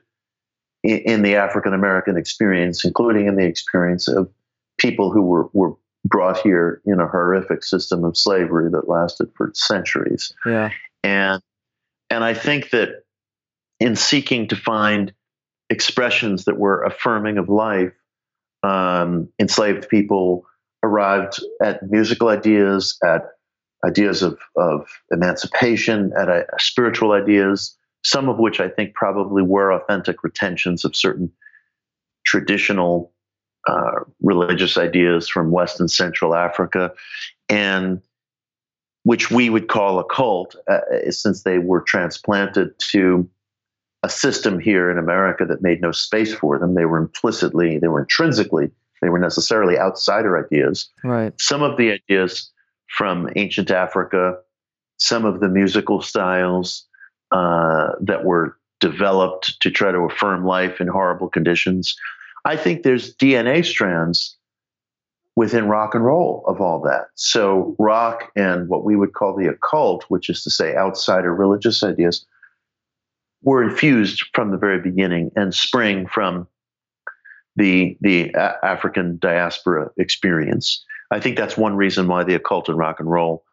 in, 0.83 0.97
in 0.99 1.21
the 1.21 1.35
African 1.35 1.73
American 1.73 2.17
experience, 2.17 2.85
including 2.85 3.27
in 3.27 3.35
the 3.35 3.45
experience 3.45 4.07
of 4.07 4.29
people 4.77 5.11
who 5.11 5.21
were 5.21 5.49
were 5.53 5.75
brought 6.03 6.39
here 6.39 6.81
in 6.85 6.99
a 6.99 7.07
horrific 7.07 7.63
system 7.63 8.03
of 8.03 8.17
slavery 8.17 8.71
that 8.71 8.89
lasted 8.89 9.29
for 9.35 9.51
centuries 9.53 10.33
yeah. 10.47 10.71
and 11.03 11.39
and 12.09 12.23
I 12.23 12.33
think 12.33 12.71
that 12.71 13.03
in 13.79 13.95
seeking 13.95 14.47
to 14.49 14.55
find 14.55 15.13
expressions 15.69 16.45
that 16.45 16.57
were 16.57 16.83
affirming 16.83 17.37
of 17.37 17.49
life, 17.49 17.93
um, 18.63 19.29
enslaved 19.39 19.87
people 19.89 20.45
arrived 20.83 21.39
at 21.63 21.89
musical 21.89 22.27
ideas, 22.27 22.97
at 23.03 23.23
ideas 23.85 24.21
of, 24.21 24.39
of 24.55 24.87
emancipation, 25.11 26.11
at 26.19 26.29
uh, 26.29 26.43
spiritual 26.57 27.13
ideas, 27.13 27.75
some 28.03 28.29
of 28.29 28.37
which 28.37 28.59
I 28.59 28.69
think 28.69 28.93
probably 28.93 29.43
were 29.43 29.71
authentic 29.71 30.23
retentions 30.23 30.85
of 30.85 30.95
certain 30.95 31.31
traditional 32.25 33.11
uh, 33.67 34.01
religious 34.21 34.77
ideas 34.77 35.27
from 35.27 35.51
West 35.51 35.79
and 35.79 35.89
Central 35.89 36.35
Africa, 36.35 36.91
and 37.49 38.01
which 39.03 39.31
we 39.31 39.49
would 39.49 39.67
call 39.67 39.99
occult, 39.99 40.55
uh, 40.67 40.79
since 41.09 41.43
they 41.43 41.57
were 41.57 41.81
transplanted 41.81 42.77
to 42.91 43.27
a 44.03 44.09
system 44.09 44.59
here 44.59 44.89
in 44.91 44.97
America 44.97 45.45
that 45.45 45.61
made 45.61 45.81
no 45.81 45.91
space 45.91 46.33
for 46.33 46.57
them. 46.57 46.73
They 46.73 46.85
were 46.85 46.97
implicitly, 46.97 47.77
they 47.77 47.87
were 47.87 48.01
intrinsically, 48.01 48.71
they 49.01 49.09
were 49.09 49.19
necessarily 49.19 49.77
outsider 49.77 50.43
ideas. 50.43 50.89
Right. 51.03 51.33
Some 51.39 51.61
of 51.61 51.77
the 51.77 51.91
ideas 51.91 52.51
from 52.97 53.29
ancient 53.35 53.71
Africa, 53.71 54.37
some 54.97 55.25
of 55.25 55.39
the 55.39 55.47
musical 55.47 56.01
styles 56.01 56.85
uh, 57.31 57.91
that 58.01 58.25
were 58.25 58.57
developed 58.79 59.59
to 59.61 59.71
try 59.71 59.91
to 59.91 59.99
affirm 59.99 60.45
life 60.45 60.81
in 60.81 60.87
horrible 60.87 61.29
conditions. 61.29 61.95
I 62.45 62.57
think 62.57 62.83
there's 62.83 63.15
DNA 63.15 63.65
strands 63.65 64.35
within 65.35 65.67
rock 65.67 65.95
and 65.95 66.03
roll 66.03 66.43
of 66.47 66.59
all 66.59 66.81
that. 66.81 67.07
So, 67.15 67.75
rock 67.79 68.31
and 68.35 68.67
what 68.67 68.83
we 68.83 68.95
would 68.95 69.13
call 69.13 69.35
the 69.35 69.47
occult, 69.47 70.03
which 70.09 70.29
is 70.29 70.43
to 70.43 70.49
say 70.49 70.75
outsider 70.75 71.33
religious 71.33 71.83
ideas, 71.83 72.25
were 73.43 73.63
infused 73.63 74.23
from 74.33 74.51
the 74.51 74.57
very 74.57 74.79
beginning 74.79 75.31
and 75.35 75.53
spring 75.53 76.07
from 76.07 76.47
the 77.55 77.97
the 78.01 78.33
African 78.35 79.17
diaspora 79.19 79.91
experience. 79.97 80.83
I 81.11 81.19
think 81.19 81.37
that's 81.37 81.57
one 81.57 81.75
reason 81.75 82.07
why 82.07 82.23
the 82.23 82.35
occult 82.35 82.69
and 82.69 82.77
rock 82.77 82.99
and 82.99 83.11
roll 83.11 83.43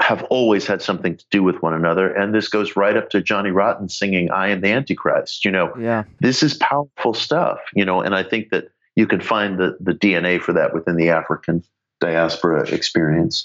have 0.00 0.22
always 0.24 0.64
had 0.66 0.80
something 0.80 1.16
to 1.16 1.24
do 1.30 1.42
with 1.42 1.60
one 1.60 1.74
another. 1.74 2.12
And 2.14 2.32
this 2.32 2.48
goes 2.48 2.76
right 2.76 2.96
up 2.96 3.10
to 3.10 3.20
Johnny 3.20 3.50
Rotten 3.50 3.88
singing 3.88 4.30
I 4.30 4.48
am 4.48 4.60
the 4.60 4.68
Antichrist. 4.70 5.44
You 5.44 5.50
know, 5.50 5.72
Yeah. 5.76 6.04
this 6.20 6.42
is 6.42 6.54
powerful 6.54 7.14
stuff, 7.14 7.58
you 7.74 7.84
know, 7.84 8.00
and 8.00 8.14
I 8.14 8.22
think 8.22 8.50
that 8.50 8.68
you 8.94 9.06
can 9.06 9.20
find 9.20 9.58
the, 9.58 9.76
the 9.80 9.92
DNA 9.92 10.40
for 10.40 10.52
that 10.52 10.72
within 10.72 10.96
the 10.96 11.10
African 11.10 11.64
diaspora 12.00 12.68
experience. 12.70 13.44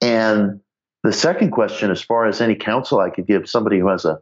And 0.00 0.60
the 1.02 1.12
second 1.12 1.50
question, 1.50 1.90
as 1.90 2.00
far 2.00 2.26
as 2.26 2.40
any 2.40 2.54
counsel 2.54 3.00
I 3.00 3.10
could 3.10 3.26
give 3.26 3.48
somebody 3.48 3.80
who 3.80 3.88
has 3.88 4.04
a, 4.04 4.20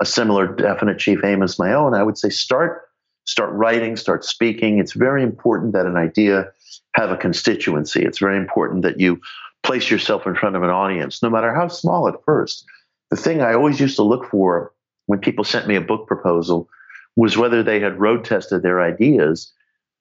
a 0.00 0.06
similar 0.06 0.46
definite 0.46 0.98
chief 0.98 1.24
aim 1.24 1.42
as 1.42 1.58
my 1.58 1.72
own, 1.72 1.94
I 1.94 2.02
would 2.04 2.16
say 2.18 2.28
start 2.28 2.82
start 3.24 3.52
writing, 3.52 3.96
start 3.96 4.24
speaking. 4.24 4.78
It's 4.78 4.92
very 4.92 5.22
important 5.22 5.72
that 5.74 5.84
an 5.84 5.96
idea 5.96 6.50
have 6.94 7.10
a 7.10 7.16
constituency. 7.16 8.02
It's 8.02 8.18
very 8.18 8.36
important 8.36 8.82
that 8.82 9.00
you 9.00 9.20
place 9.62 9.90
yourself 9.90 10.26
in 10.26 10.34
front 10.34 10.56
of 10.56 10.62
an 10.62 10.70
audience, 10.70 11.22
no 11.22 11.30
matter 11.30 11.54
how 11.54 11.68
small 11.68 12.08
at 12.08 12.22
first. 12.24 12.64
The 13.10 13.16
thing 13.16 13.40
I 13.40 13.54
always 13.54 13.80
used 13.80 13.96
to 13.96 14.02
look 14.02 14.30
for 14.30 14.72
when 15.06 15.18
people 15.18 15.44
sent 15.44 15.66
me 15.66 15.76
a 15.76 15.80
book 15.80 16.06
proposal 16.06 16.68
was 17.16 17.36
whether 17.36 17.62
they 17.62 17.80
had 17.80 17.98
road 17.98 18.24
tested 18.24 18.62
their 18.62 18.80
ideas 18.80 19.52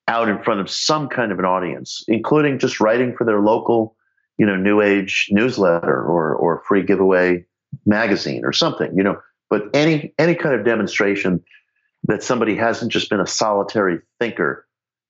out 0.07 0.29
in 0.29 0.41
front 0.43 0.59
of 0.59 0.69
some 0.69 1.09
kind 1.09 1.31
of 1.31 1.39
an 1.39 1.45
audience, 1.45 2.03
including 2.07 2.59
just 2.59 2.79
writing 2.79 3.15
for 3.15 3.25
their 3.25 3.41
local, 3.41 3.95
you 4.37 4.45
know, 4.45 4.55
new 4.55 4.81
age 4.81 5.27
newsletter 5.31 6.03
or 6.03 6.35
or 6.35 6.63
free 6.67 6.83
giveaway 6.83 7.43
magazine 7.85 8.45
or 8.45 8.53
something, 8.53 8.95
you 8.95 9.03
know. 9.03 9.17
But 9.49 9.63
any 9.73 10.13
any 10.19 10.35
kind 10.35 10.55
of 10.55 10.65
demonstration 10.65 11.43
that 12.03 12.23
somebody 12.23 12.55
hasn't 12.55 12.91
just 12.91 13.09
been 13.09 13.19
a 13.19 13.27
solitary 13.27 13.99
thinker, 14.19 14.66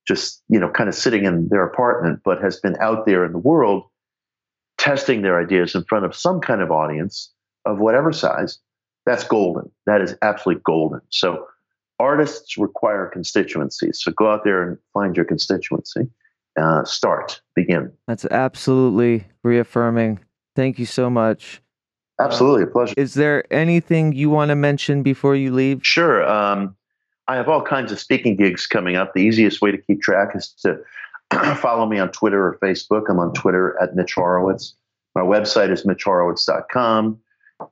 just 0.08 0.42
you 0.48 0.58
know, 0.58 0.70
kind 0.70 0.88
of 0.88 0.94
sitting 0.94 1.24
in 1.24 1.48
their 1.50 1.64
apartment, 1.64 2.20
but 2.24 2.42
has 2.42 2.58
been 2.58 2.76
out 2.80 3.06
there 3.06 3.24
in 3.24 3.32
the 3.32 3.38
world 3.38 3.84
testing 4.78 5.22
their 5.22 5.38
ideas 5.38 5.74
in 5.74 5.84
front 5.84 6.04
of 6.06 6.16
some 6.16 6.40
kind 6.40 6.62
of 6.62 6.70
audience 6.70 7.32
of 7.66 7.78
whatever 7.78 8.12
size, 8.12 8.58
that's 9.04 9.24
golden. 9.24 9.70
That 9.86 10.00
is 10.00 10.16
absolutely 10.22 10.62
golden. 10.64 11.00
So 11.10 11.46
artists 11.98 12.56
require 12.56 13.10
constituencies. 13.12 14.00
So 14.02 14.12
go 14.12 14.32
out 14.32 14.44
there 14.44 14.62
and 14.62 14.78
find 14.94 15.16
your 15.16 15.24
constituency. 15.24 16.08
Uh, 16.58 16.84
start, 16.84 17.40
begin. 17.54 17.92
That's 18.06 18.24
absolutely 18.24 19.26
reaffirming. 19.44 20.20
Thank 20.56 20.78
you 20.78 20.86
so 20.86 21.08
much. 21.08 21.62
Absolutely 22.20 22.64
a 22.64 22.66
pleasure. 22.66 22.94
Is 22.96 23.14
there 23.14 23.44
anything 23.52 24.12
you 24.12 24.28
want 24.28 24.48
to 24.48 24.56
mention 24.56 25.04
before 25.04 25.36
you 25.36 25.52
leave? 25.52 25.80
Sure. 25.82 26.28
Um, 26.28 26.76
I 27.28 27.36
have 27.36 27.48
all 27.48 27.62
kinds 27.62 27.92
of 27.92 28.00
speaking 28.00 28.36
gigs 28.36 28.66
coming 28.66 28.96
up. 28.96 29.12
The 29.12 29.20
easiest 29.20 29.60
way 29.60 29.70
to 29.70 29.78
keep 29.78 30.00
track 30.00 30.34
is 30.34 30.48
to 30.62 30.80
follow 31.56 31.86
me 31.86 31.98
on 31.98 32.10
Twitter 32.10 32.42
or 32.42 32.58
Facebook. 32.62 33.04
I'm 33.10 33.18
on 33.18 33.34
Twitter 33.34 33.80
at 33.80 33.94
Mitch 33.94 34.14
Horowitz. 34.14 34.74
My 35.14 35.20
website 35.20 35.70
is 35.70 35.84
mitchhorowitz.com. 35.84 37.20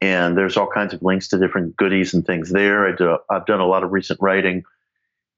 And 0.02 0.36
there's 0.36 0.56
all 0.56 0.66
kinds 0.66 0.92
of 0.92 1.02
links 1.02 1.28
to 1.28 1.38
different 1.38 1.76
goodies 1.76 2.12
and 2.12 2.26
things 2.26 2.50
there. 2.50 2.86
I 2.86 2.94
do, 2.94 3.18
I've 3.30 3.46
done 3.46 3.60
a 3.60 3.66
lot 3.66 3.82
of 3.82 3.92
recent 3.92 4.20
writing 4.20 4.64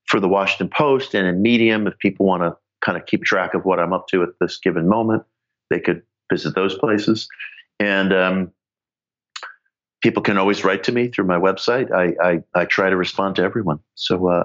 for 0.07 0.21
the 0.21 0.29
Washington 0.29 0.71
Post 0.71 1.14
and 1.14 1.27
in 1.27 1.41
Medium. 1.41 1.87
If 1.87 1.99
people 1.99 2.27
want 2.27 2.43
to 2.43 2.57
kind 2.81 2.99
of 2.99 3.07
keep 3.07 3.25
track 3.25 3.55
of 3.55 3.64
what 3.64 3.79
I'm 3.79 3.93
up 3.93 4.09
to 4.09 4.23
at 4.23 4.31
this 4.41 4.59
given 4.59 4.89
moment, 4.89 5.23
they 5.71 5.79
could 5.79 6.03
visit 6.33 6.55
those 6.55 6.77
places. 6.77 7.29
And 7.79 8.12
um, 8.12 8.53
people 10.03 10.23
can 10.23 10.39
always 10.39 10.65
write 10.65 10.85
to 10.85 10.93
me 10.93 11.09
through 11.09 11.25
my 11.25 11.39
website. 11.39 11.91
I, 11.93 12.15
I, 12.25 12.43
I 12.55 12.65
try 12.65 12.91
to 12.91 12.97
respond 12.97 13.37
to 13.37 13.43
everyone. 13.43 13.81
So, 13.95 14.29
uh, 14.29 14.45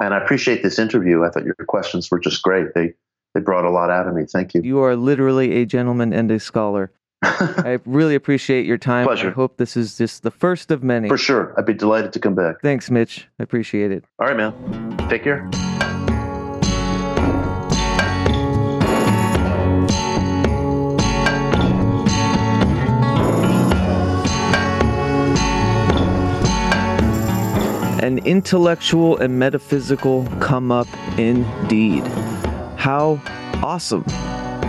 and 0.00 0.14
I 0.14 0.18
appreciate 0.18 0.62
this 0.62 0.78
interview. 0.78 1.24
I 1.24 1.30
thought 1.30 1.44
your 1.44 1.54
questions 1.66 2.10
were 2.10 2.18
just 2.18 2.42
great. 2.42 2.74
They, 2.74 2.94
they 3.34 3.40
brought 3.40 3.64
a 3.64 3.70
lot 3.70 3.90
out 3.90 4.08
of 4.08 4.14
me. 4.14 4.24
Thank 4.26 4.54
you. 4.54 4.62
You 4.62 4.80
are 4.80 4.96
literally 4.96 5.62
a 5.62 5.66
gentleman 5.66 6.12
and 6.12 6.30
a 6.30 6.40
scholar. 6.40 6.92
I 7.22 7.78
really 7.86 8.14
appreciate 8.14 8.66
your 8.66 8.78
time. 8.78 9.06
Pleasure. 9.06 9.28
I 9.28 9.32
hope 9.32 9.56
this 9.56 9.76
is 9.76 9.96
just 9.96 10.22
the 10.22 10.30
first 10.30 10.70
of 10.70 10.82
many. 10.82 11.08
For 11.08 11.18
sure. 11.18 11.54
I'd 11.56 11.66
be 11.66 11.74
delighted 11.74 12.12
to 12.14 12.20
come 12.20 12.34
back. 12.34 12.60
Thanks, 12.62 12.90
Mitch. 12.90 13.26
I 13.40 13.42
appreciate 13.42 13.92
it. 13.92 14.04
All 14.18 14.26
right, 14.26 14.36
man. 14.36 15.08
Take 15.08 15.24
care. 15.24 15.48
An 28.04 28.18
intellectual 28.26 29.16
and 29.16 29.38
metaphysical 29.38 30.26
come 30.38 30.70
up 30.70 30.86
indeed. 31.16 32.06
How 32.76 33.18
awesome. 33.62 34.04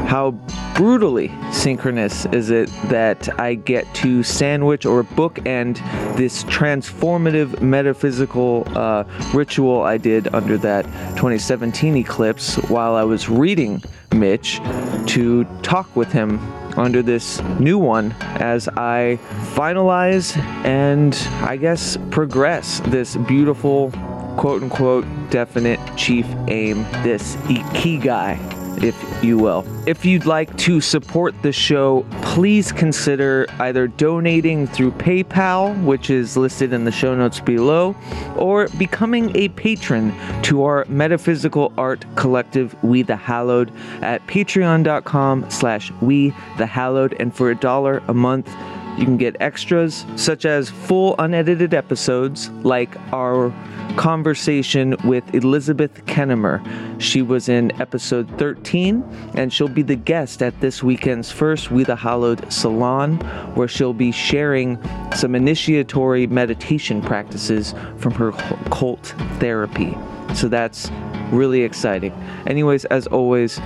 How 0.07 0.31
brutally 0.73 1.33
synchronous 1.51 2.25
is 2.27 2.49
it 2.49 2.69
that 2.85 3.37
I 3.37 3.55
get 3.55 3.93
to 3.95 4.23
sandwich 4.23 4.85
or 4.85 5.03
bookend 5.03 5.79
this 6.15 6.45
transformative 6.45 7.61
metaphysical 7.61 8.65
uh, 8.73 9.03
ritual 9.33 9.81
I 9.81 9.97
did 9.97 10.33
under 10.33 10.57
that 10.59 10.85
2017 11.17 11.97
eclipse 11.97 12.55
while 12.69 12.95
I 12.95 13.03
was 13.03 13.27
reading 13.27 13.83
Mitch 14.13 14.61
to 15.07 15.43
talk 15.61 15.93
with 15.93 16.09
him 16.13 16.39
under 16.77 17.01
this 17.01 17.41
new 17.59 17.77
one 17.77 18.15
as 18.21 18.67
I 18.69 19.19
finalize 19.53 20.37
and 20.65 21.15
I 21.41 21.57
guess 21.57 21.97
progress 22.11 22.81
this 22.87 23.15
beautiful 23.15 23.91
quote 24.37 24.63
unquote 24.63 25.05
definite 25.29 25.79
chief 25.95 26.27
aim, 26.47 26.83
this 27.03 27.35
ikigai 27.47 28.64
if 28.83 29.23
you 29.23 29.37
will. 29.37 29.65
If 29.87 30.05
you'd 30.05 30.25
like 30.25 30.55
to 30.57 30.81
support 30.81 31.33
the 31.41 31.51
show, 31.51 32.05
please 32.21 32.71
consider 32.71 33.45
either 33.59 33.87
donating 33.87 34.67
through 34.67 34.91
PayPal, 34.93 35.81
which 35.83 36.09
is 36.09 36.37
listed 36.37 36.73
in 36.73 36.85
the 36.85 36.91
show 36.91 37.15
notes 37.15 37.39
below, 37.39 37.95
or 38.35 38.67
becoming 38.77 39.35
a 39.35 39.49
patron 39.49 40.13
to 40.43 40.63
our 40.63 40.85
metaphysical 40.87 41.73
art 41.77 42.05
collective, 42.15 42.75
We 42.83 43.01
the 43.01 43.15
Hallowed, 43.15 43.71
at 44.01 44.25
patreon.com 44.27 45.49
slash 45.49 45.91
We 46.01 46.33
the 46.57 46.65
Hallowed. 46.65 47.15
And 47.19 47.33
for 47.33 47.51
a 47.51 47.55
dollar 47.55 48.01
a 48.07 48.13
month, 48.13 48.49
you 48.97 49.05
can 49.05 49.17
get 49.17 49.35
extras 49.39 50.05
such 50.15 50.45
as 50.45 50.69
full 50.69 51.15
unedited 51.19 51.73
episodes 51.73 52.49
like 52.63 52.95
our 53.11 53.53
conversation 53.97 54.95
with 55.03 55.23
Elizabeth 55.33 56.05
Kennemer. 56.05 56.61
She 57.01 57.21
was 57.21 57.49
in 57.49 57.79
episode 57.81 58.29
13 58.37 59.03
and 59.35 59.51
she'll 59.51 59.67
be 59.67 59.81
the 59.81 59.95
guest 59.95 60.41
at 60.41 60.59
this 60.61 60.81
weekend's 60.81 61.31
first 61.31 61.71
We 61.71 61.83
the 61.83 61.95
Hallowed 61.95 62.51
Salon 62.51 63.17
where 63.55 63.67
she'll 63.67 63.93
be 63.93 64.11
sharing 64.11 64.79
some 65.13 65.35
initiatory 65.35 66.27
meditation 66.27 67.01
practices 67.01 67.73
from 67.97 68.13
her 68.13 68.31
cult 68.71 69.13
therapy. 69.39 69.97
So 70.33 70.47
that's 70.47 70.89
really 71.31 71.61
exciting. 71.61 72.11
Anyways, 72.47 72.85
as 72.85 73.07
always, 73.07 73.59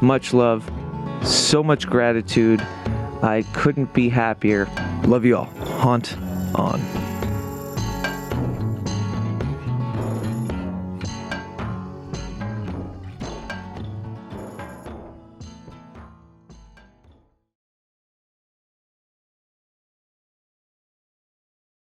much 0.00 0.32
love, 0.32 0.70
so 1.22 1.62
much 1.62 1.86
gratitude. 1.86 2.64
I 3.22 3.42
couldn't 3.52 3.92
be 3.92 4.08
happier. 4.08 4.66
Love 5.04 5.24
you 5.24 5.36
all. 5.36 5.44
Haunt 5.44 6.16
on. 6.54 6.80